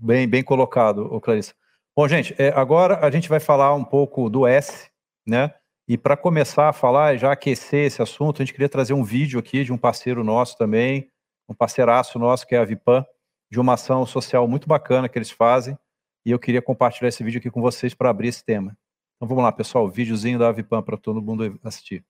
[0.00, 1.54] bem, bem colocado, Clarissa.
[1.94, 4.88] Bom, gente, é, agora a gente vai falar um pouco do S,
[5.26, 5.52] né?
[5.88, 9.40] E para começar a falar, já aquecer esse assunto, a gente queria trazer um vídeo
[9.40, 11.10] aqui de um parceiro nosso também,
[11.48, 13.04] um parceiraço nosso, que é a Vipan,
[13.50, 15.76] de uma ação social muito bacana que eles fazem.
[16.24, 18.76] E eu queria compartilhar esse vídeo aqui com vocês para abrir esse tema.
[19.16, 22.04] Então vamos lá, pessoal, videozinho da Avipan para todo mundo assistir.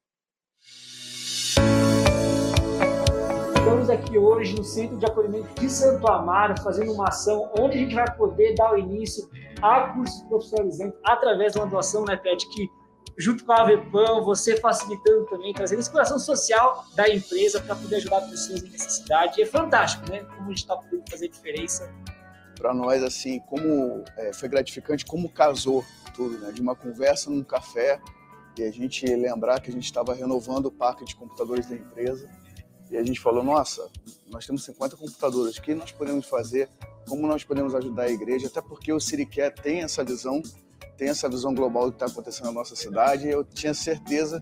[3.56, 7.80] Estamos aqui hoje no Centro de Acolhimento de Santo Amaro, fazendo uma ação onde a
[7.80, 9.30] gente vai poder dar o início
[9.62, 12.68] a cursos profissionalizantes através de uma doação, né, Pet, que
[13.18, 18.22] junto com a Avepan, você facilitando também, trazendo inspiração social da empresa para poder ajudar
[18.22, 19.40] pessoas em necessidade.
[19.40, 20.20] É fantástico, né?
[20.20, 21.92] Como a gente está podendo fazer diferença.
[22.56, 25.84] Para nós, assim, como é, foi gratificante, como casou
[26.14, 26.52] tudo, né?
[26.52, 28.00] De uma conversa num café
[28.58, 32.28] e a gente lembrar que a gente estava renovando o parque de computadores da empresa
[32.90, 33.88] e a gente falou, nossa,
[34.28, 36.68] nós temos 50 computadores, o que nós podemos fazer?
[37.08, 38.48] Como nós podemos ajudar a igreja?
[38.48, 40.42] Até porque o Siriqué tem essa visão
[41.02, 43.28] tem essa visão global do que está acontecendo na nossa cidade.
[43.28, 44.40] eu tinha certeza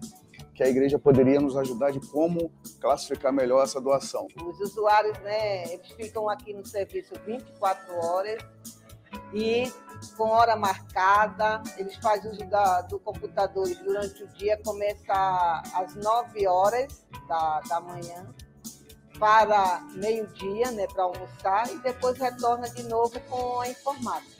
[0.54, 4.26] que a igreja poderia nos ajudar de como classificar melhor essa doação.
[4.36, 8.42] Os usuários, né, eles ficam aqui no serviço 24 horas
[9.32, 9.72] e
[10.18, 16.46] com hora marcada, eles fazem uso da, do computador durante o dia, começa às 9
[16.46, 18.34] horas da, da manhã
[19.18, 24.39] para meio-dia, né, para almoçar, e depois retorna de novo com a informática.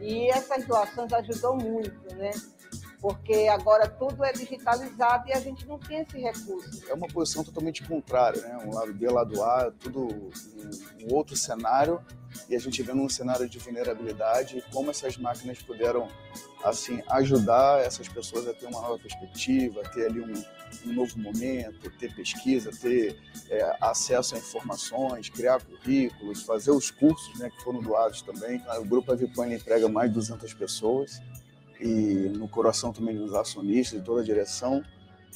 [0.00, 2.30] E essas doações ajudou muito, né?
[3.00, 6.82] Porque agora tudo é digitalizado e a gente não tem esse recurso.
[6.88, 8.58] É uma posição totalmente contrária, né?
[8.66, 10.08] Um lado B, lado A, tudo
[11.02, 12.00] um outro cenário
[12.48, 16.08] e a gente vendo um cenário de vulnerabilidade e como essas máquinas puderam
[16.62, 20.44] assim ajudar essas pessoas a ter uma nova perspectiva, ter ali um,
[20.86, 23.18] um novo momento, ter pesquisa, ter
[23.48, 28.62] é, acesso a informações, criar currículos, fazer os cursos né, que foram doados também.
[28.78, 31.20] O Grupo Avipane emprega mais de 200 pessoas
[31.80, 34.82] e no coração também dos acionistas e toda a direção.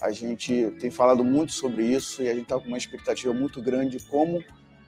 [0.00, 3.62] A gente tem falado muito sobre isso e a gente está com uma expectativa muito
[3.62, 4.44] grande de como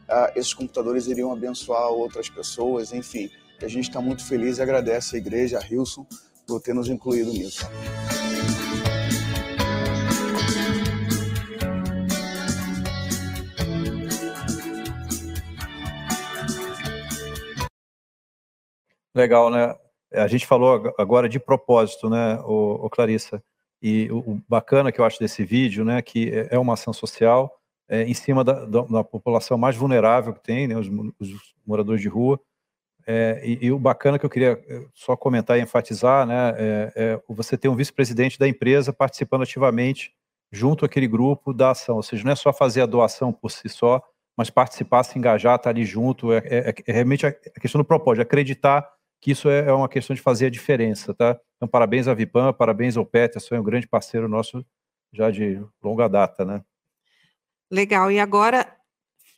[0.09, 3.31] ah, esses computadores iriam abençoar outras pessoas, enfim.
[3.63, 6.07] A gente está muito feliz e agradece a igreja, a Hilson,
[6.47, 7.67] por ter nos incluído nisso.
[19.15, 19.75] Legal, né?
[20.17, 23.43] A gente falou agora de propósito, né, o, o Clarissa?
[23.83, 26.93] E o, o, bacana que eu acho desse vídeo, né, que é, é uma ação
[26.93, 27.55] social
[27.89, 30.89] é, em cima da, da, da, população mais vulnerável que tem, né, os,
[31.21, 32.41] os moradores de rua.
[33.07, 36.93] É, e, e, o bacana que eu queria é, só comentar e enfatizar, né, é,
[36.97, 40.13] é você ter um vice-presidente da empresa participando ativamente
[40.51, 41.97] junto àquele grupo da ação.
[41.97, 44.03] Ou seja, não é só fazer a doação por si só,
[44.37, 47.85] mas participar, se engajar, estar tá ali junto, é, é, é realmente a questão do
[47.85, 48.87] propósito, acreditar
[49.21, 51.39] que isso é, é, uma questão de fazer a diferença, tá?
[51.57, 54.65] Então, parabéns à Vipan, parabéns ao Peterson, é um grande parceiro nosso
[55.13, 56.63] já de longa data, né?
[57.71, 58.67] Legal, e agora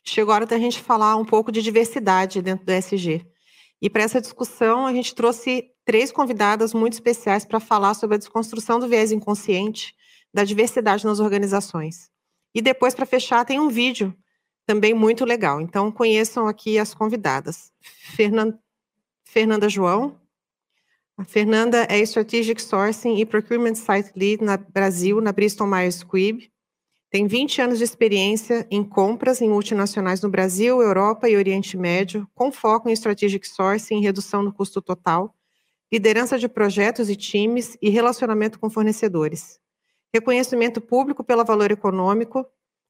[0.03, 3.25] chegou a hora da gente falar um pouco de diversidade dentro do SG.
[3.81, 8.19] E para essa discussão, a gente trouxe três convidadas muito especiais para falar sobre a
[8.19, 9.95] desconstrução do viés inconsciente
[10.33, 12.11] da diversidade nas organizações.
[12.53, 14.15] E depois, para fechar, tem um vídeo
[14.65, 15.61] também muito legal.
[15.61, 17.71] Então, conheçam aqui as convidadas.
[18.15, 18.59] Fernanda,
[19.31, 20.19] Fernanda João.
[21.15, 26.49] A Fernanda é Strategic Sourcing e Procurement Site Lead na Brasil, na Bristol Myers Squibb.
[27.11, 32.27] Tem 20 anos de experiência em compras em multinacionais no Brasil, Europa e Oriente Médio,
[32.33, 35.35] com foco em strategic sourcing e redução do custo total,
[35.93, 39.59] liderança de projetos e times e relacionamento com fornecedores.
[40.11, 42.43] Reconhecimento público pelo valor econômico,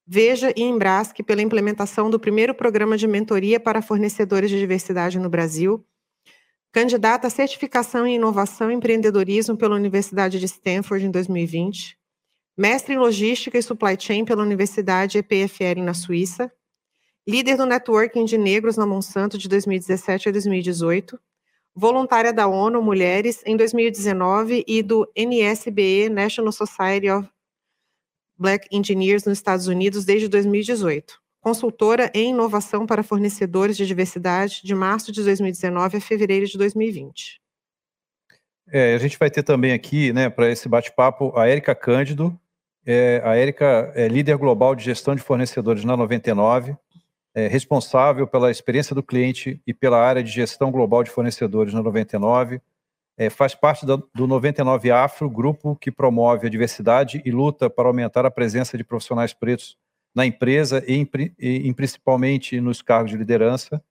[0.08, 5.30] Veja e Embrasque pela implementação do primeiro programa de mentoria para fornecedores de diversidade no
[5.30, 5.86] Brasil,
[6.72, 11.98] candidata à certificação em inovação e empreendedorismo pela Universidade de Stanford em 2020,
[12.58, 16.52] mestre em logística e supply chain pela Universidade EPFL na Suíça,
[17.28, 21.20] líder do networking de negros na Monsanto de 2017 a 2018,
[21.76, 27.30] voluntária da ONU Mulheres em 2019 e do NSBE National Society of
[28.38, 31.20] Black Engineers nos Estados Unidos desde 2018.
[31.50, 37.42] Consultora em inovação para fornecedores de diversidade de março de 2019 a fevereiro de 2020.
[38.72, 42.40] É, a gente vai ter também aqui, né, para esse bate-papo, a Érica Cândido,
[42.86, 46.78] é, a Érica é líder global de gestão de fornecedores na 99,
[47.34, 51.82] é responsável pela experiência do cliente e pela área de gestão global de fornecedores na
[51.82, 52.62] 99.
[53.18, 57.88] É, faz parte do, do 99 Afro, grupo que promove a diversidade e luta para
[57.88, 59.76] aumentar a presença de profissionais pretos
[60.20, 61.08] na empresa e,
[61.40, 63.82] e, e principalmente nos cargos de liderança.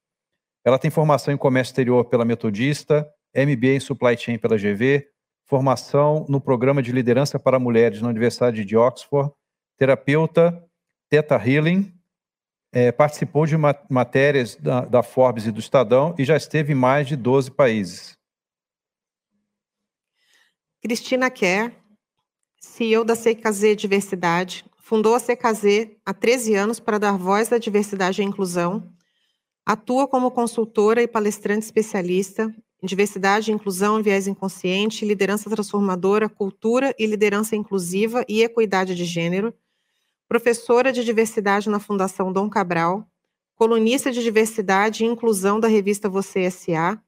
[0.62, 5.08] Ela tem formação em comércio exterior pela Metodista, MBA em Supply Chain pela GV,
[5.46, 9.32] formação no programa de liderança para mulheres na Universidade de Oxford,
[9.78, 10.62] terapeuta
[11.08, 11.94] Teta Healing,
[12.72, 13.56] é, participou de
[13.88, 18.18] matérias da, da, Forbes e do Estadão e já esteve em mais de 12 países.
[20.82, 21.72] Cristina Kerr,
[22.60, 28.22] CEO da CKZ Diversidade, fundou a CKZ há 13 anos para dar voz à diversidade
[28.22, 28.90] e à inclusão,
[29.66, 32.50] atua como consultora e palestrante especialista
[32.82, 39.52] diversidade, inclusão, viés inconsciente, liderança transformadora, cultura e liderança inclusiva e equidade de gênero,
[40.26, 43.06] professora de diversidade na Fundação Dom Cabral,
[43.56, 46.98] colunista de diversidade e inclusão da revista Você S.A.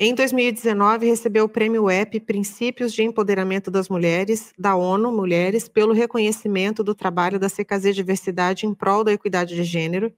[0.00, 5.92] Em 2019, recebeu o prêmio WEP Princípios de Empoderamento das Mulheres, da ONU Mulheres, pelo
[5.92, 10.14] reconhecimento do trabalho da CKZ Diversidade em prol da equidade de gênero,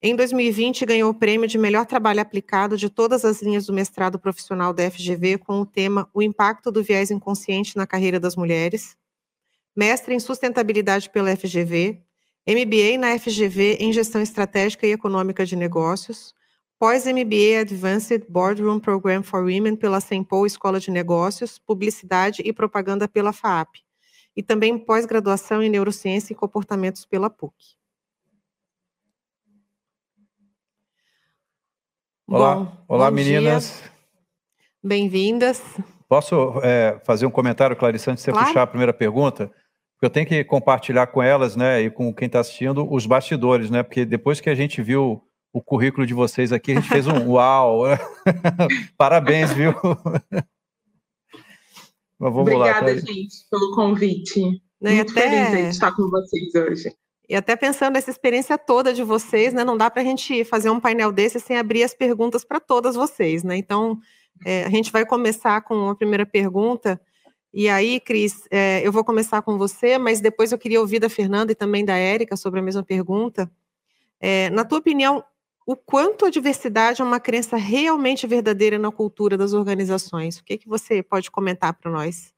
[0.00, 4.16] em 2020, ganhou o prêmio de melhor trabalho aplicado de todas as linhas do mestrado
[4.16, 8.96] profissional da FGV com o tema O impacto do viés inconsciente na carreira das mulheres.
[9.76, 12.00] Mestre em sustentabilidade pela FGV,
[12.46, 16.32] MBA na FGV em gestão estratégica e econômica de negócios,
[16.78, 23.32] pós-MBA Advanced Boardroom Program for Women pela Sempo Escola de Negócios, Publicidade e Propaganda pela
[23.32, 23.80] FAAP,
[24.36, 27.54] e também pós-graduação em Neurociência e Comportamentos pela PUC.
[32.28, 33.82] Olá, bom, olá bom meninas.
[34.84, 35.62] Bem-vindas.
[36.08, 38.46] Posso é, fazer um comentário, Clarice, antes de você claro.
[38.46, 39.48] puxar a primeira pergunta?
[39.94, 43.68] Porque eu tenho que compartilhar com elas, né, e com quem está assistindo, os bastidores,
[43.68, 43.82] né?
[43.82, 47.30] Porque depois que a gente viu o currículo de vocês aqui, a gente fez um
[47.30, 47.82] uau!
[48.96, 49.72] Parabéns, viu?
[52.18, 54.42] Mas vamos Obrigada, lá, gente, pelo convite.
[54.80, 55.22] Né, Muito até...
[55.22, 56.92] feliz de estar com vocês hoje.
[57.28, 59.62] E até pensando nessa experiência toda de vocês, né?
[59.62, 62.94] Não dá para a gente fazer um painel desse sem abrir as perguntas para todas
[62.94, 63.56] vocês, né?
[63.56, 63.98] Então,
[64.46, 66.98] é, a gente vai começar com a primeira pergunta.
[67.52, 71.10] E aí, Cris, é, eu vou começar com você, mas depois eu queria ouvir da
[71.10, 73.50] Fernanda e também da Érica sobre a mesma pergunta.
[74.18, 75.22] É, na tua opinião,
[75.68, 80.38] o quanto a diversidade é uma crença realmente verdadeira na cultura das organizações?
[80.38, 82.32] O que, que você pode comentar para nós?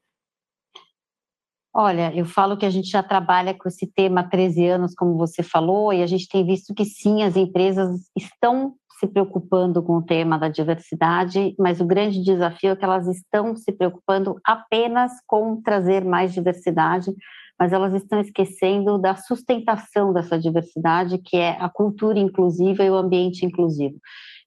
[1.73, 5.17] Olha, eu falo que a gente já trabalha com esse tema há 13 anos, como
[5.17, 9.95] você falou, e a gente tem visto que sim, as empresas estão se preocupando com
[9.95, 15.13] o tema da diversidade, mas o grande desafio é que elas estão se preocupando apenas
[15.25, 17.15] com trazer mais diversidade,
[17.61, 22.95] mas elas estão esquecendo da sustentação dessa diversidade, que é a cultura inclusiva e o
[22.95, 23.99] ambiente inclusivo.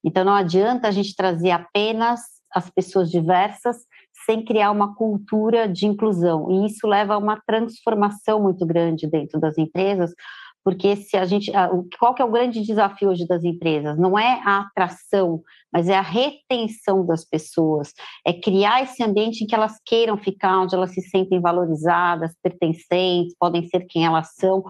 [0.03, 2.19] Então, não adianta a gente trazer apenas
[2.53, 3.77] as pessoas diversas
[4.25, 6.51] sem criar uma cultura de inclusão.
[6.51, 10.11] E isso leva a uma transformação muito grande dentro das empresas,
[10.65, 11.51] porque se a gente,
[11.99, 13.99] qual que é o grande desafio hoje das empresas?
[13.99, 17.93] Não é a atração, mas é a retenção das pessoas,
[18.25, 23.35] é criar esse ambiente em que elas queiram ficar, onde elas se sentem valorizadas, pertencentes,
[23.39, 24.63] podem ser quem elas são.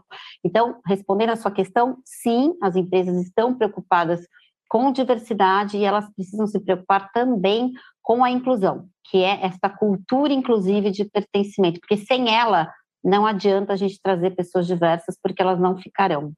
[0.43, 4.19] Então, respondendo a sua questão, sim, as empresas estão preocupadas
[4.67, 7.71] com diversidade e elas precisam se preocupar também
[8.03, 12.69] com a inclusão, que é essa cultura inclusive de pertencimento, porque sem ela
[13.05, 16.33] não adianta a gente trazer pessoas diversas, porque elas não ficarão.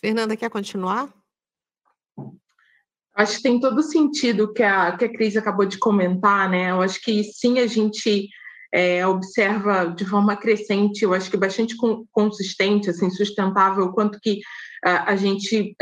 [0.00, 1.12] Fernanda, quer continuar?
[3.16, 6.70] Acho que tem todo sentido que a, que a Cris acabou de comentar, né?
[6.70, 8.28] Eu acho que sim, a gente
[8.72, 11.74] é, observa de forma crescente, eu acho que bastante
[12.12, 14.38] consistente, assim, sustentável, o quanto que
[14.82, 15.74] a gente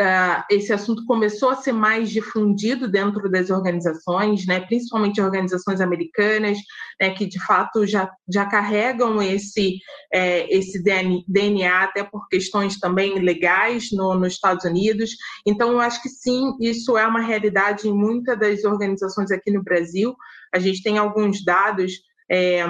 [0.50, 6.58] esse assunto começou a ser mais difundido dentro das organizações, né, principalmente organizações americanas,
[7.00, 9.78] né, que de fato já, já carregam esse
[10.12, 15.10] é, esse DNA até por questões também legais no, nos Estados Unidos.
[15.46, 19.62] Então eu acho que sim, isso é uma realidade em muitas das organizações aqui no
[19.62, 20.14] Brasil.
[20.54, 21.92] A gente tem alguns dados
[22.30, 22.64] é,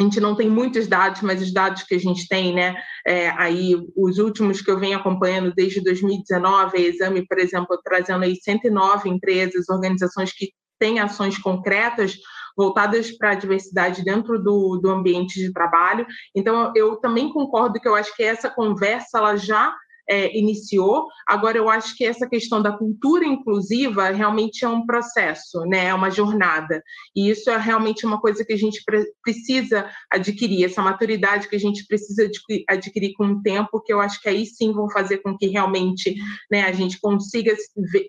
[0.00, 2.74] a gente não tem muitos dados, mas os dados que a gente tem, né,
[3.06, 8.24] é, aí os últimos que eu venho acompanhando desde 2019, a Exame, por exemplo, trazendo
[8.24, 12.16] aí 109 empresas, organizações que têm ações concretas
[12.56, 16.06] voltadas para a diversidade dentro do, do ambiente de trabalho.
[16.34, 19.74] Então, eu também concordo que eu acho que essa conversa ela já
[20.10, 21.06] é, iniciou.
[21.26, 25.86] Agora, eu acho que essa questão da cultura inclusiva realmente é um processo, né?
[25.86, 26.82] é uma jornada.
[27.14, 31.54] E isso é realmente uma coisa que a gente pre precisa adquirir, essa maturidade que
[31.54, 32.28] a gente precisa
[32.68, 36.16] adquirir com o tempo, que eu acho que aí sim vão fazer com que realmente
[36.50, 37.54] né, a gente consiga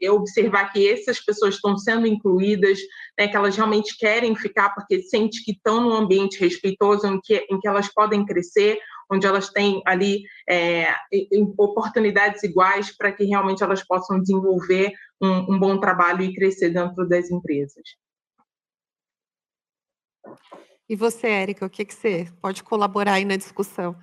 [0.10, 2.80] observar que essas pessoas estão sendo incluídas,
[3.20, 7.46] né, que elas realmente querem ficar porque sente que estão num ambiente respeitoso, em que,
[7.50, 8.80] em que elas podem crescer,
[9.12, 10.94] onde elas têm ali é,
[11.58, 17.08] oportunidades iguais para que realmente elas possam desenvolver um, um bom trabalho e crescer dentro
[17.08, 17.84] das empresas.
[20.88, 23.96] E você, Érica, o que, que você pode colaborar aí na discussão?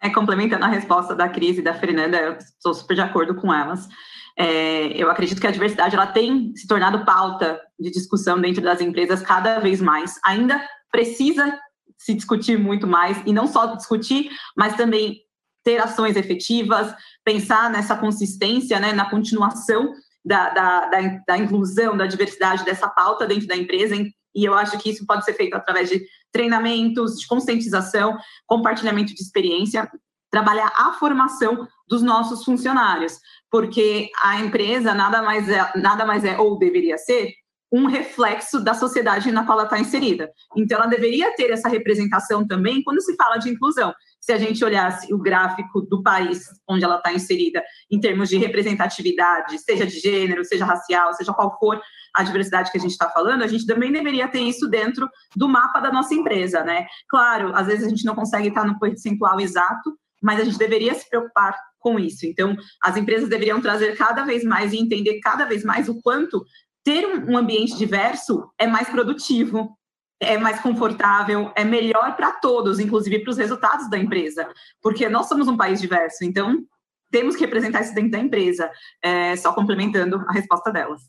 [0.00, 3.52] É, complementando a resposta da Cris e da Fernanda, eu estou super de acordo com
[3.52, 3.88] elas.
[4.36, 8.80] É, eu acredito que a diversidade ela tem se tornado pauta de discussão dentro das
[8.80, 10.18] empresas cada vez mais.
[10.24, 11.58] Ainda precisa
[12.04, 15.20] se discutir muito mais, e não só discutir, mas também
[15.64, 16.92] ter ações efetivas,
[17.24, 19.92] pensar nessa consistência, né, na continuação
[20.24, 23.94] da, da, da, da inclusão, da diversidade dessa pauta dentro da empresa,
[24.34, 28.16] e eu acho que isso pode ser feito através de treinamentos, de conscientização,
[28.46, 29.88] compartilhamento de experiência,
[30.30, 33.18] trabalhar a formação dos nossos funcionários,
[33.50, 37.34] porque a empresa nada mais é, nada mais é ou deveria ser
[37.72, 40.30] um reflexo da sociedade na qual ela está inserida.
[40.54, 43.94] Então, ela deveria ter essa representação também quando se fala de inclusão.
[44.20, 48.36] Se a gente olhasse o gráfico do país onde ela está inserida, em termos de
[48.36, 51.80] representatividade, seja de gênero, seja racial, seja qual for
[52.14, 55.48] a diversidade que a gente está falando, a gente também deveria ter isso dentro do
[55.48, 56.86] mapa da nossa empresa, né?
[57.08, 60.94] Claro, às vezes a gente não consegue estar no percentual exato, mas a gente deveria
[60.94, 62.24] se preocupar com isso.
[62.24, 66.44] Então, as empresas deveriam trazer cada vez mais e entender cada vez mais o quanto
[66.84, 69.76] ter um ambiente diverso é mais produtivo,
[70.20, 74.48] é mais confortável, é melhor para todos, inclusive para os resultados da empresa,
[74.80, 76.64] porque nós somos um país diverso, então
[77.10, 78.70] temos que representar isso dentro da empresa,
[79.02, 81.02] é, só complementando a resposta delas.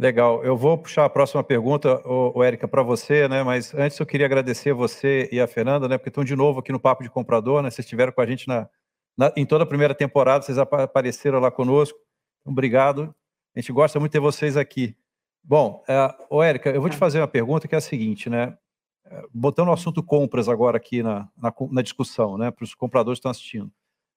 [0.00, 3.42] Legal, eu vou puxar a próxima pergunta, o, Érica, para você, né?
[3.42, 5.98] Mas antes eu queria agradecer você e a Fernanda, né?
[5.98, 7.68] Porque estão de novo aqui no Papo de Comprador, né?
[7.68, 8.68] Vocês estiveram com a gente na,
[9.16, 11.98] na, em toda a primeira temporada, vocês apareceram lá conosco.
[12.46, 13.12] Obrigado.
[13.58, 14.96] A gente gosta muito de ter vocês aqui.
[15.42, 15.82] Bom,
[16.30, 16.98] uh, Érica, eu vou te tá.
[17.00, 18.56] fazer uma pergunta que é a seguinte, né?
[19.04, 22.52] É, botando o assunto compras agora aqui na, na, na discussão, né?
[22.52, 23.68] Para os compradores que estão assistindo.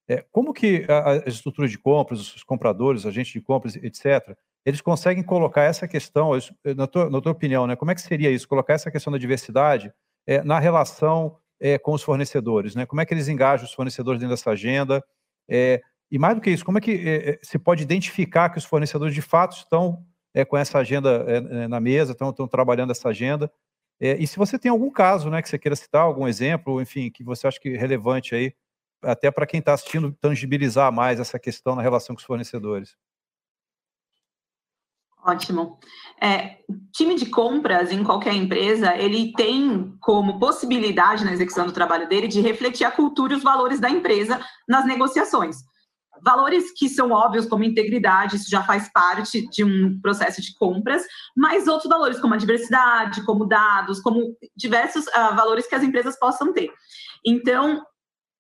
[0.07, 0.85] É, como que
[1.25, 6.33] as estruturas de compras, os compradores, agentes de compras, etc., eles conseguem colocar essa questão,
[6.77, 7.75] na tua, na tua opinião, né?
[7.75, 8.47] Como é que seria isso?
[8.47, 9.91] Colocar essa questão da diversidade
[10.27, 12.85] é, na relação é, com os fornecedores, né?
[12.85, 15.03] Como é que eles engajam os fornecedores dentro dessa agenda?
[15.49, 15.81] É,
[16.11, 19.15] e mais do que isso, como é que é, se pode identificar que os fornecedores
[19.15, 23.51] de fato estão é, com essa agenda é, na mesa, estão, estão trabalhando essa agenda?
[24.03, 27.23] e se você tem algum caso né, que você queira citar, algum exemplo, enfim, que
[27.23, 28.51] você acha que é relevante aí,
[29.03, 32.95] até para quem está assistindo, tangibilizar mais essa questão na relação com os fornecedores.
[35.23, 35.77] Ótimo.
[36.19, 36.57] É,
[36.91, 42.27] time de compras em qualquer empresa, ele tem como possibilidade na execução do trabalho dele
[42.27, 45.57] de refletir a cultura e os valores da empresa nas negociações.
[46.23, 51.03] Valores que são óbvios, como integridade, isso já faz parte de um processo de compras,
[51.35, 56.17] mas outros valores, como a diversidade, como dados, como diversos uh, valores que as empresas
[56.19, 56.71] possam ter.
[57.25, 57.83] Então,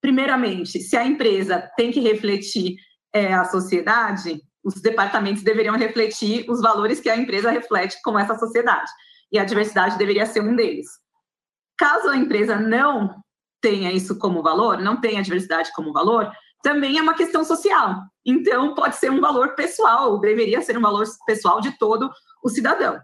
[0.01, 2.75] primeiramente, se a empresa tem que refletir
[3.13, 8.37] é, a sociedade, os departamentos deveriam refletir os valores que a empresa reflete com essa
[8.37, 8.89] sociedade.
[9.31, 10.87] E a diversidade deveria ser um deles.
[11.77, 13.15] Caso a empresa não
[13.61, 16.31] tenha isso como valor, não tenha a diversidade como valor,
[16.61, 18.01] também é uma questão social.
[18.25, 22.09] Então, pode ser um valor pessoal, deveria ser um valor pessoal de todo
[22.43, 22.99] o cidadão.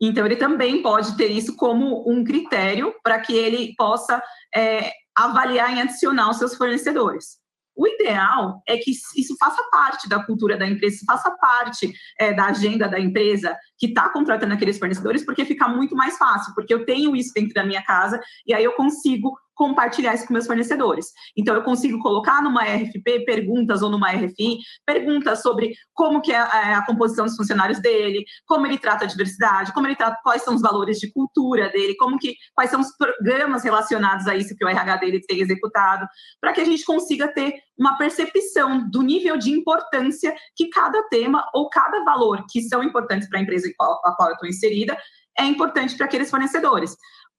[0.00, 4.20] Então, ele também pode ter isso como um critério para que ele possa
[4.54, 7.42] é, avaliar em adicionar os seus fornecedores.
[7.74, 12.46] O ideal é que isso faça parte da cultura da empresa, faça parte é, da
[12.46, 16.84] agenda da empresa que está contratando aqueles fornecedores, porque fica muito mais fácil, porque eu
[16.84, 21.06] tenho isso dentro da minha casa e aí eu consigo compartilhar isso com meus fornecedores.
[21.36, 26.38] Então, eu consigo colocar numa RFP perguntas ou numa RFI, perguntas sobre como que é
[26.38, 30.42] a, a, composição dos funcionários dele, como ele trata a diversidade, como ele trata, quais
[30.42, 34.54] são os valores de cultura dele, como que, quais são os programas relacionados a isso
[34.56, 36.06] que o RH dele tem executado,
[36.40, 41.44] para que a gente consiga ter uma percepção do nível de importância que cada tema
[41.52, 44.96] ou cada valor que são importantes para a empresa a qual eu estou inserida
[45.38, 46.96] é importante para aqueles fornecedores.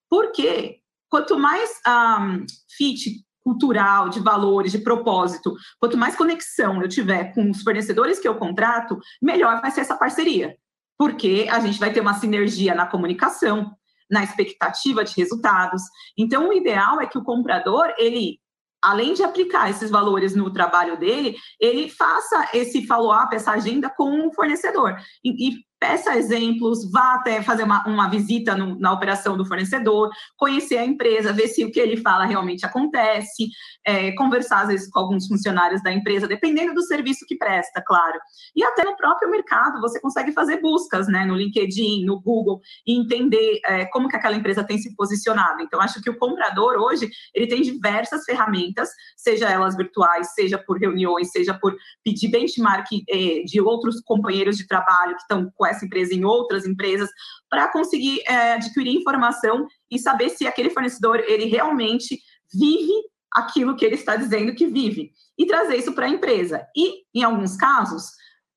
[0.09, 0.82] Porque
[1.13, 2.43] quanto mais um,
[2.75, 8.27] fit cultural, de valores, de propósito, quanto mais conexão eu tiver com os fornecedores que
[8.27, 10.57] eu contrato, melhor vai ser essa parceria.
[10.97, 13.71] Porque a gente vai ter uma sinergia na comunicação,
[14.09, 15.83] na expectativa de resultados.
[16.17, 18.39] Então, o ideal é que o comprador, ele
[18.83, 24.27] além de aplicar esses valores no trabalho dele, ele faça esse follow-up, essa agenda com
[24.27, 24.97] o fornecedor.
[25.23, 30.09] E, e peça exemplos, vá até fazer uma, uma visita no, na operação do fornecedor,
[30.37, 33.49] conhecer a empresa, ver se o que ele fala realmente acontece,
[33.85, 38.17] é, conversar às vezes com alguns funcionários da empresa, dependendo do serviço que presta, claro.
[38.55, 42.97] E até no próprio mercado, você consegue fazer buscas, né, no LinkedIn, no Google, e
[42.97, 45.61] entender é, como que aquela empresa tem se posicionado.
[45.61, 48.87] Então, acho que o comprador hoje, ele tem diversas ferramentas,
[49.17, 54.65] seja elas virtuais, seja por reuniões, seja por pedir benchmark é, de outros companheiros de
[54.65, 57.09] trabalho que estão com essa empresa em outras empresas,
[57.49, 62.19] para conseguir é, adquirir informação e saber se aquele fornecedor ele realmente
[62.53, 62.93] vive
[63.33, 66.65] aquilo que ele está dizendo que vive e trazer isso para a empresa.
[66.75, 68.05] E, em alguns casos,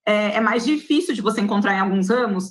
[0.07, 2.51] é, é, mais difícil de você encontrar em alguns ramos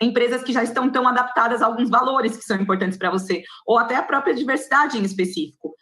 [0.00, 3.76] empresas que já estão tão adaptadas a alguns valores que são importantes para você, ou
[3.76, 5.74] até a própria diversidade em específico.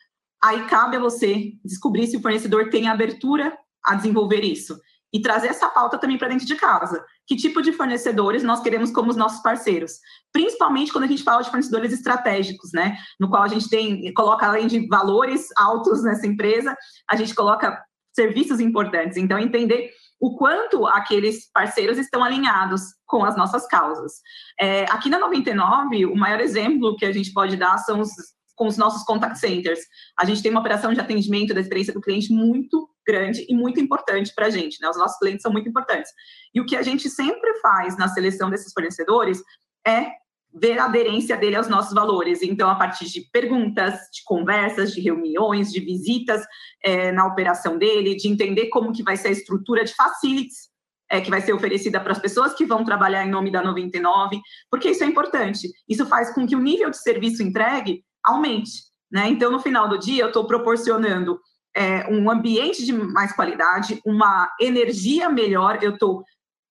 [0.43, 4.78] Aí cabe a você descobrir se o fornecedor tem abertura a desenvolver isso
[5.12, 7.04] e trazer essa pauta também para dentro de casa.
[7.26, 9.92] Que tipo de fornecedores nós queremos como os nossos parceiros?
[10.32, 12.96] Principalmente quando a gente fala de fornecedores estratégicos, né?
[13.18, 16.76] No qual a gente tem, coloca além de valores altos nessa empresa,
[17.10, 17.82] a gente coloca
[18.14, 19.16] serviços importantes.
[19.16, 24.14] Então, entender o quanto aqueles parceiros estão alinhados com as nossas causas.
[24.58, 28.10] É, aqui na 99, o maior exemplo que a gente pode dar são os
[28.56, 29.80] com os nossos contact centers.
[30.18, 33.80] A gente tem uma operação de atendimento da experiência do cliente muito grande e muito
[33.80, 34.88] importante para a gente, né?
[34.88, 36.10] Os nossos clientes são muito importantes.
[36.54, 39.42] E o que a gente sempre faz na seleção desses fornecedores
[39.86, 40.10] é
[40.58, 42.42] ver a aderência dele aos nossos valores.
[42.42, 46.42] Então, a partir de perguntas, de conversas, de reuniões, de visitas
[46.82, 50.70] é, na operação dele, de entender como que vai ser a estrutura de facilities
[51.10, 54.40] é, que vai ser oferecida para as pessoas que vão trabalhar em nome da 99,
[54.70, 55.68] porque isso é importante.
[55.88, 58.70] Isso faz com que o nível de serviço entregue aumente.
[59.10, 59.28] Né?
[59.28, 61.38] Então, no final do dia, eu estou proporcionando
[61.76, 66.24] é, um ambiente de mais qualidade, uma energia melhor, eu estou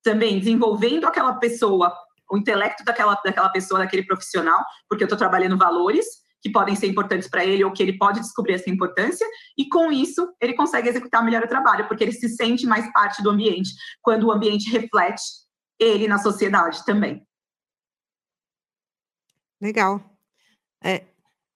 [0.03, 1.95] também desenvolvendo aquela pessoa,
[2.31, 4.59] o intelecto daquela, daquela pessoa, daquele profissional,
[4.89, 6.05] porque eu estou trabalhando valores
[6.41, 9.91] que podem ser importantes para ele ou que ele pode descobrir essa importância, e com
[9.91, 13.71] isso ele consegue executar melhor o trabalho, porque ele se sente mais parte do ambiente,
[14.01, 15.21] quando o ambiente reflete
[15.79, 17.23] ele na sociedade também.
[19.61, 20.03] Legal.
[20.83, 21.05] É,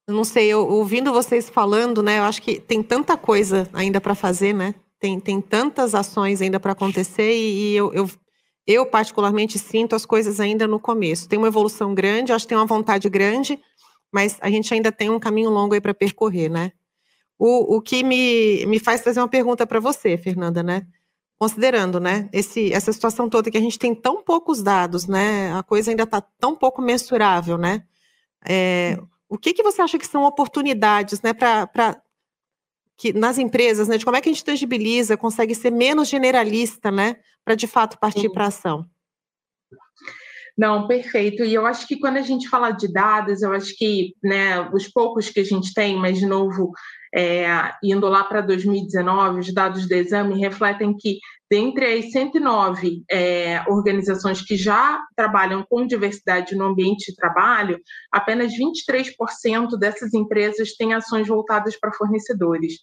[0.09, 2.19] não sei, eu, ouvindo vocês falando, né?
[2.19, 4.75] Eu acho que tem tanta coisa ainda para fazer, né?
[4.99, 8.09] Tem, tem tantas ações ainda para acontecer e, e eu, eu,
[8.67, 11.27] eu, particularmente, sinto as coisas ainda no começo.
[11.29, 13.59] Tem uma evolução grande, acho que tem uma vontade grande,
[14.11, 16.71] mas a gente ainda tem um caminho longo aí para percorrer, né?
[17.37, 20.85] O, o que me, me faz fazer uma pergunta para você, Fernanda, né?
[21.39, 25.53] Considerando, né, esse, essa situação toda que a gente tem tão poucos dados, né?
[25.53, 27.83] A coisa ainda está tão pouco mensurável, né?
[28.45, 28.99] É,
[29.29, 32.01] o que, que você acha que são oportunidades né, para
[32.97, 36.91] que nas empresas, né, de como é que a gente tangibiliza, consegue ser menos generalista,
[36.91, 37.15] né,
[37.45, 38.85] para de fato partir para ação?
[40.57, 41.45] Não, perfeito.
[41.45, 44.89] E eu acho que quando a gente fala de dados, eu acho que né, os
[44.89, 46.73] poucos que a gente tem, mas de novo,
[47.15, 47.47] é,
[47.81, 51.19] indo lá para 2019, os dados do exame refletem que
[51.49, 57.79] dentre as 109 é, organizações que já trabalham com diversidade no ambiente de trabalho,
[58.11, 62.73] apenas 23% dessas empresas têm ações voltadas para fornecedores.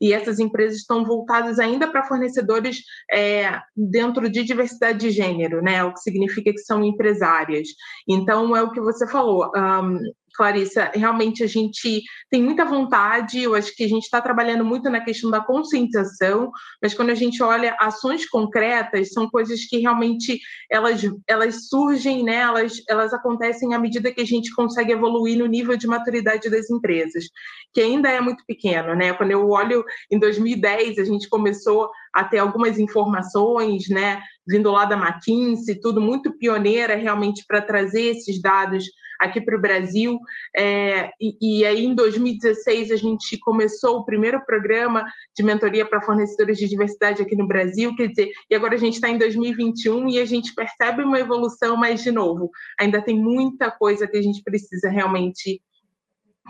[0.00, 2.78] E essas empresas estão voltadas ainda para fornecedores
[3.10, 5.84] é, dentro de diversidade de gênero, né?
[5.84, 7.68] O que significa que são empresárias.
[8.06, 9.50] Então, é o que você falou.
[9.56, 10.00] Um,
[10.34, 14.88] Clarissa, realmente a gente tem muita vontade, eu acho que a gente está trabalhando muito
[14.88, 16.50] na questão da conscientização,
[16.80, 20.40] mas quando a gente olha ações concretas, são coisas que realmente
[20.70, 25.46] elas, elas surgem, né, elas, elas acontecem à medida que a gente consegue evoluir no
[25.46, 27.24] nível de maturidade das empresas,
[27.72, 28.94] que ainda é muito pequeno.
[28.94, 29.12] Né?
[29.12, 34.84] Quando eu olho em 2010, a gente começou a ter algumas informações, né, vindo lá
[34.84, 38.84] da McKinsey, tudo muito pioneira realmente para trazer esses dados
[39.22, 40.18] aqui para o Brasil.
[40.54, 45.04] É, e, e, aí, em 2016, a gente começou o primeiro programa
[45.34, 47.94] de mentoria para fornecedores de diversidade aqui no Brasil.
[47.94, 51.76] Quer dizer, e agora a gente está em 2021 e a gente percebe uma evolução,
[51.76, 55.62] mas, de novo, ainda tem muita coisa que a gente precisa realmente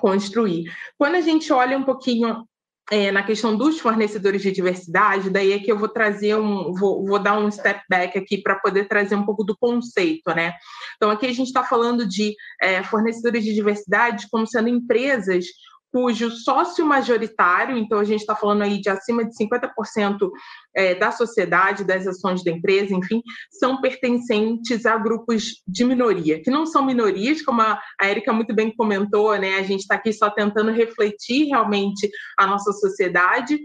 [0.00, 0.64] construir.
[0.96, 2.46] Quando a gente olha um pouquinho
[2.90, 7.04] é, na questão dos fornecedores de diversidade, daí é que eu vou trazer um, vou,
[7.06, 10.54] vou dar um step back aqui para poder trazer um pouco do conceito, né?
[10.96, 15.46] Então, aqui a gente está falando de é, fornecedores de diversidade como sendo empresas
[15.92, 20.30] cujo sócio majoritário, então a gente está falando aí de acima de 50%
[20.74, 26.50] é, da sociedade, das ações da empresa, enfim, são pertencentes a grupos de minoria, que
[26.50, 29.56] não são minorias, como a, a Erika muito bem comentou, né?
[29.56, 33.60] A gente está aqui só tentando refletir realmente a nossa sociedade,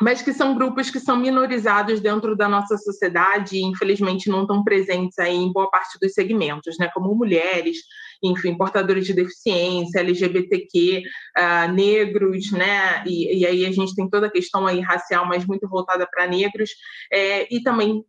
[0.00, 4.64] mas que são grupos que são minorizados dentro da nossa sociedade e, infelizmente, não estão
[4.64, 6.90] presentes aí em boa parte dos segmentos, né?
[6.92, 7.78] Como mulheres,
[8.22, 11.02] enfim, portadores de deficiência, LGBTQ, uh,
[11.36, 13.04] ah, negros, né?
[13.06, 16.26] E, e, aí a gente tem toda a questão aí racial, mas muito voltada para
[16.26, 16.70] negros,
[17.12, 18.04] é, e também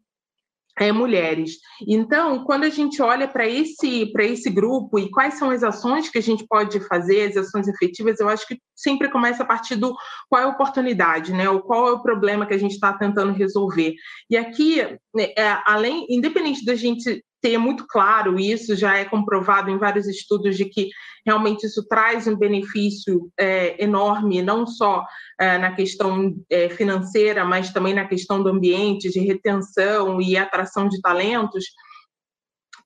[0.79, 1.57] é, mulheres.
[1.85, 6.17] Então, quando a gente olha para esse, esse grupo e quais são as ações que
[6.17, 9.93] a gente pode fazer, as ações efetivas, eu acho que sempre começa a partir do
[10.29, 11.49] qual é a oportunidade, né?
[11.49, 13.93] Ou qual é o problema que a gente está tentando resolver.
[14.29, 14.77] E aqui,
[15.13, 20.07] né, é, além, independente da gente ter muito claro isso, já é comprovado em vários
[20.07, 20.89] estudos de que
[21.25, 25.05] realmente isso traz um benefício é, enorme, não só
[25.39, 30.87] é, na questão é, financeira, mas também na questão do ambiente, de retenção e atração
[30.89, 31.65] de talentos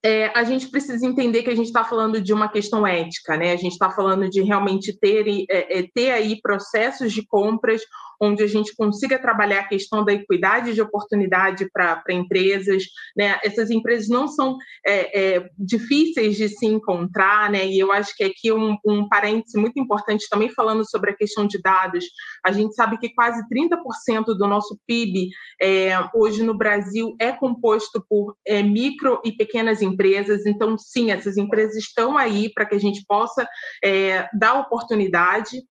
[0.06, 3.54] é, a gente precisa entender que a gente está falando de uma questão ética, né?
[3.54, 7.82] A gente está falando de realmente ter, é, é, ter aí processos de compras
[8.22, 12.84] onde a gente consiga trabalhar a questão da equidade de oportunidade para empresas,
[13.16, 13.40] né?
[13.44, 17.66] Essas empresas não são é, é, difíceis de se encontrar, né?
[17.66, 21.48] E eu acho que aqui um, um parêntese muito importante também falando sobre a questão
[21.48, 22.06] de dados.
[22.46, 25.30] A gente sabe que quase 30% do nosso PIB
[25.62, 30.46] é, hoje no Brasil é composto por micro e pequenas empresas empresas.
[30.46, 33.48] Então, sim, essas empresas estão aí para que a gente possa
[33.84, 35.64] é, dar oportunidade.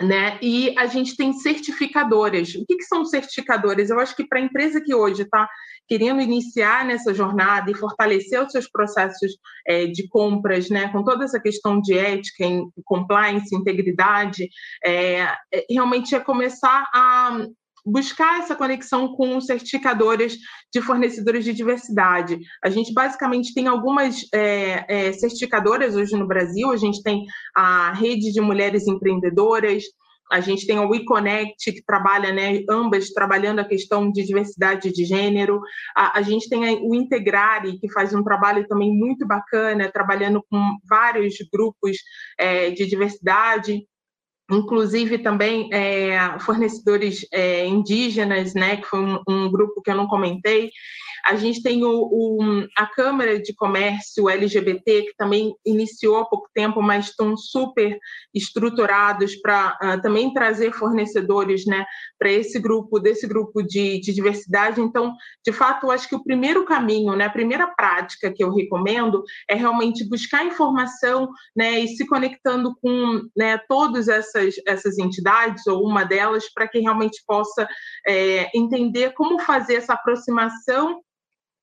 [0.00, 0.38] Né?
[0.40, 2.54] E a gente tem certificadoras.
[2.54, 3.90] O que, que são certificadoras?
[3.90, 5.46] Eu acho que para a empresa que hoje está
[5.86, 9.32] querendo iniciar nessa jornada e fortalecer os seus processos
[9.66, 12.44] é, de compras, né, com toda essa questão de ética,
[12.84, 14.48] compliance, integridade,
[14.82, 15.20] é,
[15.52, 17.46] é realmente é começar a
[17.84, 20.36] buscar essa conexão com certificadores
[20.72, 22.38] de fornecedores de diversidade.
[22.64, 27.92] A gente basicamente tem algumas é, é, certificadoras hoje no Brasil, a gente tem a
[27.92, 29.82] Rede de Mulheres Empreendedoras,
[30.30, 35.04] a gente tem a WeConnect, que trabalha, né, ambas trabalhando a questão de diversidade de
[35.04, 35.60] gênero.
[35.94, 40.78] A, a gente tem o Integrare, que faz um trabalho também muito bacana, trabalhando com
[40.88, 41.98] vários grupos
[42.38, 43.86] é, de diversidade
[44.50, 50.06] inclusive também é, fornecedores é, indígenas, né, que foi um, um, grupo que eu não
[50.06, 50.70] comentei,
[51.24, 56.48] a gente tem o, o, a Câmara de Comércio LGBT, que também iniciou há pouco
[56.52, 57.98] tempo, mas estão super
[58.34, 61.84] estruturados para uh, ah, também trazer fornecedores né,
[62.18, 64.80] para esse grupo, desse grupo de, de, diversidade.
[64.80, 69.22] Então, de fato, acho que o primeiro caminho, né, a primeira prática que eu recomendo
[69.48, 75.86] é realmente buscar informação né, e se conectando com né, todas essas, essas entidades, ou
[75.86, 77.68] uma delas, para que realmente possa
[78.06, 81.00] é, entender como fazer essa aproximação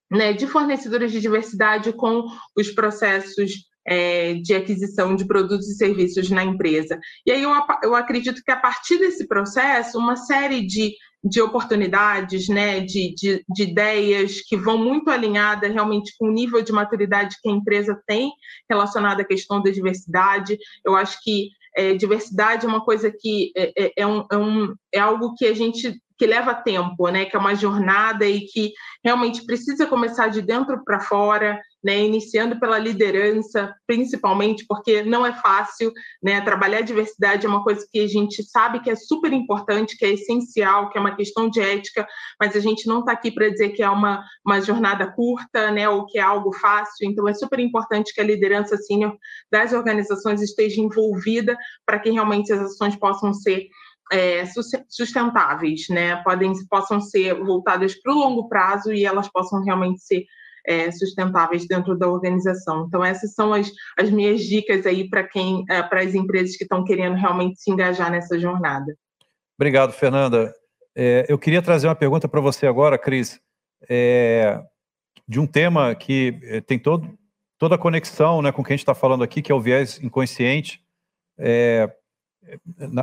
[0.10, 2.26] né, de fornecedores de diversidade com
[2.56, 7.00] os processos é, de aquisição de produtos e serviços na empresa.
[7.26, 7.52] E aí eu,
[7.84, 13.44] eu acredito que a partir desse processo, uma série de, de oportunidades, né, de, de,
[13.50, 18.00] de ideias que vão muito alinhada realmente com o nível de maturidade que a empresa
[18.06, 18.32] tem
[18.70, 20.58] relacionada à questão da diversidade.
[20.86, 24.76] Eu acho que é, diversidade é uma coisa que é, é, é um, é, um,
[24.94, 27.26] é algo que a gente que leva tempo, né?
[27.26, 31.98] Que é uma jornada e que realmente precisa começar de dentro para fora, né?
[32.02, 36.42] Iniciando pela liderança, principalmente, porque não é fácil, né?
[36.42, 40.04] Trabalhar a diversidade é uma coisa que a gente sabe que é super importante, que
[40.04, 42.06] é essencial, que é uma questão de ética,
[42.38, 45.88] mas a gente não está aqui para dizer que é uma, uma jornada curta, né?
[45.88, 47.10] Ou que é algo fácil.
[47.10, 49.16] Então, é super importante que a liderança senior
[49.50, 53.70] das organizações esteja envolvida para que realmente as ações possam ser
[54.12, 54.44] é,
[54.88, 56.18] sustentáveis, né?
[56.24, 60.26] Podem, possam ser voltadas para o longo prazo e elas possam realmente ser
[60.66, 62.86] é, sustentáveis dentro da organização.
[62.88, 66.64] Então, essas são as, as minhas dicas aí para quem, é, para as empresas que
[66.64, 68.96] estão querendo realmente se engajar nessa jornada.
[69.58, 70.54] Obrigado, Fernanda.
[70.96, 73.40] É, eu queria trazer uma pergunta para você agora, Cris,
[73.90, 74.62] é,
[75.28, 77.18] de um tema que é, tem todo,
[77.58, 79.62] toda a conexão né, com o que a gente está falando aqui, que é o
[79.62, 80.82] viés inconsciente.
[81.38, 81.90] É,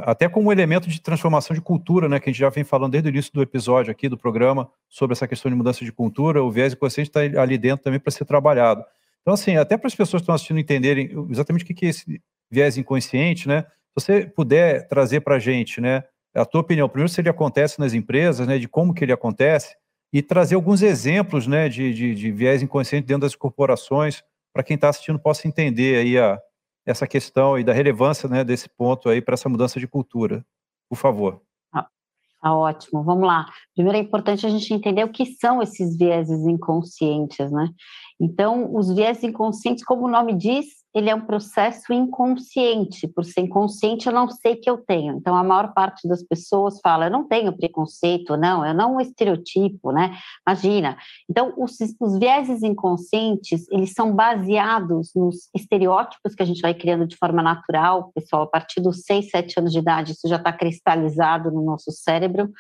[0.05, 3.09] até como elemento de transformação de cultura, né, que a gente já vem falando desde
[3.09, 6.51] o início do episódio aqui do programa sobre essa questão de mudança de cultura, o
[6.51, 8.85] viés inconsciente está ali dentro também para ser trabalhado.
[9.23, 12.20] Então, assim, até para as pessoas que estão assistindo entenderem exatamente o que é esse
[12.51, 16.05] viés inconsciente, né, se você puder trazer para a gente, né,
[16.35, 19.74] a tua opinião, primeiro se ele acontece nas empresas, né, de como que ele acontece,
[20.12, 24.74] e trazer alguns exemplos, né, de, de, de viés inconsciente dentro das corporações, para quem
[24.74, 26.40] está assistindo possa entender aí a,
[26.87, 30.47] essa questão e da relevância né, desse ponto aí para essa mudança de cultura.
[30.89, 31.43] Por favor.
[31.75, 31.89] Ah,
[32.41, 33.03] ah, ótimo.
[33.03, 33.47] Vamos lá.
[33.75, 37.69] Primeiro é importante a gente entender o que são esses vieses inconscientes, né?
[38.21, 43.06] Então, os vieses inconscientes, como o nome diz, ele é um processo inconsciente.
[43.06, 45.18] Por ser inconsciente, eu não sei que eu tenho.
[45.18, 49.93] Então, a maior parte das pessoas fala, eu não tenho preconceito, não, eu não estereotipo,
[49.93, 50.16] né?
[50.48, 50.97] Imagina.
[51.28, 57.06] Então, os, os vieses inconscientes, eles são baseados nos estereótipos que a gente vai criando
[57.06, 60.51] de forma natural, pessoal, a partir dos 6, 7 anos de idade, isso já está
[60.51, 62.51] cristalizado no nosso cérebro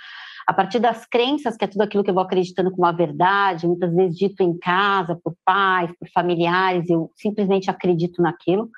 [0.46, 3.66] a partir das crenças, que é tudo aquilo que eu vou acreditando como uma verdade,
[3.66, 8.70] muitas vezes dito em casa, por pais, por familiares, eu simplesmente acredito naquilo.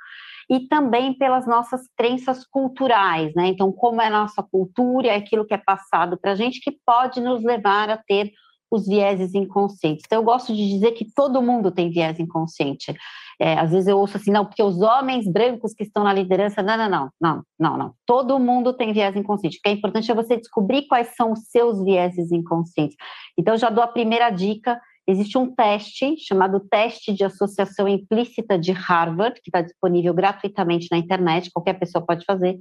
[0.50, 3.48] E também pelas nossas crenças culturais, né?
[3.48, 6.72] Então, como é a nossa cultura, é aquilo que é passado para a gente, que
[6.86, 8.32] pode nos levar a ter
[8.70, 10.04] os vieses inconscientes.
[10.06, 12.94] Então, eu gosto de dizer que todo mundo tem viés inconsciente.
[13.40, 16.62] É, às vezes eu ouço assim, não, porque os homens brancos que estão na liderança,
[16.62, 17.94] não, não, não, não, não, não.
[18.04, 19.58] Todo mundo tem viés inconsciente.
[19.58, 22.96] O que é importante é você descobrir quais são os seus vieses inconscientes.
[23.38, 24.80] Então, já dou a primeira dica.
[25.08, 30.98] Existe um teste chamado Teste de Associação Implícita de Harvard, que está disponível gratuitamente na
[30.98, 32.58] internet, qualquer pessoa pode fazer.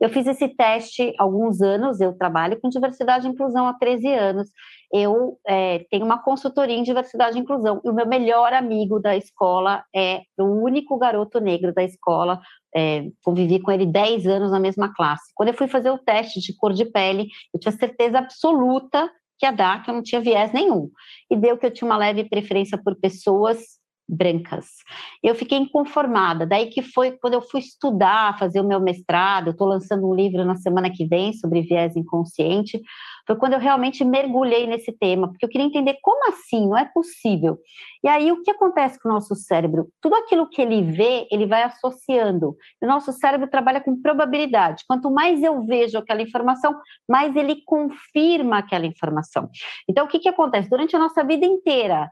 [0.00, 4.08] Eu fiz esse teste há alguns anos, eu trabalho com diversidade e inclusão há 13
[4.14, 4.48] anos,
[4.90, 9.14] eu é, tenho uma consultoria em diversidade e inclusão, e o meu melhor amigo da
[9.14, 12.40] escola é o único garoto negro da escola,
[12.74, 15.30] é, convivi com ele 10 anos na mesma classe.
[15.34, 19.10] Quando eu fui fazer o teste de cor de pele, eu tinha certeza absoluta
[19.40, 20.90] que dar, que eu não tinha viés nenhum.
[21.30, 23.79] E deu que eu tinha uma leve preferência por pessoas
[24.10, 24.66] brancas.
[25.22, 26.44] Eu fiquei inconformada.
[26.44, 30.44] Daí que foi quando eu fui estudar, fazer o meu mestrado, estou lançando um livro
[30.44, 32.82] na semana que vem sobre viés inconsciente,
[33.26, 36.84] foi quando eu realmente mergulhei nesse tema, porque eu queria entender como assim, não é
[36.84, 37.58] possível.
[38.02, 39.88] E aí o que acontece com o nosso cérebro?
[40.00, 42.56] Tudo aquilo que ele vê, ele vai associando.
[42.82, 44.84] O nosso cérebro trabalha com probabilidade.
[44.88, 46.76] Quanto mais eu vejo aquela informação,
[47.08, 49.48] mais ele confirma aquela informação.
[49.88, 50.68] Então o que, que acontece?
[50.68, 52.10] Durante a nossa vida inteira,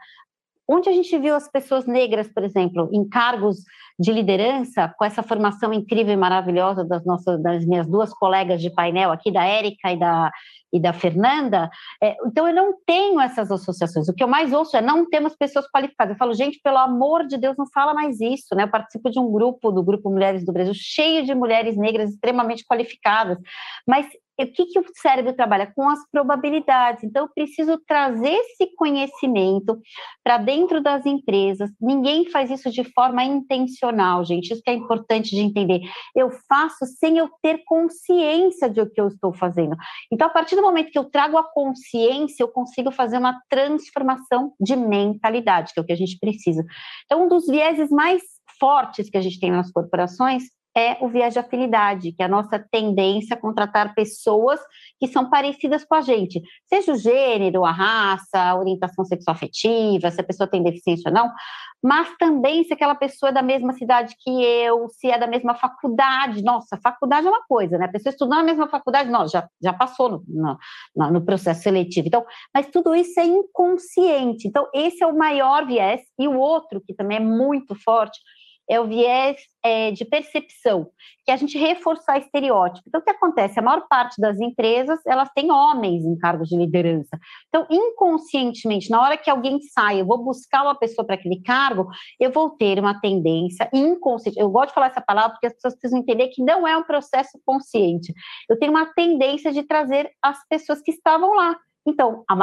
[0.71, 3.65] Onde a gente viu as pessoas negras, por exemplo, em cargos
[3.99, 8.71] de liderança, com essa formação incrível e maravilhosa das nossas, das minhas duas colegas de
[8.71, 10.31] painel aqui, da Érica e da,
[10.73, 11.71] e da Fernanda,
[12.03, 14.09] é, então eu não tenho essas associações.
[14.09, 16.13] O que eu mais ouço é não temos pessoas qualificadas.
[16.13, 18.65] Eu falo, gente, pelo amor de Deus, não fala mais isso, né?
[18.65, 22.65] Eu participo de um grupo, do Grupo Mulheres do Brasil, cheio de mulheres negras extremamente
[22.65, 23.39] qualificadas,
[23.87, 24.07] mas
[24.45, 25.73] o que, que o cérebro trabalha?
[25.75, 27.05] Com as probabilidades.
[27.05, 29.79] Então, eu preciso trazer esse conhecimento
[30.23, 31.71] para dentro das empresas.
[31.81, 34.53] Ninguém faz isso de forma intencional, gente.
[34.53, 35.81] Isso que é importante de entender.
[36.15, 39.77] Eu faço sem eu ter consciência de o que eu estou fazendo.
[40.13, 44.53] Então, a partir do momento que eu trago a consciência, eu consigo fazer uma transformação
[44.61, 46.65] de mentalidade, que é o que a gente precisa.
[47.05, 48.23] Então, um dos vieses mais
[48.59, 50.45] fortes que a gente tem nas corporações
[50.79, 54.61] é o viés de afinidade, que é a nossa tendência a contratar pessoas
[55.01, 60.11] que são parecidas com a gente, seja o gênero, a raça, a orientação sexual afetiva,
[60.11, 61.33] se a pessoa tem deficiência ou não,
[61.83, 65.55] mas também se aquela pessoa é da mesma cidade que eu, se é da mesma
[65.55, 66.43] faculdade.
[66.43, 67.87] Nossa, faculdade é uma coisa, né?
[67.87, 70.59] A pessoa estudando na mesma faculdade, não, já, já passou no,
[70.97, 72.09] no, no processo seletivo.
[72.09, 74.49] Então, mas tudo isso é inconsciente.
[74.49, 76.01] Então, esse é o maior viés.
[76.19, 78.19] E o outro, que também é muito forte,
[78.69, 80.89] é o viés é, de percepção,
[81.25, 82.85] que é a gente reforçar estereótipo.
[82.87, 83.59] Então, o que acontece?
[83.59, 87.19] A maior parte das empresas, elas têm homens em cargos de liderança.
[87.49, 91.89] Então, inconscientemente, na hora que alguém sai, eu vou buscar uma pessoa para aquele cargo,
[92.21, 94.39] eu vou ter uma tendência inconsciente.
[94.39, 96.85] Eu gosto de falar essa palavra porque as pessoas precisam entender que não é um
[96.85, 98.13] processo consciente.
[98.49, 101.57] Eu tenho uma tendência de trazer as pessoas que estavam lá.
[101.87, 102.35] Então, a,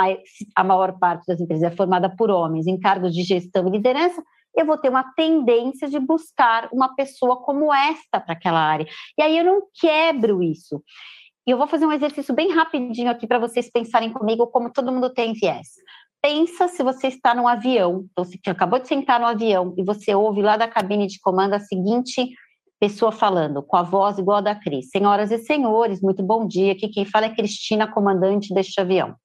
[0.55, 4.23] a maior parte das empresas é formada por homens em cargos de gestão e liderança,
[4.55, 8.87] eu vou ter uma tendência de buscar uma pessoa como esta para aquela área.
[9.17, 10.81] E aí eu não quebro isso.
[11.47, 14.91] E eu vou fazer um exercício bem rapidinho aqui para vocês pensarem comigo como todo
[14.91, 15.67] mundo tem viés.
[16.21, 20.15] Pensa se você está no avião, então você acabou de sentar no avião e você
[20.15, 22.33] ouve lá da cabine de comando a seguinte
[22.79, 24.89] pessoa falando, com a voz igual a da Cris.
[24.89, 26.73] Senhoras e senhores, muito bom dia.
[26.73, 29.15] Aqui quem fala é Cristina, comandante deste avião.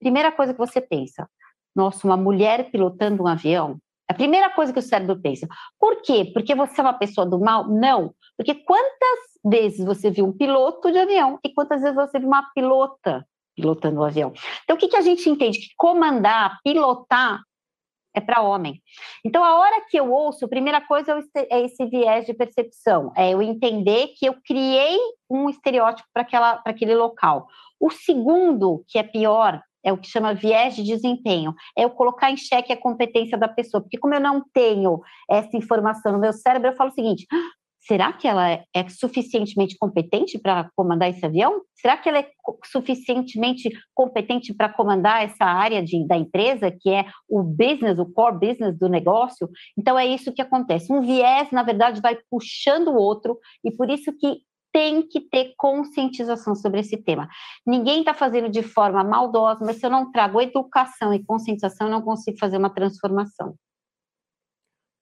[0.00, 1.28] Primeira coisa que você pensa,
[1.74, 3.78] nossa, uma mulher pilotando um avião?
[4.12, 5.48] A primeira coisa que o cérebro pensa.
[5.80, 6.30] Por quê?
[6.34, 7.66] Porque você é uma pessoa do mal?
[7.66, 8.14] Não.
[8.36, 12.42] Porque quantas vezes você viu um piloto de avião e quantas vezes você viu uma
[12.54, 13.26] pilota
[13.56, 14.30] pilotando o um avião?
[14.64, 15.60] Então, o que, que a gente entende?
[15.60, 17.40] Que comandar, pilotar,
[18.14, 18.82] é para homem.
[19.24, 21.18] Então, a hora que eu ouço, a primeira coisa
[21.48, 24.98] é esse viés de percepção, é eu entender que eu criei
[25.30, 27.46] um estereótipo para aquele local.
[27.80, 32.30] O segundo, que é pior, é o que chama viés de desempenho, é eu colocar
[32.30, 35.00] em xeque a competência da pessoa, porque como eu não tenho
[35.30, 37.50] essa informação no meu cérebro, eu falo o seguinte: ah,
[37.86, 41.62] será que ela é, é suficientemente competente para comandar esse avião?
[41.74, 42.30] Será que ela é
[42.64, 48.38] suficientemente competente para comandar essa área de, da empresa, que é o business, o core
[48.38, 49.48] business do negócio?
[49.76, 50.92] Então é isso que acontece.
[50.92, 54.42] Um viés, na verdade, vai puxando o outro, e por isso que
[54.72, 57.28] tem que ter conscientização sobre esse tema.
[57.66, 61.92] Ninguém está fazendo de forma maldosa, mas se eu não trago educação e conscientização, eu
[61.92, 63.54] não consigo fazer uma transformação.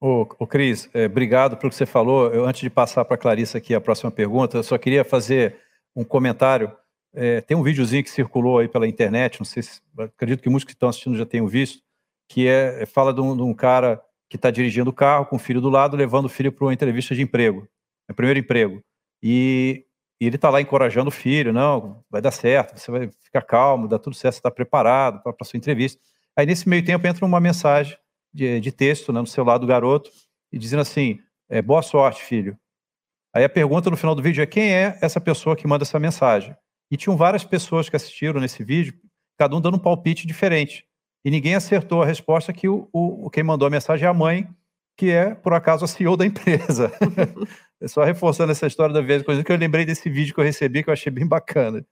[0.02, 2.32] Ô, ô Cris, é, obrigado pelo que você falou.
[2.32, 5.58] Eu, antes de passar para a Clarissa aqui a próxima pergunta, eu só queria fazer
[5.94, 6.72] um comentário.
[7.12, 10.64] É, tem um videozinho que circulou aí pela internet, não sei se, acredito que muitos
[10.64, 11.82] que estão assistindo já tenham visto,
[12.28, 15.40] que é, fala de um, de um cara que está dirigindo o carro com o
[15.40, 17.68] filho do lado, levando o filho para uma entrevista de emprego,
[18.08, 18.80] é primeiro emprego.
[19.22, 19.84] E,
[20.20, 23.88] e ele está lá encorajando o filho, não, vai dar certo, você vai ficar calmo,
[23.88, 26.00] dá tudo certo, você está preparado para a sua entrevista.
[26.36, 27.96] Aí nesse meio tempo entra uma mensagem
[28.32, 30.10] de, de texto né, no celular do garoto,
[30.52, 31.18] e dizendo assim,
[31.48, 32.56] é, boa sorte, filho.
[33.34, 35.98] Aí a pergunta no final do vídeo é quem é essa pessoa que manda essa
[35.98, 36.54] mensagem?
[36.90, 38.94] E tinham várias pessoas que assistiram nesse vídeo,
[39.38, 40.84] cada um dando um palpite diferente.
[41.24, 44.48] E ninguém acertou a resposta que o, o quem mandou a mensagem é a mãe,
[44.96, 46.92] que é, por acaso, a CEO da empresa.
[47.86, 50.82] Só reforçando essa história da vez, coisa que eu lembrei desse vídeo que eu recebi,
[50.82, 51.84] que eu achei bem bacana.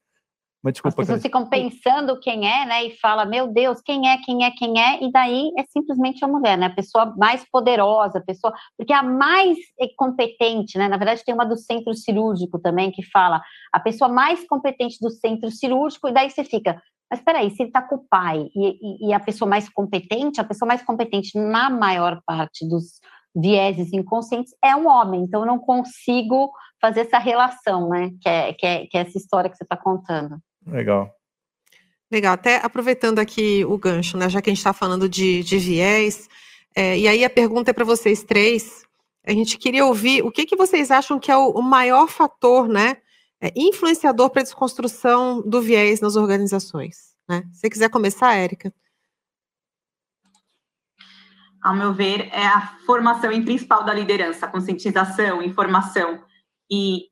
[0.62, 1.02] Mas desculpa.
[1.02, 2.85] As pessoas ficam pensando quem é, né?
[2.86, 6.28] E fala, meu Deus, quem é, quem é, quem é, e daí é simplesmente a
[6.28, 6.66] mulher, né?
[6.66, 8.52] A pessoa mais poderosa, a pessoa.
[8.77, 9.56] Porque a mais
[9.97, 10.89] competente, né?
[10.89, 13.40] Na verdade, tem uma do centro cirúrgico também que fala
[13.73, 16.82] a pessoa mais competente do centro cirúrgico, e daí você fica.
[17.10, 20.40] Mas peraí, se ele está com o pai e, e, e a pessoa mais competente,
[20.40, 23.01] a pessoa mais competente na maior parte dos,
[23.40, 26.51] vieses inconscientes é um homem, então eu não consigo
[26.81, 28.10] fazer essa relação, né?
[28.20, 30.39] Que é, que é, que é essa história que você está contando.
[30.66, 31.10] Legal.
[32.10, 34.28] Legal, até aproveitando aqui o gancho, né?
[34.28, 36.28] Já que a gente está falando de, de viés,
[36.74, 38.85] é, e aí a pergunta é para vocês três.
[39.27, 42.66] A gente queria ouvir o que, que vocês acham que é o, o maior fator,
[42.69, 42.97] né?
[43.40, 47.15] É, influenciador para a desconstrução do viés nas organizações.
[47.28, 47.44] Né?
[47.52, 48.73] Se você quiser começar, Érica
[51.68, 56.18] ao meu ver, é a formação principal da liderança, conscientização, informação.
[56.70, 57.02] E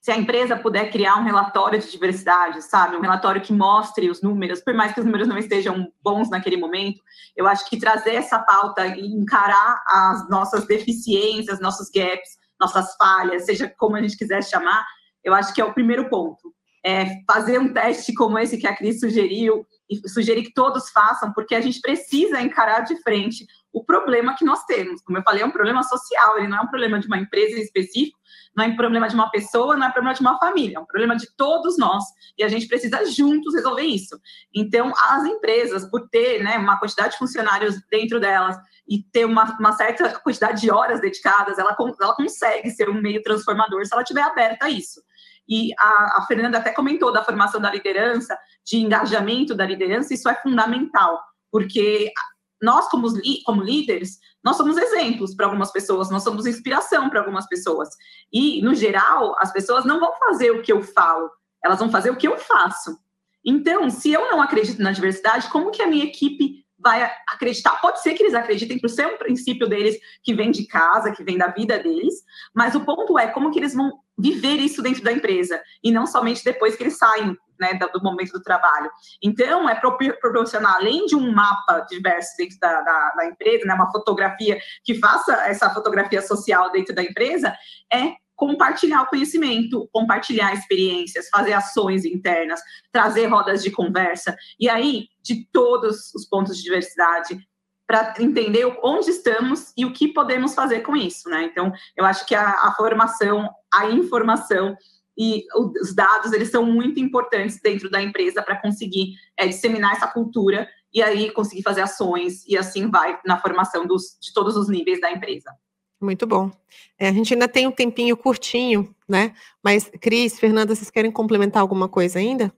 [0.00, 4.20] se a empresa puder criar um relatório de diversidade, sabe, um relatório que mostre os
[4.20, 7.00] números, por mais que os números não estejam bons naquele momento,
[7.36, 12.30] eu acho que trazer essa pauta e encarar as nossas deficiências, nossos gaps,
[12.60, 14.84] nossas falhas, seja como a gente quiser chamar,
[15.22, 16.52] eu acho que é o primeiro ponto.
[16.84, 21.32] É fazer um teste como esse que a Cris sugeriu, e sugerir que todos façam,
[21.32, 25.00] porque a gente precisa encarar de frente o problema que nós temos.
[25.02, 27.56] Como eu falei, é um problema social, ele não é um problema de uma empresa
[27.56, 28.18] em específico,
[28.56, 30.80] não é um problema de uma pessoa, não é um problema de uma família, é
[30.80, 32.04] um problema de todos nós
[32.36, 34.18] e a gente precisa juntos resolver isso.
[34.54, 38.56] Então, as empresas, por ter né, uma quantidade de funcionários dentro delas
[38.88, 43.22] e ter uma, uma certa quantidade de horas dedicadas, ela, ela consegue ser um meio
[43.22, 45.00] transformador se ela estiver aberta a isso.
[45.48, 50.28] E a, a Fernanda até comentou da formação da liderança, de engajamento da liderança, isso
[50.28, 51.20] é fundamental,
[51.50, 52.12] porque
[52.60, 53.08] nós, como,
[53.44, 57.88] como líderes, nós somos exemplos para algumas pessoas, nós somos inspiração para algumas pessoas.
[58.32, 61.30] E, no geral, as pessoas não vão fazer o que eu falo,
[61.64, 62.98] elas vão fazer o que eu faço.
[63.44, 67.80] Então, se eu não acredito na diversidade, como que a minha equipe vai acreditar.
[67.80, 71.22] Pode ser que eles acreditem por ser um princípio deles que vem de casa, que
[71.22, 72.14] vem da vida deles,
[72.54, 76.06] mas o ponto é como que eles vão viver isso dentro da empresa e não
[76.06, 78.90] somente depois que eles saem né, do momento do trabalho.
[79.22, 83.92] Então, é proporcionar, além de um mapa diverso dentro da, da, da empresa, né, uma
[83.92, 87.54] fotografia que faça essa fotografia social dentro da empresa,
[87.92, 92.58] é compartilhar o conhecimento, compartilhar experiências, fazer ações internas,
[92.90, 97.38] trazer rodas de conversa, e aí, de todos os pontos de diversidade,
[97.86, 101.44] para entender onde estamos e o que podemos fazer com isso, né?
[101.44, 104.74] Então, eu acho que a, a formação, a informação
[105.18, 110.06] e os dados, eles são muito importantes dentro da empresa para conseguir é, disseminar essa
[110.06, 114.70] cultura e aí conseguir fazer ações, e assim vai na formação dos, de todos os
[114.70, 115.54] níveis da empresa.
[116.00, 116.50] Muito bom.
[116.98, 119.34] É, a gente ainda tem um tempinho curtinho, né?
[119.62, 122.52] Mas, Cris, Fernanda, vocês querem complementar alguma coisa ainda?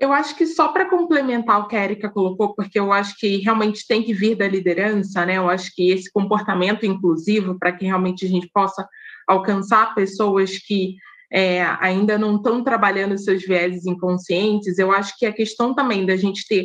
[0.00, 3.38] Eu acho que só para complementar o que a Erika colocou, porque eu acho que
[3.38, 5.38] realmente tem que vir da liderança, né?
[5.38, 8.86] Eu acho que esse comportamento inclusivo, para que realmente a gente possa
[9.26, 10.96] alcançar pessoas que
[11.32, 16.16] é, ainda não estão trabalhando seus vieses inconscientes, eu acho que a questão também da
[16.16, 16.64] gente ter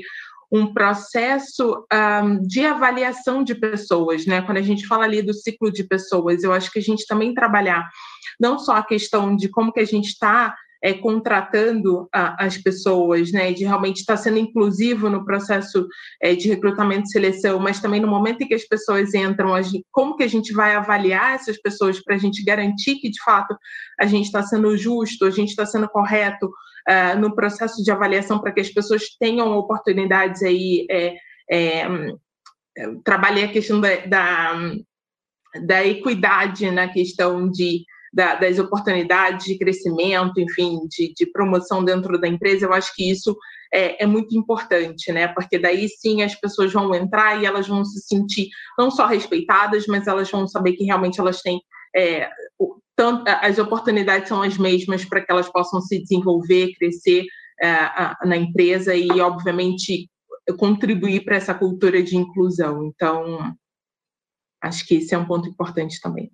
[0.54, 4.44] um processo um, de avaliação de pessoas, né?
[4.44, 7.34] Quando a gente fala ali do ciclo de pessoas, eu acho que a gente também
[7.34, 7.90] trabalhar
[8.40, 13.32] não só a questão de como que a gente está é, contratando a, as pessoas,
[13.32, 15.88] né, de realmente estar sendo inclusivo no processo
[16.22, 19.86] é, de recrutamento e seleção, mas também no momento em que as pessoas entram, gente,
[19.90, 23.56] como que a gente vai avaliar essas pessoas para a gente garantir que de fato
[23.98, 28.40] a gente está sendo justo, a gente está sendo correto uh, no processo de avaliação
[28.40, 30.86] para que as pessoas tenham oportunidades aí.
[30.92, 31.16] É,
[31.50, 31.88] é,
[33.04, 34.72] trabalhei a questão da, da,
[35.66, 42.20] da equidade na questão de da, das oportunidades de crescimento, enfim, de, de, promoção dentro
[42.20, 43.36] da empresa, eu acho que isso
[43.74, 45.28] é, é, muito importante, né?
[45.30, 49.88] Porque daí sim as pessoas vão entrar e elas vão se sentir não só respeitadas,
[49.88, 51.60] mas elas vão saber que realmente elas têm
[51.96, 52.30] é,
[52.96, 57.26] tanto, as oportunidades são as mesmas para que elas possam se desenvolver, crescer
[57.62, 57.74] é,
[58.26, 60.08] na empresa e, obviamente,
[60.58, 62.86] contribuir para essa cultura de inclusão.
[62.86, 63.56] Então,
[64.62, 66.32] acho que esse é um ponto importante também.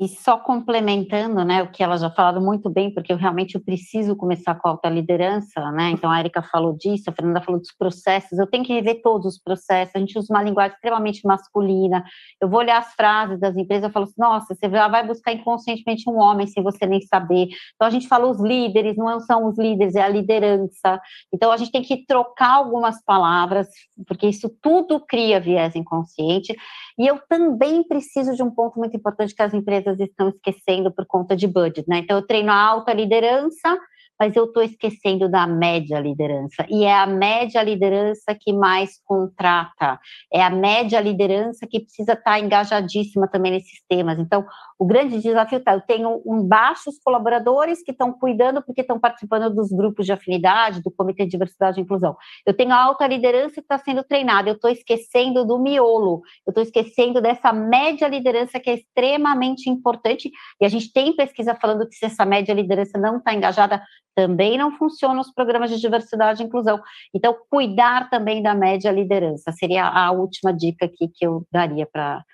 [0.00, 3.60] E só complementando, né, o que ela já falou muito bem, porque eu realmente eu
[3.60, 5.90] preciso começar com a alta liderança, né?
[5.90, 9.34] Então a Erika falou disso, a Fernanda falou dos processos, eu tenho que rever todos
[9.34, 9.94] os processos.
[9.94, 12.02] A gente usa uma linguagem extremamente masculina.
[12.40, 16.08] Eu vou olhar as frases das empresas, eu falo assim, nossa, você vai buscar inconscientemente
[16.08, 17.48] um homem sem você nem saber.
[17.74, 20.98] Então a gente fala os líderes, não são os líderes, é a liderança.
[21.30, 23.68] Então a gente tem que trocar algumas palavras,
[24.06, 26.56] porque isso tudo cria viés inconsciente.
[26.98, 31.06] E eu também preciso de um ponto muito importante que as empresas estão esquecendo por
[31.06, 31.98] conta de budget, né?
[31.98, 33.78] Então, eu treino a alta liderança,
[34.20, 36.66] mas eu estou esquecendo da média liderança.
[36.68, 39.98] E é a média liderança que mais contrata,
[40.30, 44.18] é a média liderança que precisa estar engajadíssima também nesses temas.
[44.18, 44.44] Então,
[44.78, 49.54] o grande desafio está: eu tenho um baixos colaboradores que estão cuidando porque estão participando
[49.54, 52.14] dos grupos de afinidade, do Comitê de Diversidade e Inclusão.
[52.44, 56.50] Eu tenho a alta liderança que está sendo treinada, eu estou esquecendo do miolo, eu
[56.50, 60.30] estou esquecendo dessa média liderança que é extremamente importante,
[60.60, 63.82] e a gente tem pesquisa falando que se essa média liderança não está engajada,
[64.14, 66.80] também não funcionam os programas de diversidade e inclusão.
[67.14, 72.24] Então, cuidar também da média liderança seria a última dica aqui que eu daria para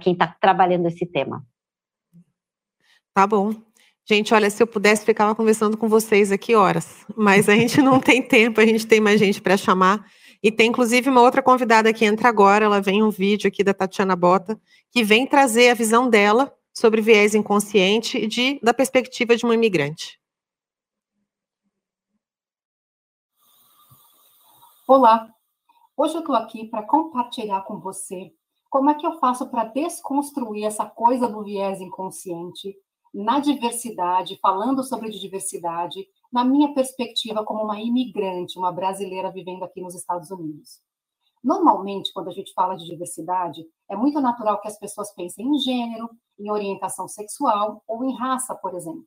[0.00, 1.44] quem está trabalhando esse tema.
[3.12, 3.54] Tá bom.
[4.06, 7.98] Gente, olha, se eu pudesse, ficava conversando com vocês aqui horas, mas a gente não
[8.00, 10.04] tem tempo, a gente tem mais gente para chamar.
[10.42, 13.72] E tem inclusive uma outra convidada que entra agora, ela vem um vídeo aqui da
[13.72, 14.60] Tatiana Bota,
[14.92, 20.18] que vem trazer a visão dela sobre viés inconsciente de, da perspectiva de uma imigrante.
[24.86, 25.34] Olá,
[25.96, 28.34] hoje eu estou aqui para compartilhar com você
[28.68, 32.76] como é que eu faço para desconstruir essa coisa do viés inconsciente
[33.14, 39.80] na diversidade, falando sobre diversidade, na minha perspectiva como uma imigrante, uma brasileira vivendo aqui
[39.80, 40.82] nos Estados Unidos.
[41.42, 45.58] Normalmente, quando a gente fala de diversidade, é muito natural que as pessoas pensem em
[45.60, 49.06] gênero, em orientação sexual ou em raça, por exemplo.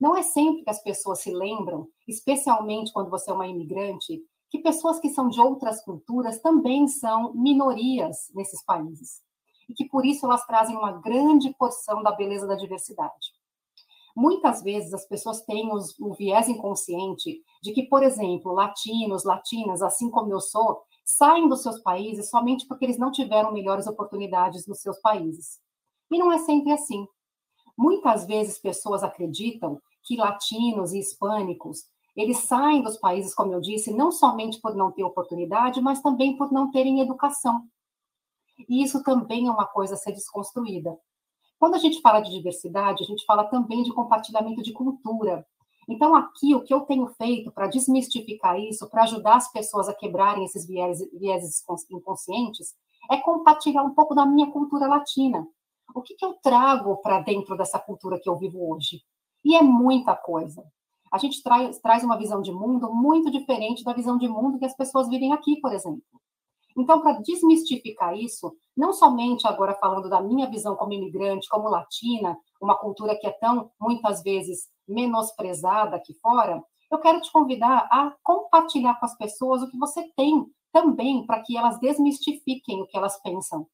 [0.00, 4.58] Não é sempre que as pessoas se lembram, especialmente quando você é uma imigrante, que
[4.58, 9.22] pessoas que são de outras culturas também são minorias nesses países
[9.68, 13.32] e que por isso elas trazem uma grande porção da beleza da diversidade.
[14.16, 19.82] Muitas vezes as pessoas têm os, o viés inconsciente de que, por exemplo, latinos, latinas,
[19.82, 24.66] assim como eu sou, saem dos seus países somente porque eles não tiveram melhores oportunidades
[24.66, 25.58] nos seus países.
[26.10, 27.06] E não é sempre assim.
[27.76, 31.84] Muitas vezes pessoas acreditam que latinos e hispânicos
[32.16, 36.36] Eles saem dos países, como eu disse, não somente por não ter oportunidade, mas também
[36.36, 37.66] por não terem educação.
[38.68, 40.96] E isso também é uma coisa a ser desconstruída.
[41.58, 45.46] Quando a gente fala de diversidade, a gente fala também de compartilhamento de cultura.
[45.88, 49.94] Então, aqui, o que eu tenho feito para desmistificar isso, para ajudar as pessoas a
[49.94, 52.74] quebrarem esses vieses, inconscientes,
[53.10, 55.46] é compartilhar um pouco da minha cultura latina.
[55.94, 59.02] O que, que eu trago para dentro dessa cultura que eu vivo hoje?
[59.44, 60.64] E é muita coisa.
[61.14, 64.64] A gente traz, traz uma visão de mundo muito diferente da visão de mundo que
[64.64, 66.02] as pessoas vivem aqui, por exemplo.
[66.76, 72.36] Então, para desmistificar isso, não somente agora falando da minha visão como imigrante, como latina,
[72.60, 76.60] uma cultura que é tão, muitas vezes, menosprezada aqui fora,
[76.90, 81.40] eu quero te convidar a compartilhar com as pessoas o que você tem também para
[81.42, 83.68] que elas desmistifiquem o que elas pensam.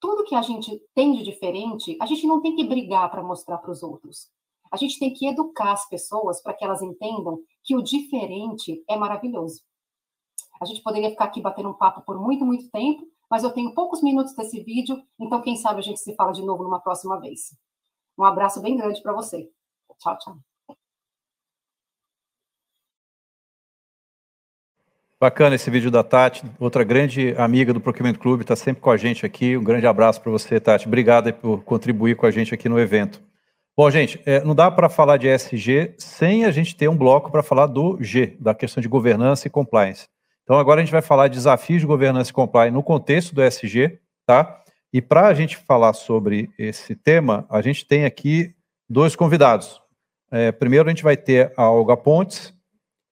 [0.00, 3.58] Tudo que a gente tem de diferente, a gente não tem que brigar para mostrar
[3.58, 4.28] para os outros.
[4.70, 8.96] A gente tem que educar as pessoas para que elas entendam que o diferente é
[8.96, 9.62] maravilhoso.
[10.60, 13.74] A gente poderia ficar aqui batendo um papo por muito, muito tempo, mas eu tenho
[13.74, 17.20] poucos minutos desse vídeo, então quem sabe a gente se fala de novo numa próxima
[17.20, 17.56] vez.
[18.18, 19.48] Um abraço bem grande para você.
[19.98, 20.36] Tchau, tchau.
[25.20, 28.96] Bacana esse vídeo da Tati, outra grande amiga do Procurement Club, está sempre com a
[28.96, 29.56] gente aqui.
[29.56, 30.86] Um grande abraço para você, Tati.
[30.86, 33.20] Obrigado por contribuir com a gente aqui no evento.
[33.78, 37.30] Bom, gente, é, não dá para falar de ESG sem a gente ter um bloco
[37.30, 40.08] para falar do G, da questão de governança e compliance.
[40.42, 43.40] Então, agora a gente vai falar de desafios de governança e compliance no contexto do
[43.40, 44.64] ESG, tá?
[44.92, 48.52] E para a gente falar sobre esse tema, a gente tem aqui
[48.90, 49.80] dois convidados.
[50.28, 52.52] É, primeiro, a gente vai ter a Olga Pontes,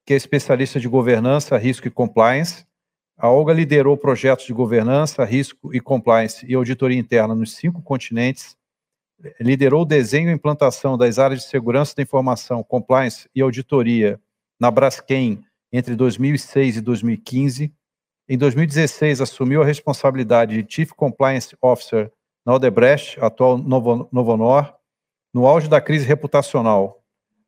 [0.05, 2.67] que é especialista de governança, risco e compliance.
[3.17, 8.57] A Olga liderou projetos de governança, risco e compliance e auditoria interna nos cinco continentes
[9.41, 14.21] liderou o desenho e implantação das áreas de segurança da informação, compliance e auditoria
[14.59, 15.43] na Braskem
[15.73, 17.73] entre 2006 e 2015.
[18.29, 22.11] Em 2016, assumiu a responsabilidade de Chief Compliance Officer
[22.45, 24.75] na Odebrecht, atual Novo, Novonor,
[25.35, 27.03] no auge da crise reputacional.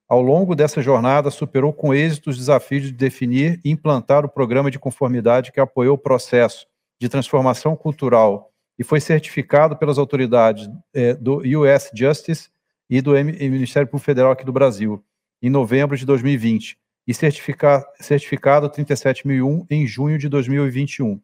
[0.08, 4.70] Ao longo dessa jornada, superou com êxito os desafios de definir e implantar o programa
[4.70, 6.66] de conformidade que apoiou o processo
[7.00, 12.48] de transformação cultural e foi certificado pelas autoridades é, do US Justice
[12.88, 15.04] e do Ministério Público Federal aqui do Brasil,
[15.42, 21.20] em novembro de 2020, e certifica, certificado 37001 em junho de 2021.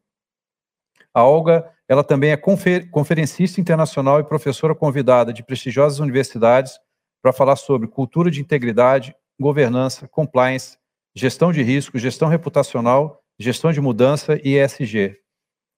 [1.12, 6.78] A Olga, ela também é confer, conferencista internacional e professora convidada de prestigiosas universidades
[7.22, 10.76] para falar sobre cultura de integridade, governança, compliance,
[11.14, 15.23] gestão de risco, gestão reputacional, gestão de mudança e ESG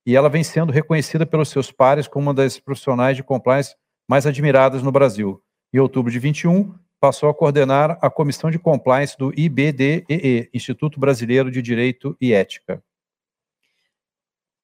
[0.06, 3.74] e ela vem sendo reconhecida pelos seus pares como uma das profissionais de compliance
[4.08, 5.42] mais admiradas no Brasil.
[5.74, 11.50] Em outubro de 21, passou a coordenar a comissão de compliance do IBDEE, Instituto Brasileiro
[11.50, 12.80] de Direito e Ética.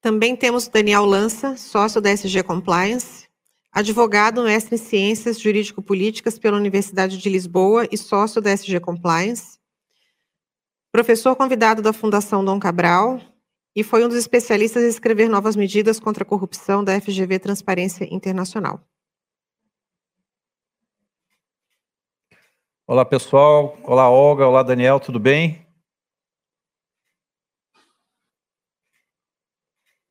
[0.01, 3.29] Também temos Daniel Lança, sócio da SG Compliance,
[3.73, 9.59] advogado, mestre em Ciências Jurídico-Políticas pela Universidade de Lisboa e sócio da SG Compliance,
[10.93, 13.21] professor convidado da Fundação Dom Cabral,
[13.75, 18.07] e foi um dos especialistas em escrever novas medidas contra a corrupção da FGV Transparência
[18.13, 18.81] Internacional.
[22.87, 23.79] Olá, pessoal.
[23.85, 24.47] Olá, Olga.
[24.47, 25.01] Olá, Daniel.
[25.01, 25.67] Tudo bem?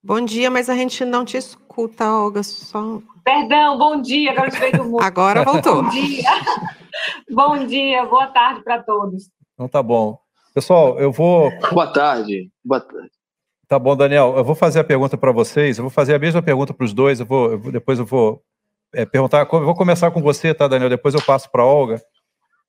[0.03, 2.41] Bom dia, mas a gente não te escuta, Olga.
[2.41, 2.99] Só...
[3.23, 4.31] Perdão, bom dia.
[4.31, 5.03] Agora eu do mundo.
[5.03, 5.83] Agora voltou.
[5.83, 6.23] bom dia.
[7.29, 9.29] bom dia, boa tarde para todos.
[9.53, 10.17] Então tá bom.
[10.55, 11.51] Pessoal, eu vou.
[11.71, 12.49] Boa tarde.
[12.65, 13.20] Boa tarde.
[13.72, 14.34] Tá bom, Daniel.
[14.35, 15.77] Eu vou fazer a pergunta para vocês.
[15.77, 17.22] Eu vou fazer a mesma pergunta para os dois.
[17.22, 18.43] Eu vou, eu vou, depois eu vou
[18.93, 19.48] é, perguntar.
[19.49, 20.89] Eu vou começar com você, tá, Daniel?
[20.89, 22.02] Depois eu passo para Olga.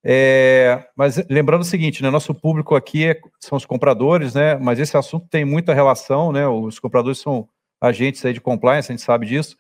[0.05, 2.09] É, mas lembrando o seguinte, né?
[2.09, 4.55] Nosso público aqui é, são os compradores, né?
[4.55, 6.47] Mas esse assunto tem muita relação, né?
[6.47, 7.49] Os compradores são
[7.81, 9.57] agentes aí de compliance, a gente sabe disso.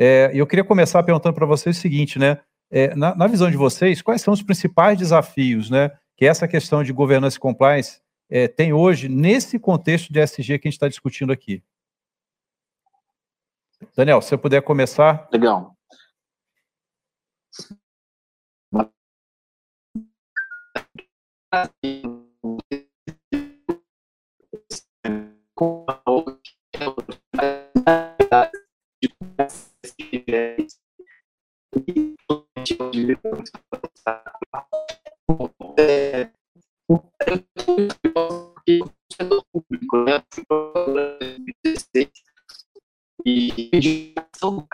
[0.00, 2.38] É, e eu queria começar perguntando para vocês o seguinte, né?
[2.70, 5.90] É, na, na, visão de vocês, quais são os principais desafios, né?
[6.16, 10.68] Que essa questão de governança e compliance é, tem hoje nesse contexto de SG que
[10.68, 11.62] a gente está discutindo aqui?
[13.96, 15.28] Daniel, se você puder começar.
[15.32, 15.76] Legal.
[35.78, 36.30] É,
[37.68, 40.22] porque o setor público, né,
[43.26, 44.66] e ação do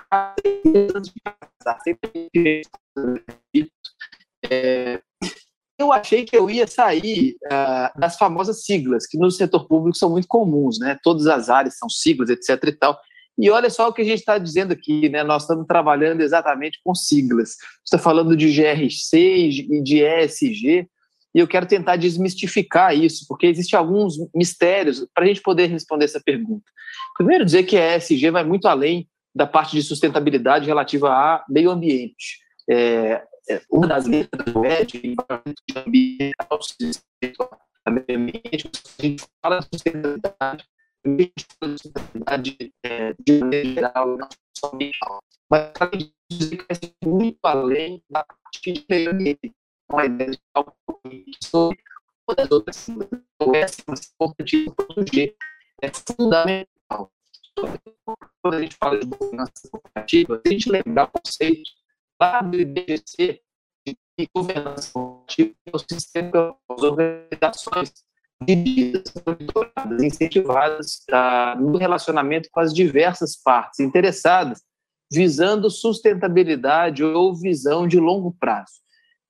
[5.76, 10.10] eu achei que eu ia sair uh, das famosas siglas, que no setor público são
[10.10, 10.96] muito comuns, né?
[11.02, 12.62] Todas as áreas são siglas, etc.
[12.64, 12.98] e tal.
[13.36, 15.24] E olha só o que a gente está dizendo aqui, né?
[15.24, 17.56] Nós estamos trabalhando exatamente com siglas.
[17.84, 20.88] Está falando de GRC e de ESG,
[21.34, 26.04] e eu quero tentar desmistificar isso, porque existem alguns mistérios para a gente poder responder
[26.04, 26.64] essa pergunta.
[27.16, 31.70] Primeiro, dizer que a ESG vai muito além da parte de sustentabilidade relativa a meio
[31.70, 32.38] ambiente.
[32.70, 36.60] É, é uma das letras do ED, environment ambiental,
[37.90, 40.64] meio ambiente, a gente fala de sustentabilidade,
[41.04, 45.18] a gente fala de sustentabilidade é, de maneira geral, não só ambiental.
[45.50, 45.72] Mas
[46.30, 49.52] dizer que ser muito além da parte de meio ambiente
[49.90, 50.38] uma ideia de
[51.42, 51.78] sobre
[52.26, 53.82] todas as outras então, essa
[54.14, 55.36] importante proteger
[55.82, 57.12] é fundamental.
[58.42, 61.70] Quando a gente fala de governança corporativa, a gente lembrar o conceito
[62.20, 63.42] lá do IBGC,
[63.86, 67.92] de governança corporativa, é o sistema as organizações
[68.42, 74.62] dirigidas, monitoradas, incentivadas tá, no relacionamento com as diversas partes interessadas,
[75.12, 78.83] visando sustentabilidade ou visão de longo prazo.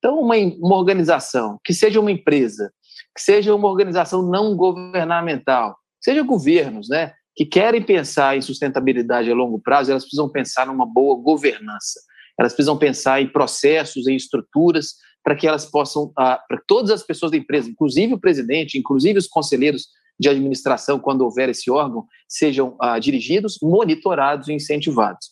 [0.04, 2.70] Então, uma, uma organização, que seja uma empresa,
[3.16, 9.34] que seja uma organização não governamental, seja governos, né, que querem pensar em sustentabilidade a
[9.34, 11.98] longo prazo, elas precisam pensar numa boa governança.
[12.38, 17.02] Elas precisam pensar em processos, em estruturas, para que elas possam, ah, para todas as
[17.02, 19.86] pessoas da empresa, inclusive o presidente, inclusive os conselheiros
[20.20, 25.30] de administração, quando houver esse órgão, sejam ah, dirigidos, monitorados e incentivados.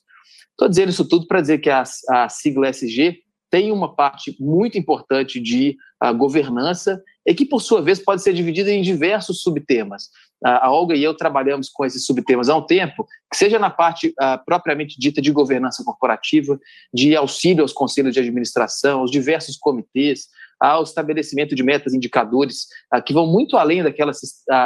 [0.52, 3.20] Estou dizendo isso tudo para dizer que a, a sigla SG
[3.52, 8.32] tem uma parte muito importante de uh, governança e que, por sua vez, pode ser
[8.32, 10.04] dividida em diversos subtemas.
[10.42, 13.68] Uh, a Olga e eu trabalhamos com esses subtemas há um tempo, que seja na
[13.68, 16.58] parte uh, propriamente dita de governança corporativa,
[16.94, 22.68] de auxílio aos conselhos de administração, aos diversos comitês, ao estabelecimento de metas, indicadores,
[23.04, 24.12] que vão muito além daquela,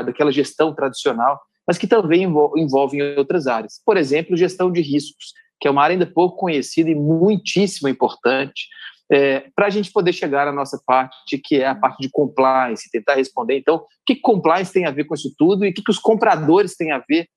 [0.05, 3.81] daquela gestão tradicional, mas que também envolvem outras áreas.
[3.83, 8.69] Por exemplo, gestão de riscos que é uma área ainda pouco conhecida e muitíssimo importante,
[9.11, 12.91] é, para a gente poder chegar à nossa parte, que é a parte de compliance,
[12.91, 15.83] tentar responder, então, o que compliance tem a ver com isso tudo e o que,
[15.83, 17.29] que os compradores têm a ver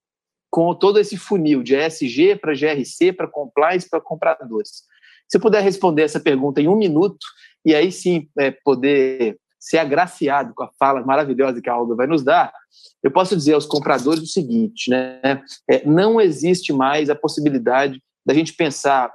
[0.49, 4.83] com todo esse funil de ESG para GRC, para compliance, para compradores.
[5.27, 7.25] Se eu puder responder essa pergunta em um minuto,
[7.63, 12.07] e aí sim é, poder ser agraciado com a fala maravilhosa que a Olga vai
[12.07, 12.51] nos dar,
[13.03, 15.43] eu posso dizer aos compradores o seguinte, né?
[15.69, 19.11] É, não existe mais a possibilidade da gente pensar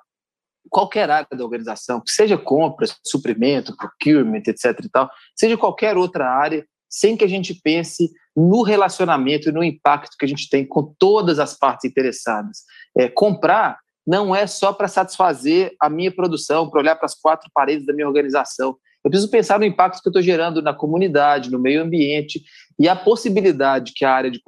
[0.70, 4.80] qualquer área da organização, que seja compras, suprimento, procurement, etc.
[4.84, 9.62] e tal, seja qualquer outra área, sem que a gente pense no relacionamento e no
[9.62, 12.62] impacto que a gente tem com todas as partes interessadas.
[12.96, 17.50] É, comprar não é só para satisfazer a minha produção, para olhar para as quatro
[17.54, 18.76] paredes da minha organização.
[19.02, 22.42] Eu preciso pensar no impacto que eu estou gerando na comunidade, no meio ambiente
[22.78, 24.40] e a possibilidade que a área de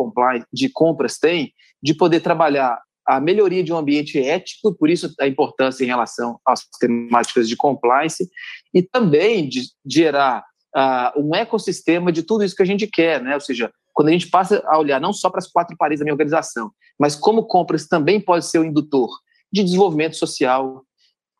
[0.52, 1.52] de compras tem
[1.82, 6.40] de poder trabalhar a melhoria de um ambiente ético, por isso a importância em relação
[6.46, 8.28] às temáticas de compliance,
[8.74, 10.44] e também de gerar
[10.76, 13.34] uh, um ecossistema de tudo isso que a gente quer, né?
[13.34, 16.04] ou seja, quando a gente passa a olhar não só para as quatro paredes da
[16.04, 19.08] minha organização, mas como compras também pode ser o um indutor
[19.52, 20.82] de desenvolvimento social,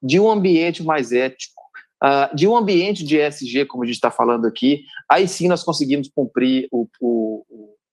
[0.03, 1.61] de um ambiente mais ético,
[2.03, 5.63] uh, de um ambiente de ESG, como a gente está falando aqui, aí sim nós
[5.63, 7.45] conseguimos cumprir o, o,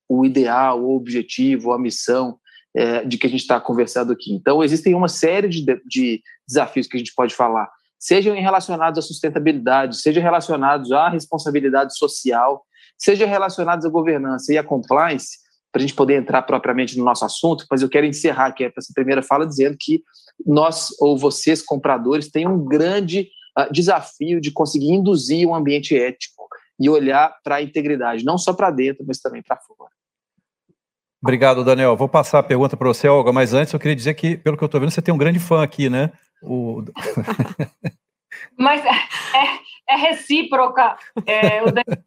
[0.07, 2.37] o ideal, o objetivo, a missão
[2.75, 4.33] é, de que a gente está conversando aqui.
[4.33, 7.69] Então, existem uma série de, de desafios que a gente pode falar,
[7.99, 12.65] sejam relacionados à sustentabilidade, sejam relacionados à responsabilidade social,
[12.97, 15.37] sejam relacionados à governança e à compliance,
[15.71, 18.93] para a gente poder entrar propriamente no nosso assunto, mas eu quero encerrar aqui essa
[18.93, 20.03] primeira fala dizendo que
[20.45, 26.47] nós, ou vocês, compradores, têm um grande uh, desafio de conseguir induzir um ambiente ético
[26.79, 29.91] e olhar para a integridade, não só para dentro, mas também para fora.
[31.23, 31.95] Obrigado, Daniel.
[31.95, 34.63] Vou passar a pergunta para você, Olga, mas antes eu queria dizer que, pelo que
[34.63, 36.11] eu estou vendo, você tem um grande fã aqui, né?
[36.41, 36.83] O...
[38.59, 40.97] mas é, é recíproca.
[41.25, 42.03] É, o Daniel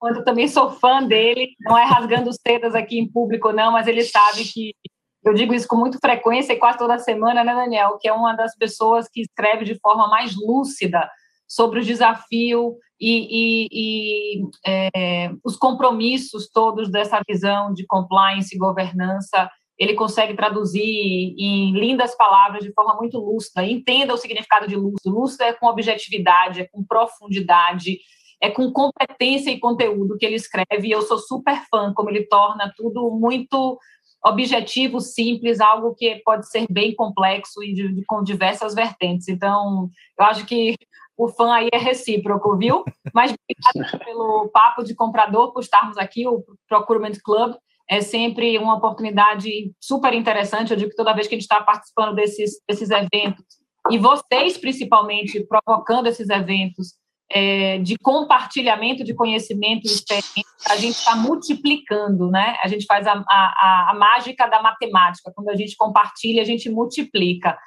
[0.00, 3.86] sabe, eu também sou fã dele, não é rasgando sedas aqui em público, não, mas
[3.86, 4.74] ele sabe que
[5.22, 7.98] eu digo isso com muita frequência e quase toda semana, né, Daniel?
[8.00, 11.06] Que é uma das pessoas que escreve de forma mais lúcida
[11.46, 18.58] sobre o desafio e, e, e é, os compromissos todos dessa visão de compliance e
[18.58, 23.64] governança, ele consegue traduzir em lindas palavras de forma muito lúcida.
[23.64, 25.14] Entenda o significado de lúcido.
[25.14, 27.98] Lúcido é com objetividade, é com profundidade,
[28.40, 30.88] é com competência e conteúdo que ele escreve.
[30.88, 33.78] E eu sou super fã, como ele torna tudo muito
[34.24, 39.28] objetivo, simples, algo que pode ser bem complexo e de, de, com diversas vertentes.
[39.28, 40.74] Então, eu acho que
[41.16, 42.84] o fã aí é recíproco, viu?
[43.12, 47.54] Mas obrigado pelo papo de comprador, por estarmos aqui, o Procurement Club.
[47.88, 50.72] É sempre uma oportunidade super interessante.
[50.72, 53.44] Eu digo que toda vez que a gente está participando desses, desses eventos,
[53.90, 56.94] e vocês, principalmente, provocando esses eventos
[57.30, 62.56] é, de compartilhamento de conhecimento e experiência, a gente está multiplicando, né?
[62.62, 65.32] A gente faz a, a, a mágica da matemática.
[65.34, 67.58] Quando a gente compartilha, a gente multiplica.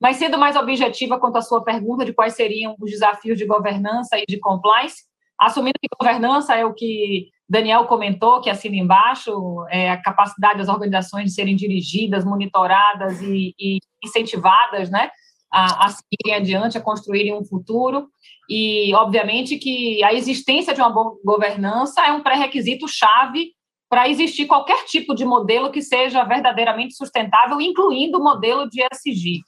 [0.00, 4.18] Mas sendo mais objetiva quanto à sua pergunta de quais seriam os desafios de governança
[4.18, 5.04] e de compliance,
[5.38, 10.68] assumindo que governança é o que Daniel comentou, que assina embaixo, é a capacidade das
[10.68, 15.10] organizações de serem dirigidas, monitoradas e, e incentivadas, né,
[15.50, 18.08] a, a seguirem adiante, a construírem um futuro.
[18.48, 23.52] E, obviamente, que a existência de uma boa governança é um pré-requisito chave
[23.88, 29.42] para existir qualquer tipo de modelo que seja verdadeiramente sustentável, incluindo o modelo de ESG.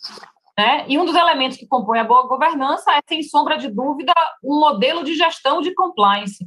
[0.58, 0.84] Né?
[0.88, 4.12] E um dos elementos que compõe a boa governança é, sem sombra de dúvida,
[4.42, 6.44] um modelo de gestão de compliance.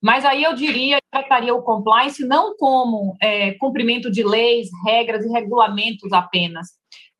[0.00, 5.28] Mas aí eu diria, trataria o compliance não como é, cumprimento de leis, regras e
[5.28, 6.68] regulamentos apenas.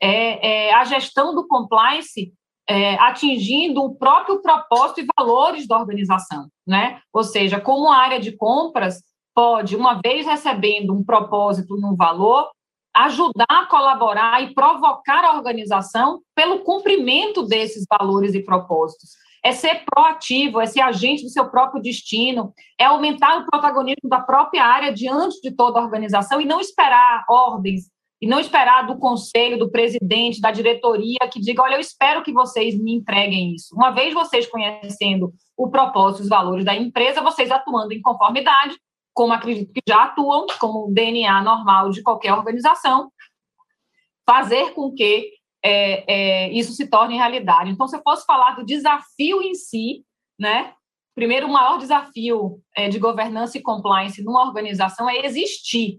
[0.01, 2.33] É, é a gestão do compliance
[2.69, 7.01] é, atingindo o próprio propósito e valores da organização, né?
[7.13, 9.03] Ou seja, como a área de compras
[9.35, 12.49] pode, uma vez recebendo um propósito e um valor,
[13.05, 19.11] ajudar a colaborar e provocar a organização pelo cumprimento desses valores e propósitos.
[19.45, 24.21] É ser proativo, é ser agente do seu próprio destino, é aumentar o protagonismo da
[24.21, 27.85] própria área diante de toda a organização e não esperar ordens,
[28.21, 32.33] e não esperar do conselho, do presidente, da diretoria que diga: olha, eu espero que
[32.33, 33.75] vocês me entreguem isso.
[33.77, 38.77] Uma vez vocês conhecendo o propósito, os valores da empresa, vocês atuando em conformidade,
[39.19, 43.11] como acredito que já atuam, como DNA normal de qualquer organização,
[44.25, 47.69] fazer com que é, é, isso se torne realidade.
[47.69, 50.05] Então, se eu fosse falar do desafio em si,
[50.39, 50.73] né?
[51.17, 55.99] Primeiro, o maior desafio é, de governança e compliance numa organização é existir.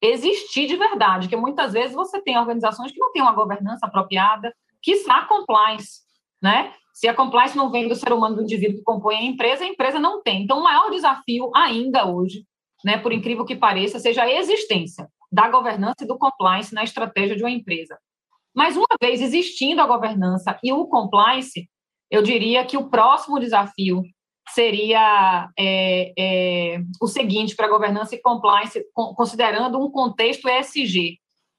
[0.00, 4.54] Existir de verdade, porque muitas vezes você tem organizações que não têm uma governança apropriada,
[4.80, 6.02] que está compliance,
[6.40, 6.72] né?
[6.94, 9.66] Se a compliance não vem do ser humano, do indivíduo que compõe a empresa, a
[9.66, 10.44] empresa não tem.
[10.44, 12.44] Então, o maior desafio ainda hoje
[12.84, 17.36] né, por incrível que pareça, seja a existência da governança e do compliance na estratégia
[17.36, 17.98] de uma empresa.
[18.54, 21.68] Mas uma vez existindo a governança e o compliance,
[22.10, 24.02] eu diria que o próximo desafio
[24.48, 31.18] seria é, é, o seguinte para governança e compliance, considerando um contexto ESG,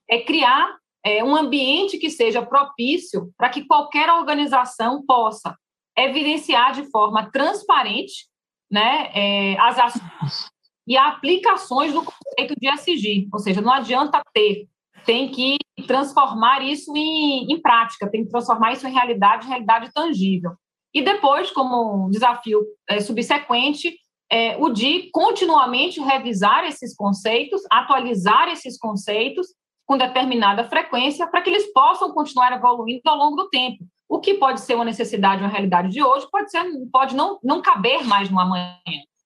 [0.10, 0.76] é criar
[1.06, 5.56] é, um ambiente que seja propício para que qualquer organização possa
[5.98, 8.27] evidenciar de forma transparente
[8.69, 10.52] né, é, as ações
[10.88, 13.28] e aplicações do conceito de SG.
[13.32, 14.68] Ou seja, não adianta ter,
[15.06, 20.52] tem que transformar isso em, em prática, tem que transformar isso em realidade, realidade tangível.
[20.94, 23.95] E depois, como um desafio é, subsequente,
[24.32, 29.48] é, o de continuamente revisar esses conceitos, atualizar esses conceitos
[29.86, 33.86] com determinada frequência para que eles possam continuar evoluindo ao longo do tempo.
[34.07, 37.62] O que pode ser uma necessidade, uma realidade de hoje, pode ser, pode não, não
[37.62, 38.78] caber mais no amanhã.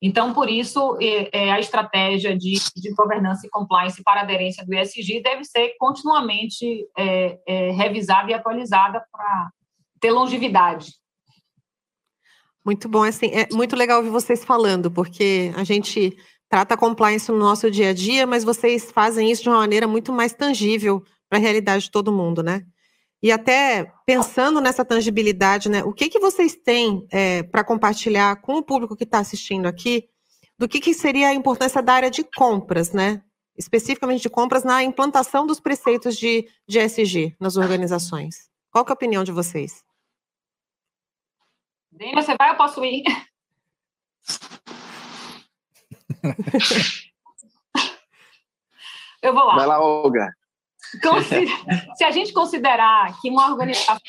[0.05, 5.19] Então, por isso, é, a estratégia de, de governança e compliance para aderência do ESG
[5.23, 9.49] deve ser continuamente é, é, revisada e atualizada para
[9.99, 10.91] ter longevidade.
[12.63, 16.15] Muito bom, assim, é muito legal ouvir vocês falando, porque a gente
[16.47, 20.13] trata compliance no nosso dia a dia, mas vocês fazem isso de uma maneira muito
[20.13, 22.63] mais tangível para a realidade de todo mundo, né?
[23.25, 25.83] E até pensando nessa tangibilidade, né?
[25.83, 30.07] O que, que vocês têm é, para compartilhar com o público que está assistindo aqui
[30.59, 33.23] do que, que seria a importância da área de compras, né?
[33.57, 38.47] Especificamente de compras na implantação dos preceitos de, de ESG nas organizações.
[38.69, 39.83] Qual é a opinião de vocês?
[41.91, 43.05] Dênia, você vai ou posso ir?
[49.19, 49.55] Eu vou lá.
[49.55, 50.31] Vai lá, Olga.
[51.95, 53.99] Se a gente considerar que uma organização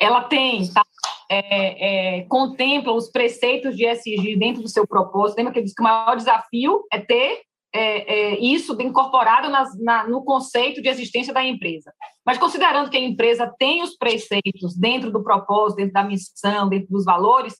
[0.00, 0.84] ela tem, tá,
[1.28, 5.82] é, é, contempla os preceitos de SG dentro do seu propósito, lembra que disse que
[5.82, 7.42] o maior desafio é ter
[7.74, 11.92] é, é isso incorporado nas, na, no conceito de existência da empresa.
[12.24, 16.88] Mas considerando que a empresa tem os preceitos dentro do propósito, dentro da missão, dentro
[16.88, 17.56] dos valores,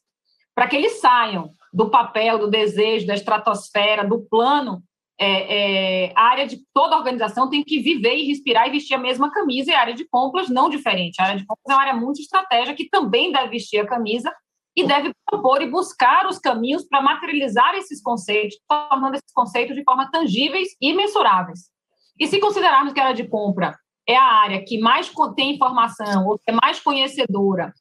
[0.55, 4.83] para que eles saiam do papel, do desejo, da estratosfera, do plano
[5.20, 8.98] é, é, a área de toda organização tem que viver e respirar e vestir a
[8.98, 11.20] mesma camisa, e a área de compras não diferente.
[11.20, 14.32] A área de compras é uma área muito estratégica que também deve vestir a camisa
[14.76, 19.82] e deve propor e buscar os caminhos para materializar esses conceitos, tornando esses conceitos de
[19.82, 21.70] forma tangíveis e mensuráveis.
[22.18, 23.76] E se considerarmos que a área de compra
[24.08, 27.72] é a área que mais tem informação, ou que é mais conhecedora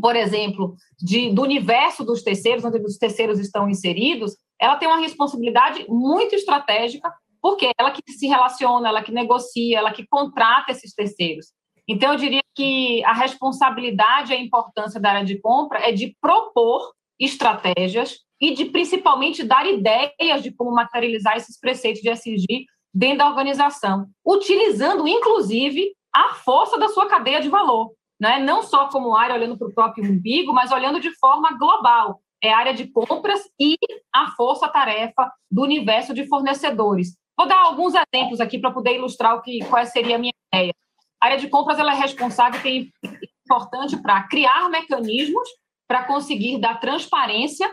[0.00, 5.00] por exemplo, de, do universo dos terceiros, onde os terceiros estão inseridos, ela tem uma
[5.00, 10.94] responsabilidade muito estratégica, porque ela que se relaciona, ela que negocia, ela que contrata esses
[10.94, 11.46] terceiros.
[11.88, 16.16] Então, eu diria que a responsabilidade e a importância da área de compra é de
[16.20, 23.18] propor estratégias e de principalmente dar ideias de como materializar esses preceitos de SG dentro
[23.18, 28.38] da organização, utilizando inclusive a força da sua cadeia de valor, né?
[28.38, 32.20] não só como área olhando para o próprio umbigo, mas olhando de forma global.
[32.42, 33.76] É a área de compras e
[34.12, 37.16] a força-tarefa do universo de fornecedores.
[37.36, 40.74] Vou dar alguns exemplos aqui para poder ilustrar o que, qual seria a minha ideia.
[41.20, 43.08] A área de compras ela é responsável e é
[43.46, 45.48] importante para criar mecanismos
[45.86, 47.70] para conseguir dar transparência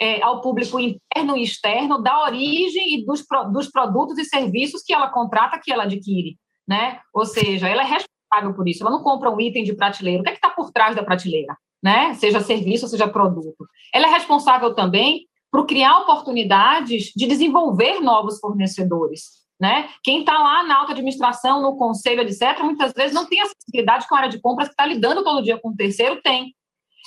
[0.00, 4.92] é, ao público interno e externo da origem e dos, dos produtos e serviços que
[4.92, 6.36] ela contrata, que ela adquire,
[6.68, 7.00] né?
[7.14, 8.82] Ou seja, ela é responsável por isso.
[8.82, 10.20] Ela não compra um item de prateleira.
[10.20, 12.14] O que é está por trás da prateleira, né?
[12.14, 13.66] Seja serviço, seja produto.
[13.92, 19.42] Ela é responsável também por criar oportunidades de desenvolver novos fornecedores.
[19.60, 19.88] Né?
[20.02, 24.08] Quem está lá na alta administração, no conselho, etc., muitas vezes não tem a acessibilidade
[24.08, 26.54] que a área de compras que está lidando todo dia com o terceiro tem.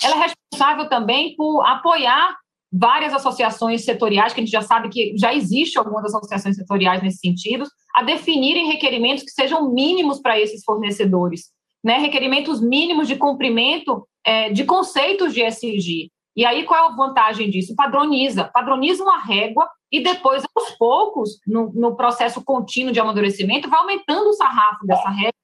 [0.01, 2.35] Ela é responsável também por apoiar
[2.71, 7.19] várias associações setoriais, que a gente já sabe que já existe algumas associações setoriais nesse
[7.19, 11.51] sentido, a definirem requerimentos que sejam mínimos para esses fornecedores,
[11.83, 11.97] né?
[11.97, 16.11] requerimentos mínimos de cumprimento é, de conceitos de SIG.
[16.35, 17.75] E aí, qual é a vantagem disso?
[17.75, 23.79] Padroniza, padroniza uma régua e depois, aos poucos, no, no processo contínuo de amadurecimento, vai
[23.79, 25.35] aumentando o sarrafo dessa régua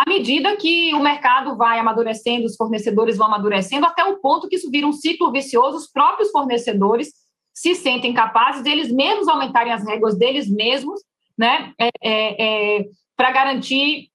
[0.00, 4.56] à medida que o mercado vai amadurecendo, os fornecedores vão amadurecendo, até o ponto que
[4.56, 7.12] isso vira um ciclo vicioso, os próprios fornecedores
[7.52, 11.02] se sentem capazes de eles mesmos aumentarem as regras deles mesmos,
[11.36, 12.84] né, é, é, é,
[13.14, 14.08] para garantir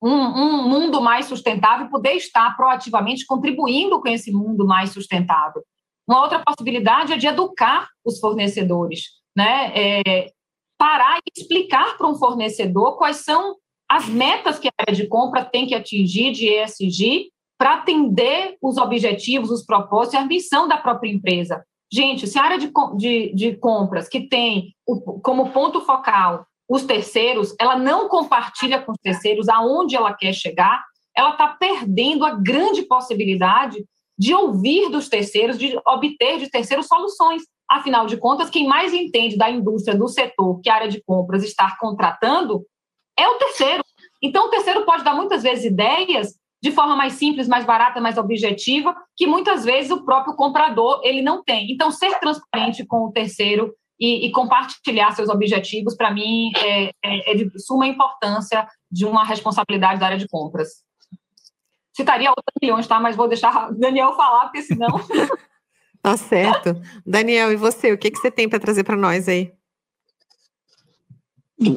[0.00, 5.62] um, um, mundo mais sustentável poder estar proativamente contribuindo com esse mundo mais sustentável.
[6.06, 9.04] Uma outra possibilidade é de educar os fornecedores,
[9.36, 10.32] né, é,
[10.78, 13.56] parar e explicar para um fornecedor quais são
[13.90, 18.78] as metas que a área de compra tem que atingir de ESG para atender os
[18.78, 21.64] objetivos, os propósitos e a missão da própria empresa.
[21.92, 26.84] Gente, se a área de, de, de compras que tem o, como ponto focal os
[26.84, 30.84] terceiros, ela não compartilha com os terceiros aonde ela quer chegar,
[31.16, 33.84] ela está perdendo a grande possibilidade
[34.18, 37.42] de ouvir dos terceiros, de obter de terceiros soluções.
[37.70, 41.42] Afinal de contas, quem mais entende da indústria, do setor que a área de compras
[41.42, 42.64] está contratando,
[43.18, 43.82] é o terceiro.
[44.22, 48.18] Então, o terceiro pode dar muitas vezes ideias de forma mais simples, mais barata, mais
[48.18, 51.70] objetiva, que muitas vezes o próprio comprador ele não tem.
[51.70, 57.32] Então, ser transparente com o terceiro e, e compartilhar seus objetivos, para mim, é, é,
[57.32, 60.84] é, de suma importância de uma responsabilidade da área de compras.
[61.94, 63.00] Citaria outros milhões, tá?
[63.00, 64.88] Mas vou deixar Daniel falar, porque senão.
[66.00, 66.80] tá certo.
[67.04, 67.92] Daniel, e você?
[67.92, 69.52] O que, que você tem para trazer para nós aí?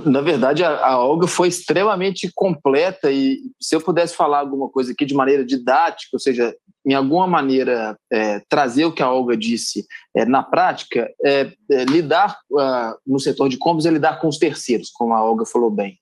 [0.06, 4.91] Na verdade, a, a Olga foi extremamente completa e se eu pudesse falar alguma coisa
[4.91, 9.38] aqui de maneira didática, ou seja, em alguma maneira é, trazer o que a Olga
[9.38, 9.85] disse
[10.16, 14.38] é, na prática, é, é lidar uh, no setor de compras é lidar com os
[14.38, 16.00] terceiros, como a Olga falou bem.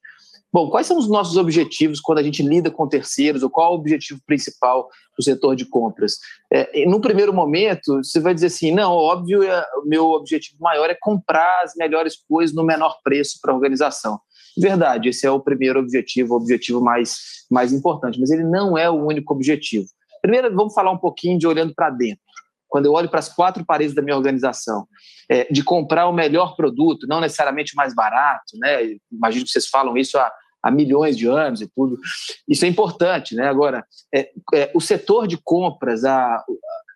[0.52, 3.76] Bom, quais são os nossos objetivos quando a gente lida com terceiros, ou qual é
[3.76, 6.14] o objetivo principal do setor de compras?
[6.52, 10.90] É, no primeiro momento, você vai dizer assim: não, óbvio, é, o meu objetivo maior
[10.90, 14.20] é comprar as melhores coisas no menor preço para a organização.
[14.58, 17.18] Verdade, esse é o primeiro objetivo, o objetivo mais,
[17.50, 19.88] mais importante, mas ele não é o único objetivo.
[20.22, 22.30] Primeiro, vamos falar um pouquinho de olhando para dentro
[22.70, 24.88] quando eu olho para as quatro paredes da minha organização,
[25.28, 28.96] é, de comprar o melhor produto, não necessariamente mais barato, né?
[29.12, 30.32] Imagino que vocês falam isso há,
[30.62, 31.98] há milhões de anos e tudo.
[32.48, 33.48] Isso é importante, né?
[33.48, 33.84] Agora,
[34.14, 36.44] é, é, o setor de compras, a,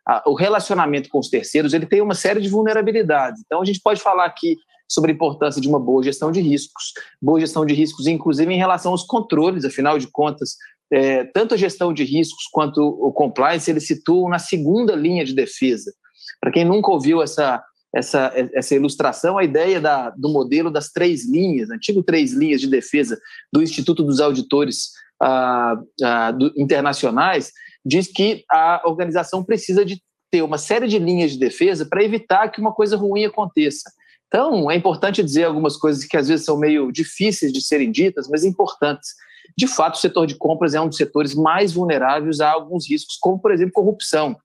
[0.07, 3.41] a, o relacionamento com os terceiros, ele tem uma série de vulnerabilidades.
[3.43, 4.55] Então, a gente pode falar aqui
[4.87, 8.57] sobre a importância de uma boa gestão de riscos, boa gestão de riscos, inclusive em
[8.57, 10.55] relação aos controles, afinal de contas,
[10.93, 15.33] é, tanto a gestão de riscos quanto o compliance, eles situam na segunda linha de
[15.33, 15.91] defesa.
[16.39, 17.63] Para quem nunca ouviu essa,
[17.95, 22.67] essa, essa ilustração, a ideia da, do modelo das três linhas, antigo três linhas de
[22.67, 23.19] defesa
[23.51, 27.51] do Instituto dos Auditores ah, ah, do, Internacionais,
[27.83, 29.99] diz que a organização precisa de
[30.29, 33.91] ter uma série de linhas de defesa para evitar que uma coisa ruim aconteça.
[34.27, 38.27] Então, é importante dizer algumas coisas que às vezes são meio difíceis de serem ditas,
[38.29, 39.09] mas importantes
[39.57, 43.17] de fato, o setor de compras é um dos setores mais vulneráveis a alguns riscos,
[43.19, 44.35] como, por exemplo, corrupção.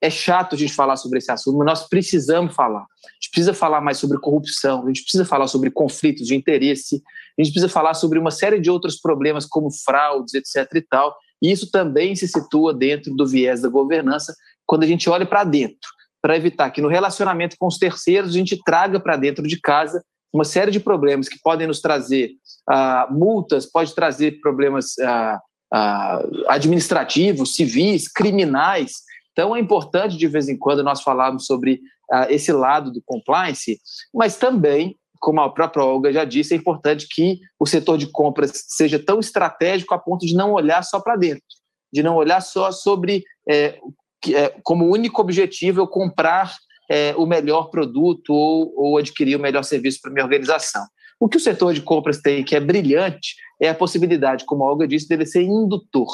[0.00, 2.82] É chato a gente falar sobre esse assunto, mas nós precisamos falar.
[2.82, 7.02] A gente precisa falar mais sobre corrupção, a gente precisa falar sobre conflitos de interesse,
[7.38, 10.70] a gente precisa falar sobre uma série de outros problemas, como fraudes, etc.
[10.74, 14.34] e tal, E isso também se situa dentro do viés da governança
[14.66, 15.88] quando a gente olha para dentro,
[16.20, 20.02] para evitar que no relacionamento com os terceiros a gente traga para dentro de casa
[20.32, 22.32] uma série de problemas que podem nos trazer
[22.68, 25.40] ah, multas, pode trazer problemas ah,
[25.72, 28.92] ah, administrativos, civis, criminais.
[29.32, 31.80] Então é importante de vez em quando nós falarmos sobre
[32.10, 33.78] ah, esse lado do compliance,
[34.14, 38.52] mas também como a própria Olga já disse, é importante que o setor de compras
[38.68, 41.42] seja tão estratégico a ponto de não olhar só para dentro,
[41.92, 43.78] de não olhar só sobre é,
[44.28, 46.54] é, como único objetivo eu comprar
[46.90, 50.84] é, o melhor produto ou, ou adquirir o melhor serviço para minha organização.
[51.18, 54.70] O que o setor de compras tem que é brilhante é a possibilidade, como a
[54.70, 56.08] Olga disse, dele ser indutor.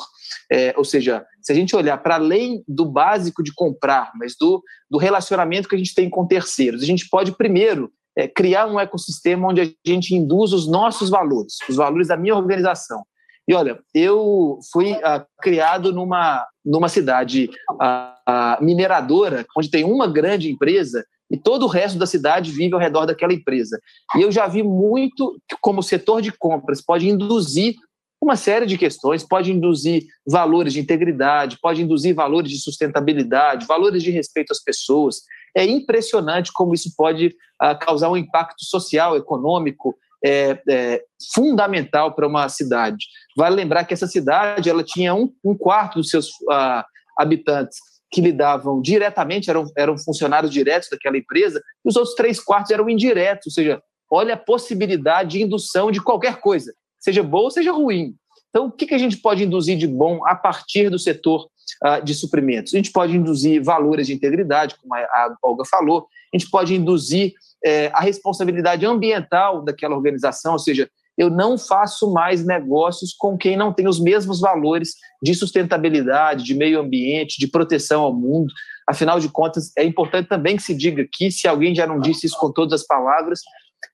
[0.50, 4.62] É, ou seja, se a gente olhar para além do básico de comprar, mas do,
[4.88, 8.78] do relacionamento que a gente tem com terceiros, a gente pode primeiro é, criar um
[8.78, 13.02] ecossistema onde a gente induz os nossos valores, os valores da minha organização.
[13.48, 17.50] E olha, eu fui ah, criado numa, numa cidade
[17.80, 22.74] ah, ah, mineradora, onde tem uma grande empresa e todo o resto da cidade vive
[22.74, 23.80] ao redor daquela empresa.
[24.14, 27.74] E eu já vi muito como o setor de compras pode induzir
[28.20, 34.02] uma série de questões, pode induzir valores de integridade, pode induzir valores de sustentabilidade, valores
[34.02, 35.22] de respeito às pessoas.
[35.56, 41.02] É impressionante como isso pode uh, causar um impacto social, econômico, é, é,
[41.34, 43.06] fundamental para uma cidade.
[43.36, 46.84] Vale lembrar que essa cidade ela tinha um, um quarto dos seus uh,
[47.18, 47.78] habitantes
[48.12, 52.88] que lidavam diretamente, eram, eram funcionários diretos daquela empresa, e os outros três quartos eram
[52.90, 57.72] indiretos, ou seja, olha a possibilidade de indução de qualquer coisa, seja boa ou seja
[57.72, 58.14] ruim.
[58.50, 61.48] Então, o que, que a gente pode induzir de bom a partir do setor
[61.86, 62.74] uh, de suprimentos?
[62.74, 67.32] A gente pode induzir valores de integridade, como a, Olga falou, a gente pode induzir
[67.64, 73.56] é, a responsabilidade ambiental daquela organização, ou seja, eu não faço mais negócios com quem
[73.56, 78.52] não tem os mesmos valores de sustentabilidade, de meio ambiente, de proteção ao mundo.
[78.88, 82.26] Afinal de contas, é importante também que se diga aqui, se alguém já não disse
[82.26, 83.40] isso com todas as palavras,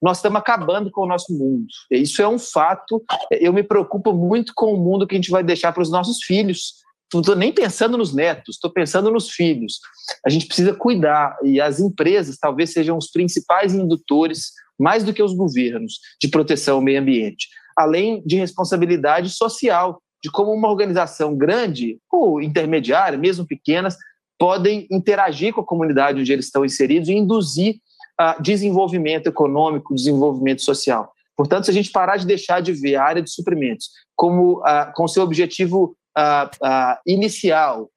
[0.01, 1.67] nós estamos acabando com o nosso mundo.
[1.91, 3.03] Isso é um fato.
[3.33, 6.23] Eu me preocupo muito com o mundo que a gente vai deixar para os nossos
[6.23, 6.75] filhos.
[7.13, 9.81] Não estou nem pensando nos netos, estou pensando nos filhos.
[10.25, 15.23] A gente precisa cuidar e as empresas talvez sejam os principais indutores, mais do que
[15.23, 21.37] os governos, de proteção ao meio ambiente, além de responsabilidade social, de como uma organização
[21.37, 23.97] grande ou intermediária, mesmo pequenas,
[24.39, 27.77] podem interagir com a comunidade onde eles estão inseridos e induzir
[28.21, 31.13] uh, desenvolvimento econômico, desenvolvimento social.
[31.37, 34.93] Portanto, se a gente parar de deixar de ver a área de suprimentos como uh,
[34.95, 37.89] com seu objetivo uh, inicial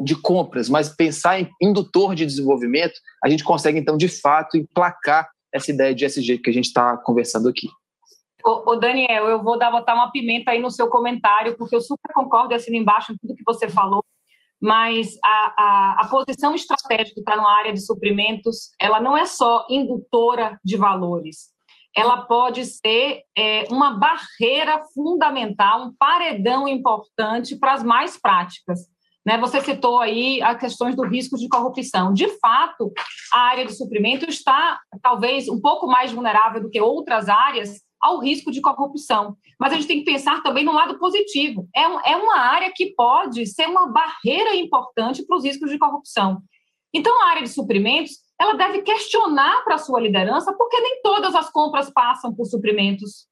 [0.00, 5.28] de compras, mas pensar em indutor de desenvolvimento, a gente consegue, então, de fato, emplacar
[5.52, 7.68] essa ideia de SG que a gente está conversando aqui.
[8.44, 12.12] Ô, Daniel, eu vou dar, botar uma pimenta aí no seu comentário, porque eu super
[12.14, 14.02] concordo assino embaixo em tudo que você falou,
[14.60, 19.26] mas a, a, a posição estratégica que está na área de suprimentos, ela não é
[19.26, 21.50] só indutora de valores,
[21.94, 28.80] ela pode ser é, uma barreira fundamental, um paredão importante para as mais práticas.
[29.28, 29.36] Né?
[29.36, 32.14] Você citou aí as questões do risco de corrupção.
[32.14, 32.90] De fato,
[33.30, 38.20] a área de suprimento está talvez um pouco mais vulnerável do que outras áreas ao
[38.20, 39.36] risco de corrupção.
[39.60, 41.68] Mas a gente tem que pensar também no lado positivo.
[41.76, 41.82] É,
[42.12, 46.40] é uma área que pode ser uma barreira importante para os riscos de corrupção.
[46.94, 51.34] Então, a área de suprimentos ela deve questionar para a sua liderança porque nem todas
[51.34, 53.26] as compras passam por suprimentos.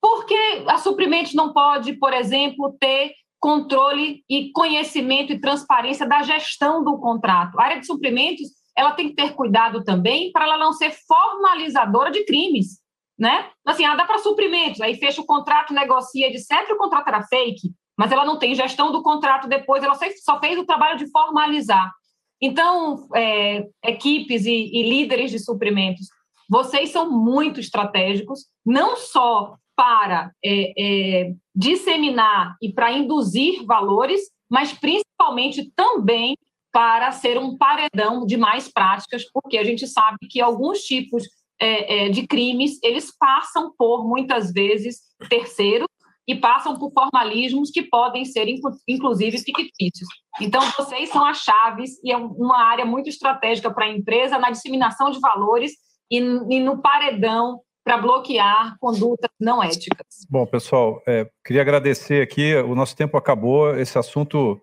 [0.00, 6.82] Porque a suprimentos não pode, por exemplo, ter controle e conhecimento e transparência da gestão
[6.82, 7.58] do contrato.
[7.58, 12.12] A área de suprimentos ela tem que ter cuidado também para ela não ser formalizadora
[12.12, 12.78] de crimes,
[13.18, 13.50] né?
[13.66, 17.24] Assim, ah, dá para suprimentos, aí fecha o contrato, negocia, de sempre o contrato era
[17.24, 21.10] fake, mas ela não tem gestão do contrato depois, ela só fez o trabalho de
[21.10, 21.92] formalizar.
[22.40, 26.06] Então, é, equipes e, e líderes de suprimentos,
[26.48, 34.72] vocês são muito estratégicos, não só para é, é, disseminar e para induzir valores, mas
[34.72, 36.36] principalmente também
[36.72, 41.22] para ser um paredão de mais práticas, porque a gente sabe que alguns tipos
[41.60, 44.98] é, é de crimes eles passam por muitas vezes
[45.28, 45.86] terceiros
[46.26, 48.48] e passam por formalismos que podem ser,
[48.86, 50.08] inclusive, fictícios.
[50.40, 54.50] Então, vocês são as chaves e é uma área muito estratégica para a empresa na
[54.50, 55.72] disseminação de valores
[56.10, 60.26] e, e no paredão para bloquear condutas não éticas.
[60.28, 64.60] Bom, pessoal, é, queria agradecer aqui, o nosso tempo acabou, esse assunto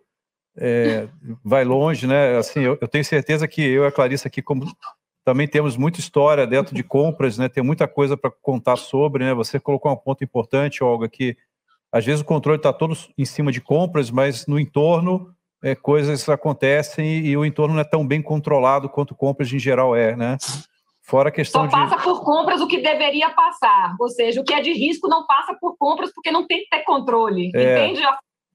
[0.55, 1.07] é,
[1.43, 2.37] vai longe, né?
[2.37, 4.71] Assim, eu, eu, tenho certeza que eu e a Clarissa aqui, como
[5.25, 7.49] também temos muita história dentro de compras, né?
[7.49, 9.33] Tem muita coisa para contar sobre, né?
[9.33, 11.35] Você colocou um ponto importante, Olga, que
[11.91, 16.29] às vezes o controle está todo em cima de compras, mas no entorno é, coisas
[16.29, 20.15] acontecem e, e, o entorno não é tão bem controlado quanto compras em geral é,
[20.15, 20.37] né?
[21.05, 24.53] Fora a questão Só passa por compras o que deveria passar, ou seja, o que
[24.53, 28.01] é de risco não passa por compras porque não tem que ter controle, é, entende?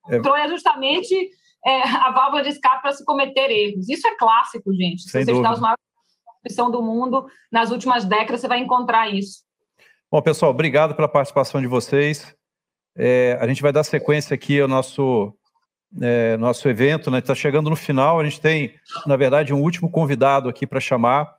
[0.04, 1.30] O controle é, é justamente
[1.64, 3.88] é, a válvula de escape para se cometer erros.
[3.88, 5.02] Isso é clássico, gente.
[5.02, 5.78] Se você estudar os maiores
[6.72, 9.44] do mundo, nas últimas décadas você vai encontrar isso.
[10.10, 12.34] Bom, pessoal, obrigado pela participação de vocês.
[12.96, 15.32] É, a gente vai dar sequência aqui ao nosso,
[16.02, 17.18] é, nosso evento, né?
[17.18, 18.18] Está chegando no final.
[18.18, 18.74] A gente tem,
[19.06, 21.38] na verdade, um último convidado aqui para chamar.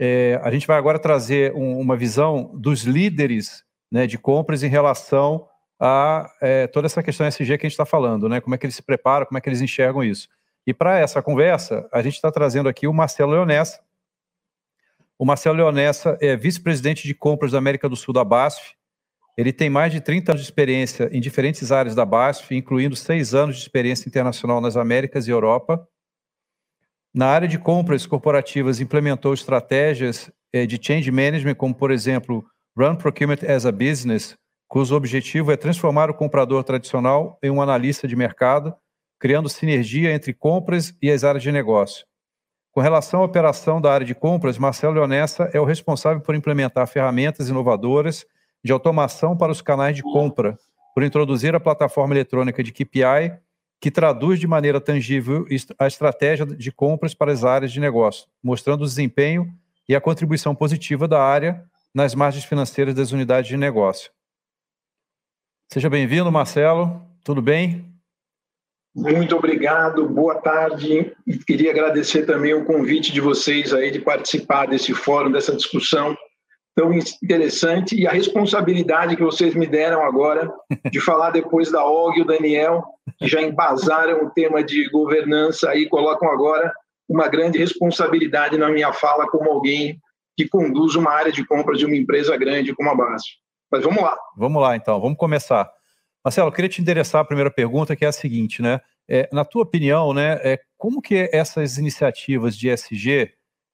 [0.00, 4.68] É, a gente vai agora trazer um, uma visão dos líderes né, de compras em
[4.68, 5.46] relação
[5.80, 8.40] a é, toda essa questão SG que a gente está falando, né?
[8.40, 10.28] Como é que eles se preparam, como é que eles enxergam isso.
[10.66, 13.80] E para essa conversa, a gente está trazendo aqui o Marcelo Leonessa.
[15.18, 18.74] O Marcelo Leonessa é vice-presidente de compras da América do Sul da BASF.
[19.36, 23.34] Ele tem mais de 30 anos de experiência em diferentes áreas da BASF, incluindo seis
[23.34, 25.88] anos de experiência internacional nas Américas e Europa.
[27.18, 32.46] Na área de compras corporativas, implementou estratégias é, de change management, como, por exemplo,
[32.78, 34.36] Run Procurement as a Business,
[34.68, 38.72] cujo objetivo é transformar o comprador tradicional em um analista de mercado,
[39.18, 42.06] criando sinergia entre compras e as áreas de negócio.
[42.70, 46.86] Com relação à operação da área de compras, Marcelo Leonessa é o responsável por implementar
[46.86, 48.24] ferramentas inovadoras
[48.62, 50.56] de automação para os canais de compra,
[50.94, 53.40] por introduzir a plataforma eletrônica de KPI,
[53.80, 55.46] que traduz de maneira tangível
[55.78, 59.52] a estratégia de compras para as áreas de negócio, mostrando o desempenho
[59.88, 64.10] e a contribuição positiva da área nas margens financeiras das unidades de negócio.
[65.72, 67.02] Seja bem-vindo, Marcelo.
[67.24, 67.84] Tudo bem?
[68.94, 71.12] Muito obrigado, boa tarde.
[71.46, 76.16] Queria agradecer também o convite de vocês aí de participar desse fórum, dessa discussão
[76.78, 80.48] tão interessante e a responsabilidade que vocês me deram agora
[80.92, 82.84] de falar depois da Og e o Daniel,
[83.18, 86.72] que já embasaram o tema de governança e colocam agora
[87.08, 89.98] uma grande responsabilidade na minha fala como alguém
[90.36, 93.24] que conduz uma área de compras de uma empresa grande como a Base.
[93.72, 94.16] Mas vamos lá.
[94.36, 95.00] Vamos lá, então.
[95.00, 95.68] Vamos começar.
[96.24, 98.80] Marcelo, eu queria te endereçar a primeira pergunta, que é a seguinte, né?
[99.08, 103.32] É, na tua opinião, né, é, como que essas iniciativas de SG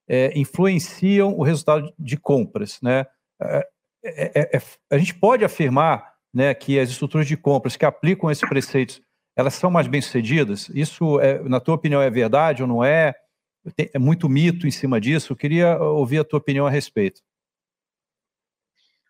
[0.08, 3.06] é, influenciam o resultado de compras, né?
[3.40, 3.68] É,
[4.04, 8.46] é, é, a gente pode afirmar né, que as estruturas de compras que aplicam esses
[8.48, 9.00] preceitos,
[9.36, 10.68] elas são mais bem-sucedidas?
[10.74, 13.14] Isso, na tua opinião, é verdade ou não é?
[13.92, 15.32] É muito mito em cima disso?
[15.32, 17.20] Eu queria ouvir a tua opinião a respeito.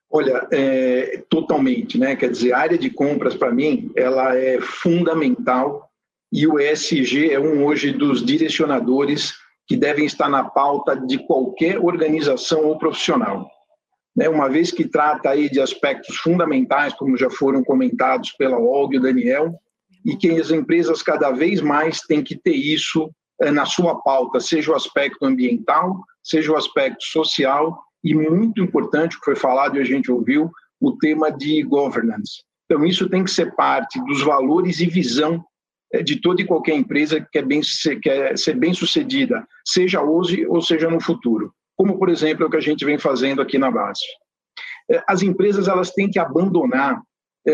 [0.09, 2.15] Olha, é, totalmente, né?
[2.15, 5.91] Quer dizer, a área de compras, para mim, ela é fundamental
[6.33, 9.35] e o ESG é um hoje dos direcionadores
[9.67, 13.49] que devem estar na pauta de qualquer organização ou profissional.
[14.15, 14.29] Né?
[14.29, 18.99] Uma vez que trata aí de aspectos fundamentais, como já foram comentados pela Olga e
[18.99, 19.55] o Daniel,
[20.05, 23.11] e que as empresas cada vez mais têm que ter isso
[23.41, 29.19] é, na sua pauta, seja o aspecto ambiental, seja o aspecto social e muito importante,
[29.19, 32.43] que foi falado e a gente ouviu, o tema de governance.
[32.67, 35.41] Então, isso tem que ser parte dos valores e visão eh,
[36.03, 37.61] de toda e qualquer empresa que quer, bem,
[38.03, 41.53] quer ser bem sucedida, seja hoje ou seja no futuro.
[41.77, 44.03] Como, por exemplo, é o que a gente vem fazendo aqui na base.
[45.09, 47.01] As empresas elas têm que abandonar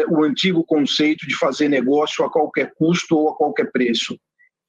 [0.09, 4.17] o antigo conceito de fazer negócio a qualquer custo ou a qualquer preço.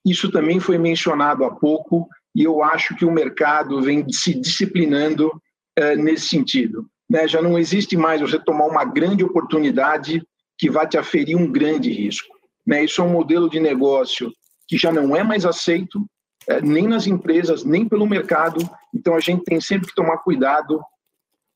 [0.06, 5.32] Isso também foi mencionado há pouco e eu acho que o mercado vem se disciplinando
[5.78, 6.88] é, nesse sentido.
[7.10, 7.28] Né?
[7.28, 10.24] Já não existe mais você tomar uma grande oportunidade
[10.58, 12.34] que vai te aferir um grande risco.
[12.66, 12.84] Né?
[12.84, 14.32] Isso é um modelo de negócio
[14.68, 16.06] que já não é mais aceito,
[16.48, 18.68] é, nem nas empresas, nem pelo mercado.
[18.94, 20.82] Então, a gente tem sempre que tomar cuidado,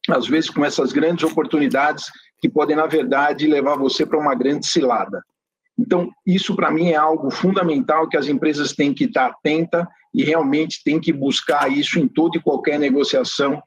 [0.10, 2.06] às vezes, com essas grandes oportunidades
[2.40, 5.24] que podem, na verdade, levar você para uma grande cilada.
[5.78, 10.24] Então, isso para mim é algo fundamental que as empresas têm que estar atenta e
[10.24, 13.62] realmente têm que buscar isso em toda e qualquer negociação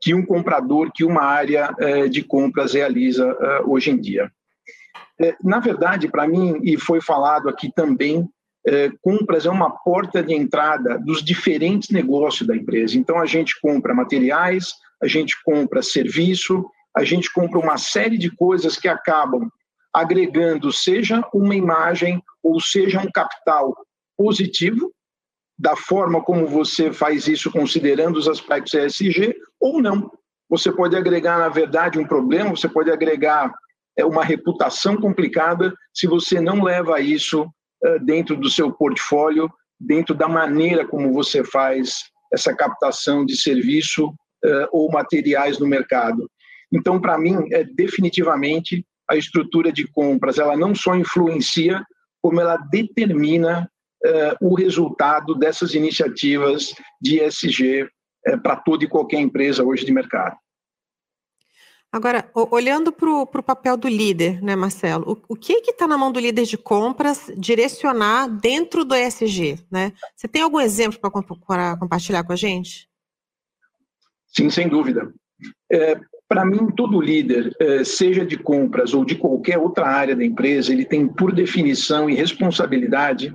[0.00, 4.28] que um comprador, que uma área eh, de compras realiza eh, hoje em dia.
[5.22, 8.28] Eh, na verdade, para mim, e foi falado aqui também,
[9.00, 12.96] compras é uma porta de entrada dos diferentes negócios da empresa.
[12.96, 16.64] Então, a gente compra materiais, a gente compra serviço,
[16.96, 19.50] a gente compra uma série de coisas que acabam
[19.92, 23.74] agregando, seja uma imagem ou seja um capital
[24.16, 24.92] positivo
[25.58, 30.10] da forma como você faz isso considerando os aspectos ESG ou não.
[30.48, 33.52] Você pode agregar, na verdade, um problema, você pode agregar
[33.98, 37.46] é, uma reputação complicada se você não leva isso
[37.84, 44.12] é, dentro do seu portfólio, dentro da maneira como você faz essa captação de serviço
[44.44, 46.28] é, ou materiais no mercado.
[46.72, 51.84] Então, para mim, é definitivamente a estrutura de compras ela não só influencia,
[52.22, 53.68] como ela determina
[54.06, 57.88] uh, o resultado dessas iniciativas de ESG
[58.42, 60.36] para toda e qualquer empresa hoje de mercado.
[61.92, 66.10] Agora, olhando para o papel do líder, né, Marcelo, o, o que está na mão
[66.10, 69.58] do líder de compras direcionar dentro do ESG?
[69.70, 69.92] Né?
[70.16, 72.88] Você tem algum exemplo para compartilhar com a gente?
[74.26, 75.12] Sim, sem dúvida.
[75.70, 80.24] É, para mim, todo líder, é, seja de compras ou de qualquer outra área da
[80.24, 83.30] empresa, ele tem por definição e responsabilidade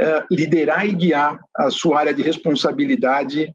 [0.00, 3.54] é, liderar e guiar a sua área de responsabilidade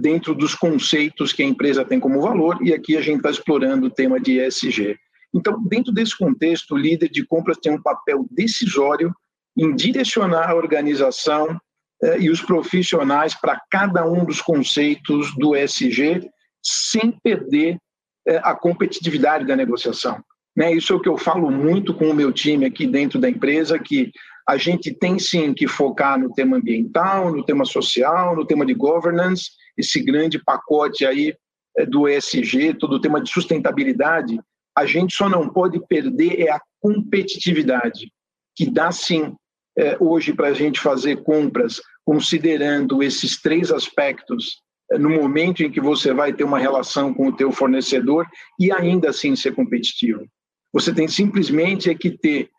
[0.00, 3.86] dentro dos conceitos que a empresa tem como valor, e aqui a gente está explorando
[3.86, 4.96] o tema de ESG.
[5.34, 9.14] Então, dentro desse contexto, o líder de compras tem um papel decisório
[9.56, 11.58] em direcionar a organização
[12.02, 16.28] eh, e os profissionais para cada um dos conceitos do ESG,
[16.62, 17.78] sem perder
[18.26, 20.22] eh, a competitividade da negociação.
[20.56, 20.72] Né?
[20.72, 23.78] Isso é o que eu falo muito com o meu time aqui dentro da empresa,
[23.78, 24.10] que
[24.48, 28.74] a gente tem sim que focar no tema ambiental, no tema social, no tema de
[28.74, 31.34] governance, esse grande pacote aí
[31.76, 34.40] é, do ESG, todo o tema de sustentabilidade,
[34.76, 38.12] a gente só não pode perder é a competitividade,
[38.54, 39.34] que dá sim
[39.78, 45.70] é, hoje para a gente fazer compras considerando esses três aspectos é, no momento em
[45.70, 48.26] que você vai ter uma relação com o teu fornecedor
[48.58, 50.26] e ainda assim ser competitivo.
[50.72, 52.50] Você tem simplesmente é que ter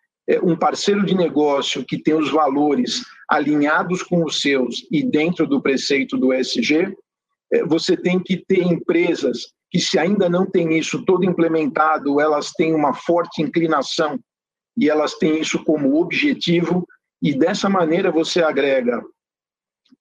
[0.44, 5.62] um parceiro de negócio que tem os valores alinhados com os seus e dentro do
[5.62, 6.92] preceito do ESG, é,
[7.68, 12.74] você tem que ter empresas que, se ainda não tem isso todo implementado, elas têm
[12.74, 14.20] uma forte inclinação
[14.78, 16.88] e elas têm isso como objetivo,
[17.22, 19.02] e dessa maneira você agrega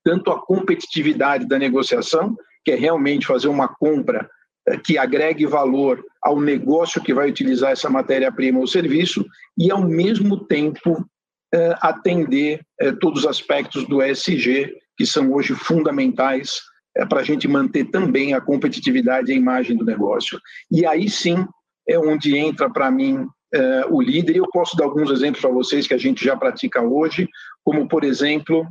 [0.05, 4.29] tanto a competitividade da negociação, que é realmente fazer uma compra
[4.69, 9.25] é, que agregue valor ao negócio que vai utilizar essa matéria-prima ou serviço,
[9.57, 11.09] e ao mesmo tempo
[11.55, 12.61] é, atender
[13.01, 16.61] todos os aspectos do ESG, que são hoje fundamentais
[16.97, 20.41] é para a gente manter também a competitividade e a imagem do negócio.
[20.71, 21.47] E aí sim
[21.89, 24.37] é onde entra para mim é, o líder.
[24.37, 27.29] E eu posso dar alguns exemplos para vocês que a gente já pratica hoje,
[27.63, 28.67] como por exemplo,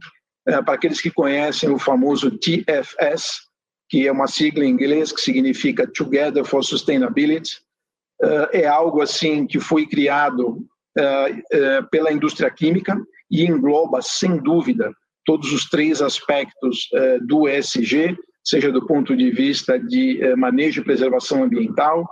[0.47, 3.45] é, para aqueles que conhecem o famoso TFS,
[3.89, 7.57] que é uma sigla em inglês que significa Together for Sustainability.
[8.21, 10.65] É, é algo assim que foi criado
[10.97, 12.97] é, é, pela indústria química
[13.29, 14.91] e engloba, sem dúvida,
[15.25, 20.81] todos os três aspectos eh, do ESG, seja do ponto de vista de eh, manejo
[20.81, 22.07] e preservação ambiental,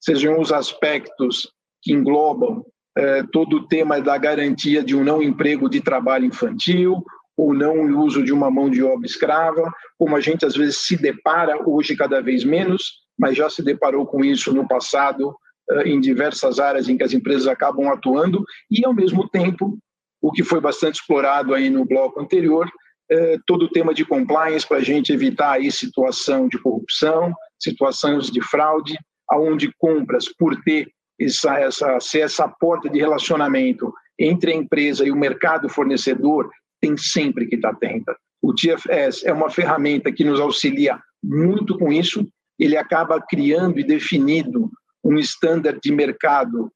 [0.00, 1.52] sejam os aspectos
[1.82, 2.64] que englobam
[2.96, 7.04] eh, todo o tema da garantia de um não emprego de trabalho infantil,
[7.36, 10.86] ou não o uso de uma mão de obra escrava, como a gente às vezes
[10.86, 15.36] se depara hoje cada vez menos, mas já se deparou com isso no passado
[15.84, 19.78] em diversas áreas em que as empresas acabam atuando, e ao mesmo tempo
[20.24, 22.66] o que foi bastante explorado aí no bloco anterior,
[23.10, 28.30] é, todo o tema de compliance para a gente evitar aí situação de corrupção, situações
[28.30, 28.96] de fraude,
[29.30, 35.10] aonde compras por ter essa, essa, ser essa porta de relacionamento entre a empresa e
[35.10, 38.16] o mercado fornecedor, tem sempre que estar atenta.
[38.40, 42.26] O TFS é uma ferramenta que nos auxilia muito com isso,
[42.58, 44.70] ele acaba criando e definindo
[45.04, 46.72] um standard de mercado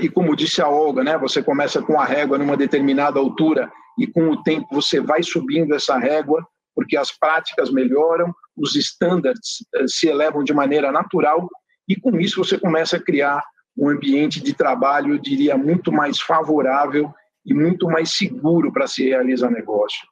[0.00, 4.06] e como disse a Olga, né, você começa com a régua numa determinada altura e
[4.06, 9.86] com o tempo você vai subindo essa régua, porque as práticas melhoram, os estándares é,
[9.86, 11.48] se elevam de maneira natural
[11.88, 13.42] e com isso você começa a criar
[13.76, 17.12] um ambiente de trabalho, eu diria, muito mais favorável
[17.44, 20.06] e muito mais seguro para se realizar negócio.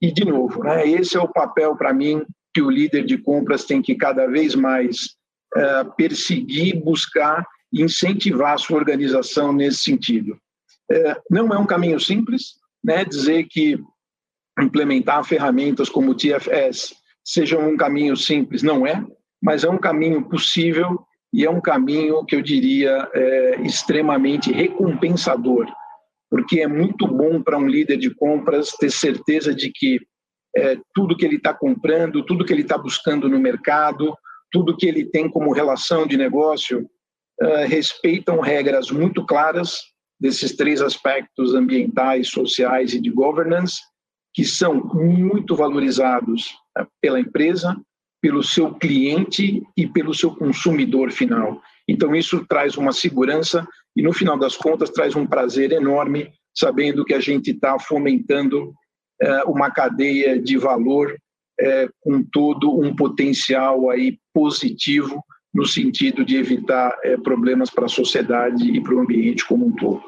[0.00, 3.64] E, de novo, né, esse é o papel para mim que o líder de compras
[3.64, 4.96] tem que cada vez mais
[5.56, 7.46] uh, perseguir, buscar
[7.82, 10.38] incentivar a sua organização nesse sentido.
[10.90, 13.04] É, não é um caminho simples, né?
[13.04, 13.78] Dizer que
[14.60, 16.94] implementar ferramentas como o TFS
[17.24, 19.04] seja um caminho simples, não é,
[19.42, 25.66] mas é um caminho possível e é um caminho que eu diria é, extremamente recompensador,
[26.30, 29.98] porque é muito bom para um líder de compras ter certeza de que
[30.56, 34.14] é, tudo que ele está comprando, tudo que ele está buscando no mercado,
[34.52, 36.88] tudo que ele tem como relação de negócio
[37.42, 39.78] uh, respeitam regras muito claras
[40.20, 43.76] desses três aspectos ambientais, sociais e de governance,
[44.32, 46.48] que são muito valorizados
[46.78, 47.76] uh, pela empresa,
[48.20, 51.60] pelo seu cliente e pelo seu consumidor final.
[51.88, 57.04] Então, isso traz uma segurança e, no final das contas, traz um prazer enorme, sabendo
[57.04, 58.70] que a gente está fomentando
[59.22, 61.16] uh, uma cadeia de valor
[62.00, 65.22] com todo um potencial aí positivo
[65.54, 69.72] no sentido de evitar é, problemas para a sociedade e para o ambiente como um
[69.72, 70.02] todo.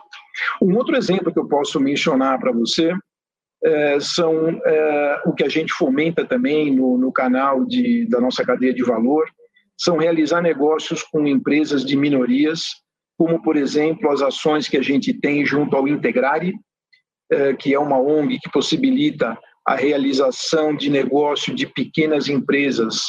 [0.61, 2.93] Um outro exemplo que eu posso mencionar para você
[3.65, 8.45] é, são é, o que a gente fomenta também no, no canal de, da nossa
[8.45, 9.25] cadeia de valor,
[9.79, 12.65] são realizar negócios com empresas de minorias,
[13.19, 16.55] como, por exemplo, as ações que a gente tem junto ao Integrare,
[17.31, 23.03] é, que é uma ONG que possibilita a realização de negócio de pequenas empresas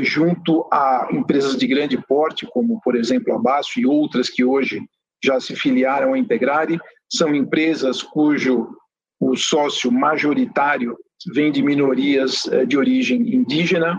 [0.00, 4.82] junto a empresas de grande porte, como, por exemplo, a Basso e outras que hoje
[5.22, 6.78] já se filiaram ao Integrare,
[7.10, 8.76] são empresas cujo
[9.20, 10.96] o sócio majoritário
[11.32, 13.98] vem de minorias é, de origem indígena,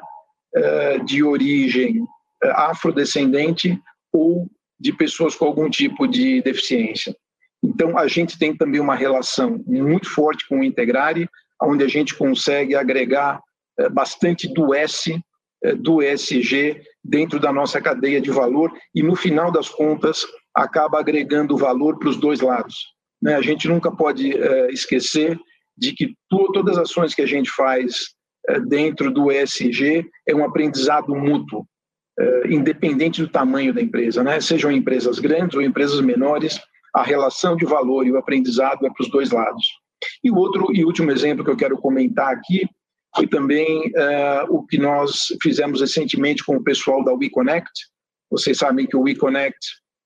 [0.55, 2.05] é, de origem
[2.43, 3.81] afrodescendente
[4.13, 4.47] ou
[4.79, 7.15] de pessoas com algum tipo de deficiência.
[7.63, 11.27] Então, a gente tem também uma relação muito forte com o Integrare,
[11.63, 13.41] onde a gente consegue agregar
[13.91, 15.19] bastante do S
[15.73, 21.57] do ESG dentro da nossa cadeia de valor e, no final das contas, acaba agregando
[21.57, 22.75] valor para os dois lados.
[23.21, 23.35] Né?
[23.35, 25.37] A gente nunca pode é, esquecer
[25.77, 28.15] de que todas as ações que a gente faz
[28.47, 31.65] é, dentro do ESG é um aprendizado mútuo,
[32.49, 34.39] independente do tamanho da empresa, né?
[34.39, 36.57] sejam empresas grandes ou empresas menores,
[36.93, 39.65] a relação de valor e o aprendizado é para os dois lados.
[40.23, 42.69] E o outro e último exemplo que eu quero comentar aqui
[43.15, 47.71] foi também uh, o que nós fizemos recentemente com o pessoal da WeConnect.
[48.29, 49.57] Vocês sabem que o WeConnect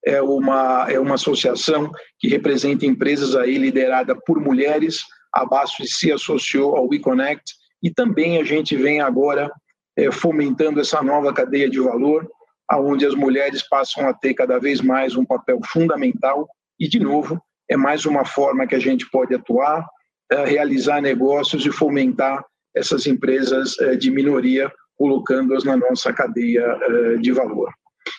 [0.06, 5.02] é uma, é uma associação que representa empresas aí liderada por mulheres.
[5.34, 9.52] A BASF se associou ao WeConnect e também a gente vem agora
[9.98, 12.30] é, fomentando essa nova cadeia de valor,
[12.70, 16.48] aonde as mulheres passam a ter cada vez mais um papel fundamental
[16.80, 19.86] e, de novo, é mais uma forma que a gente pode atuar,
[20.32, 22.44] é, realizar negócios e fomentar
[22.76, 27.72] essas empresas eh, de minoria, colocando-as na nossa cadeia eh, de valor.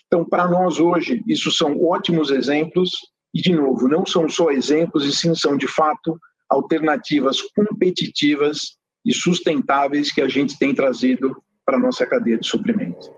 [0.07, 2.91] Então, para nós hoje, isso são ótimos exemplos,
[3.35, 9.15] e, de novo, não são só exemplos, e sim são, de fato, alternativas competitivas e
[9.15, 13.11] sustentáveis que a gente tem trazido para a nossa cadeia de suprimentos.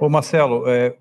[0.00, 0.96] Ô Marcelo, é,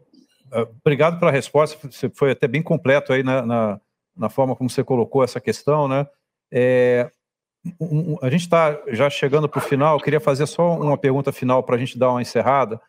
[0.54, 3.82] é, obrigado pela resposta, você foi até bem completo aí na, na,
[4.16, 6.08] na forma como você colocou essa questão, né?
[6.52, 7.10] É,
[7.80, 11.32] um, a gente está já chegando para o final, eu queria fazer só uma pergunta
[11.32, 12.80] final para a gente dar uma encerrada.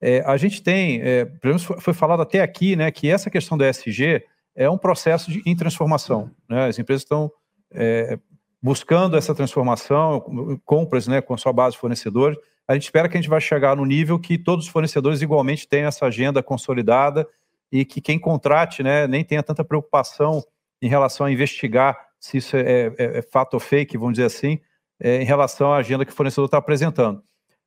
[0.00, 3.58] É, a gente tem, é, pelo menos foi, falado até aqui, né, que essa questão
[3.58, 6.30] da ESG é um processo de, em transformação.
[6.48, 6.66] Né?
[6.66, 7.30] As empresas estão
[7.72, 8.18] é,
[8.62, 12.38] buscando essa transformação, compras né, com sua base de fornecedores.
[12.66, 15.68] A gente espera que a gente vai chegar no nível que todos os fornecedores igualmente
[15.68, 17.26] tenham essa agenda consolidada
[17.70, 20.42] e que quem contrate né, nem tenha tanta preocupação
[20.80, 24.60] em relação a investigar se isso é, é, é fato ou fake, vamos dizer assim,
[25.00, 27.22] é, em relação à agenda que o fornecedor está apresentando.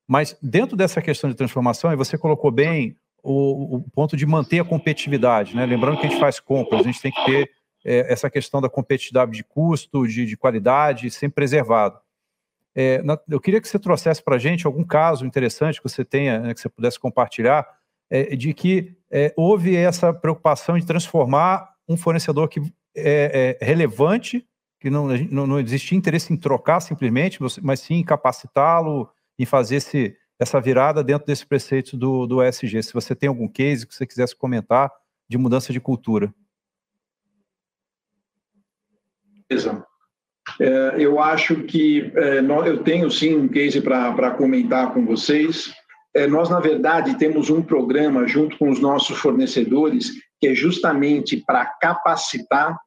[0.08, 4.60] Mas dentro dessa questão de transformação, e você colocou bem o, o, ponto de manter
[4.60, 5.66] a competitividade, né?
[5.66, 7.50] Lembrando que a gente faz compras, a gente tem que ter
[7.84, 12.00] é, essa questão da competitividade de custo, de, de qualidade, sempre preservado.
[12.76, 16.40] É, eu queria que você trouxesse para a gente algum caso interessante que você tenha,
[16.40, 17.66] né, que você pudesse compartilhar,
[18.10, 22.62] é, de que é, houve essa preocupação de transformar um fornecedor que
[22.96, 24.46] é, é relevante,
[24.80, 29.78] que não, não, não existe interesse em trocar simplesmente, mas sim em capacitá-lo, em fazer
[29.78, 32.84] esse, essa virada dentro desse preceito do, do ESG.
[32.84, 34.92] Se você tem algum case que você quisesse comentar
[35.30, 36.34] de mudança de cultura.
[40.60, 45.74] É, eu acho que é, eu tenho sim um case para comentar com vocês.
[46.16, 50.12] É, nós, na verdade, temos um programa junto com os nossos fornecedores
[50.44, 52.78] que é justamente para capacitar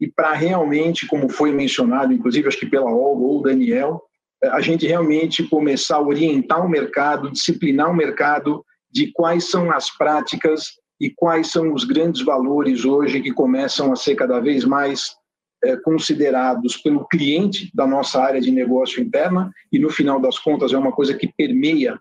[0.00, 4.00] e para realmente, como foi mencionado, inclusive acho que pela Olga ou Daniel,
[4.42, 9.70] eh, a gente realmente começar a orientar o mercado, disciplinar o mercado de quais são
[9.70, 14.64] as práticas e quais são os grandes valores hoje que começam a ser cada vez
[14.64, 15.14] mais
[15.62, 20.72] é, considerados pelo cliente da nossa área de negócio interna e no final das contas
[20.72, 22.00] é uma coisa que permeia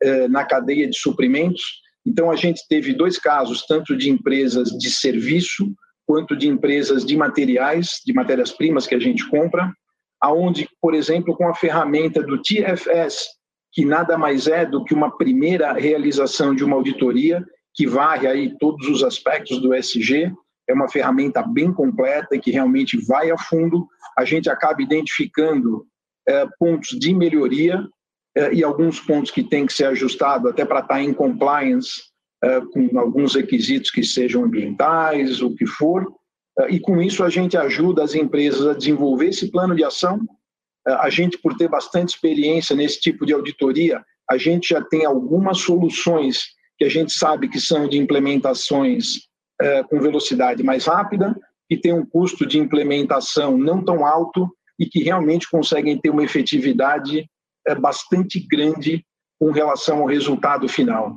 [0.00, 4.90] é, na cadeia de suprimentos então, a gente teve dois casos, tanto de empresas de
[4.90, 5.72] serviço,
[6.06, 9.72] quanto de empresas de materiais, de matérias-primas que a gente compra,
[10.20, 13.26] aonde, por exemplo, com a ferramenta do TFS,
[13.72, 18.56] que nada mais é do que uma primeira realização de uma auditoria que varre aí
[18.58, 20.32] todos os aspectos do SG,
[20.68, 23.86] é uma ferramenta bem completa e que realmente vai a fundo.
[24.16, 25.84] A gente acaba identificando
[26.26, 27.84] é, pontos de melhoria
[28.52, 32.02] e alguns pontos que têm que ser ajustados até para estar tá em compliance
[32.44, 36.04] é, com alguns requisitos que sejam ambientais, o que for.
[36.58, 40.20] É, e com isso a gente ajuda as empresas a desenvolver esse plano de ação.
[40.86, 45.58] A gente, por ter bastante experiência nesse tipo de auditoria, a gente já tem algumas
[45.58, 49.20] soluções que a gente sabe que são de implementações
[49.60, 51.34] é, com velocidade mais rápida,
[51.66, 56.24] que tem um custo de implementação não tão alto e que realmente conseguem ter uma
[56.24, 57.24] efetividade é,
[57.74, 59.04] bastante grande
[59.38, 61.16] com relação ao resultado final.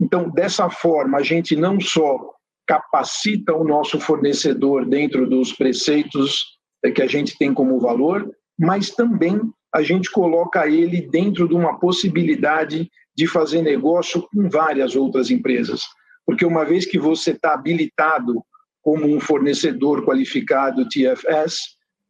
[0.00, 2.18] Então, dessa forma, a gente não só
[2.66, 6.42] capacita o nosso fornecedor dentro dos preceitos
[6.84, 9.40] é, que a gente tem como valor, mas também
[9.74, 15.82] a gente coloca ele dentro de uma possibilidade de fazer negócio com várias outras empresas.
[16.26, 18.42] Porque uma vez que você está habilitado
[18.82, 21.58] como um fornecedor qualificado TFS,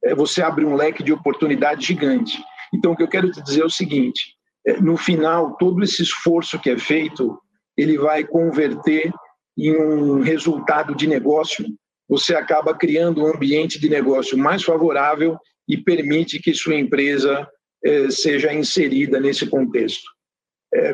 [0.04, 2.42] é, você abre um leque de oportunidade gigante.
[2.74, 4.34] Então, o que eu quero te dizer é o seguinte:
[4.66, 7.38] é, no final, todo esse esforço que é feito,
[7.76, 9.12] ele vai converter
[9.56, 11.64] em um resultado de negócio.
[12.08, 15.38] Você acaba criando um ambiente de negócio mais favorável
[15.68, 17.48] e permite que sua empresa
[17.84, 20.12] é, seja inserida nesse contexto.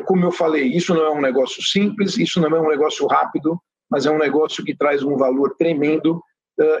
[0.05, 3.59] Como eu falei, isso não é um negócio simples, isso não é um negócio rápido,
[3.89, 6.21] mas é um negócio que traz um valor tremendo.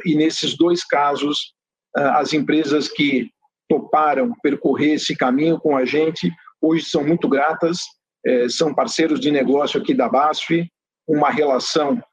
[0.05, 1.55] E nesses dois casos,
[1.95, 3.31] as empresas que
[3.71, 6.29] toparam percorrer esse caminho com a gente,
[6.61, 7.79] hoje são muito gratas,
[8.25, 10.69] é, são parceiros de negócio aqui da BASF,
[11.07, 12.03] uma relação,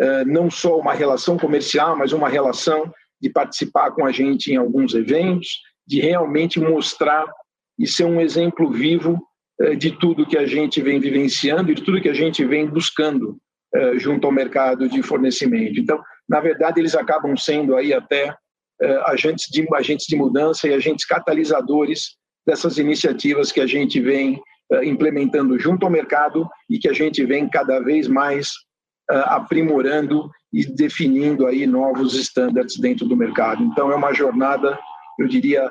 [0.00, 4.56] é, não só uma relação comercial, mas uma relação de participar com a gente em
[4.56, 5.48] alguns eventos,
[5.86, 7.26] de realmente mostrar
[7.78, 9.22] e ser um exemplo vivo
[9.60, 12.66] é, de tudo que a gente vem vivenciando e de tudo que a gente vem
[12.66, 13.36] buscando
[13.96, 15.80] junto ao mercado de fornecimento.
[15.80, 18.36] Então, na verdade, eles acabam sendo aí até
[19.06, 24.40] agentes de, agentes de mudança e agentes catalisadores dessas iniciativas que a gente vem
[24.72, 28.50] eh, implementando junto ao mercado e que a gente vem cada vez mais
[29.10, 33.62] eh, aprimorando e definindo aí novos estándares dentro do mercado.
[33.62, 34.78] Então é uma jornada,
[35.18, 35.70] eu diria,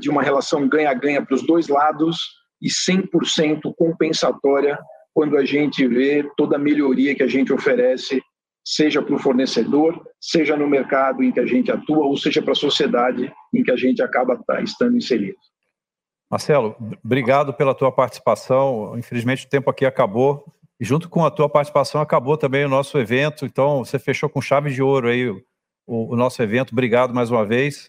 [0.00, 2.16] de uma relação ganha-ganha para os dois lados
[2.62, 4.78] e 100% compensatória
[5.14, 8.22] quando a gente vê toda a melhoria que a gente oferece
[8.66, 12.50] seja para o fornecedor, seja no mercado em que a gente atua, ou seja para
[12.50, 15.38] a sociedade em que a gente acaba tá, estando inserido.
[16.28, 18.98] Marcelo, obrigado pela tua participação.
[18.98, 20.44] Infelizmente o tempo aqui acabou.
[20.80, 23.46] E junto com a tua participação acabou também o nosso evento.
[23.46, 25.44] Então você fechou com chave de ouro aí o,
[25.86, 26.72] o nosso evento.
[26.72, 27.88] Obrigado mais uma vez.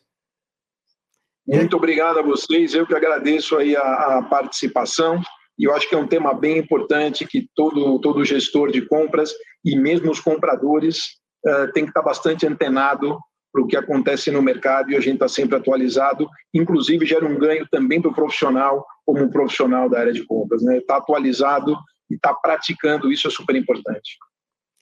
[1.47, 2.75] Muito obrigado a vocês.
[2.75, 3.81] Eu que agradeço aí a,
[4.19, 5.19] a participação.
[5.57, 9.33] E eu acho que é um tema bem importante que todo, todo gestor de compras
[9.65, 10.99] e mesmo os compradores
[11.45, 13.17] uh, tem que estar bastante antenado
[13.51, 16.29] para o que acontece no mercado e a gente está sempre atualizado.
[16.53, 20.61] Inclusive, gera um ganho também para o profissional, como um profissional da área de compras.
[20.61, 20.77] Né?
[20.77, 21.75] Está atualizado
[22.09, 24.17] e está praticando, isso é super importante.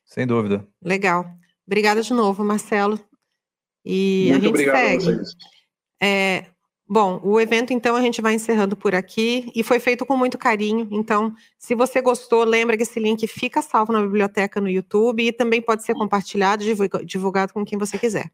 [0.06, 0.68] Sem dúvida.
[0.84, 1.26] Legal.
[1.66, 3.00] Obrigada de novo, Marcelo.
[3.84, 4.96] E Muito a gente obrigado segue.
[4.96, 5.36] a vocês.
[6.02, 6.46] É,
[6.88, 10.38] Bom, o evento então a gente vai encerrando por aqui e foi feito com muito
[10.38, 10.88] carinho.
[10.92, 15.32] Então, se você gostou, lembra que esse link fica salvo na biblioteca no YouTube e
[15.32, 16.64] também pode ser compartilhado,
[17.04, 18.30] divulgado com quem você quiser.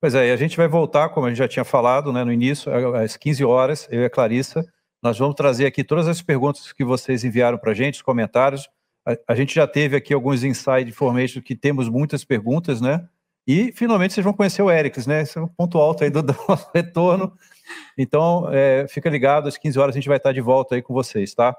[0.00, 2.32] Pois é, e a gente vai voltar, como a gente já tinha falado né, no
[2.32, 4.66] início, às 15 horas, eu e a Clarissa.
[5.00, 8.68] Nós vamos trazer aqui todas as perguntas que vocês enviaram para a gente, os comentários.
[9.06, 13.06] A, a, gente já teve aqui alguns inside information que temos muitas perguntas, né?
[13.46, 15.22] E finalmente vocês vão conhecer o Erics, né?
[15.22, 17.32] Esse é o ponto alto aí do, do nosso retorno.
[17.96, 20.92] Então, é, fica ligado, às 15 horas a gente vai estar de volta aí com
[20.92, 21.56] vocês, tá?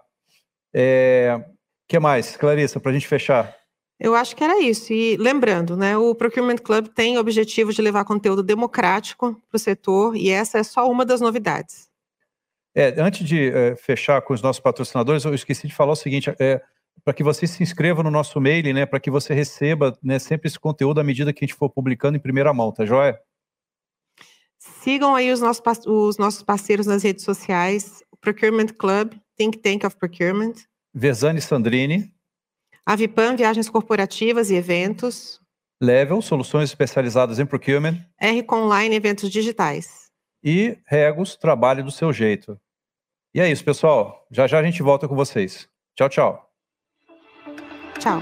[0.74, 1.44] É,
[1.88, 3.56] que mais, Clarissa, para a gente fechar?
[4.00, 4.92] Eu acho que era isso.
[4.92, 9.60] E lembrando, né, o Procurement Club tem o objetivo de levar conteúdo democrático para o
[9.60, 11.90] setor, e essa é só uma das novidades.
[12.76, 16.34] É, antes de é, fechar com os nossos patrocinadores, eu esqueci de falar o seguinte:
[16.38, 16.62] é,
[17.06, 20.48] para que você se inscreva no nosso mail, né, para que você receba né, sempre
[20.48, 23.18] esse conteúdo à medida que a gente for publicando em primeira mão, tá joia?
[24.82, 29.96] Sigam aí os nossos, os nossos parceiros nas redes sociais, Procurement Club, Think Tank of
[29.98, 30.54] Procurement.
[30.94, 32.12] Versani Sandrini.
[32.86, 35.40] Avipan, Viagens Corporativas e Eventos.
[35.82, 38.00] Level, Soluções Especializadas em Procurement.
[38.20, 40.10] R Online, Eventos Digitais.
[40.44, 42.60] E Regos, Trabalhe do Seu Jeito.
[43.34, 44.26] E é isso, pessoal.
[44.32, 45.68] Já já a gente volta com vocês.
[45.96, 46.50] Tchau, tchau.
[48.00, 48.22] Tchau.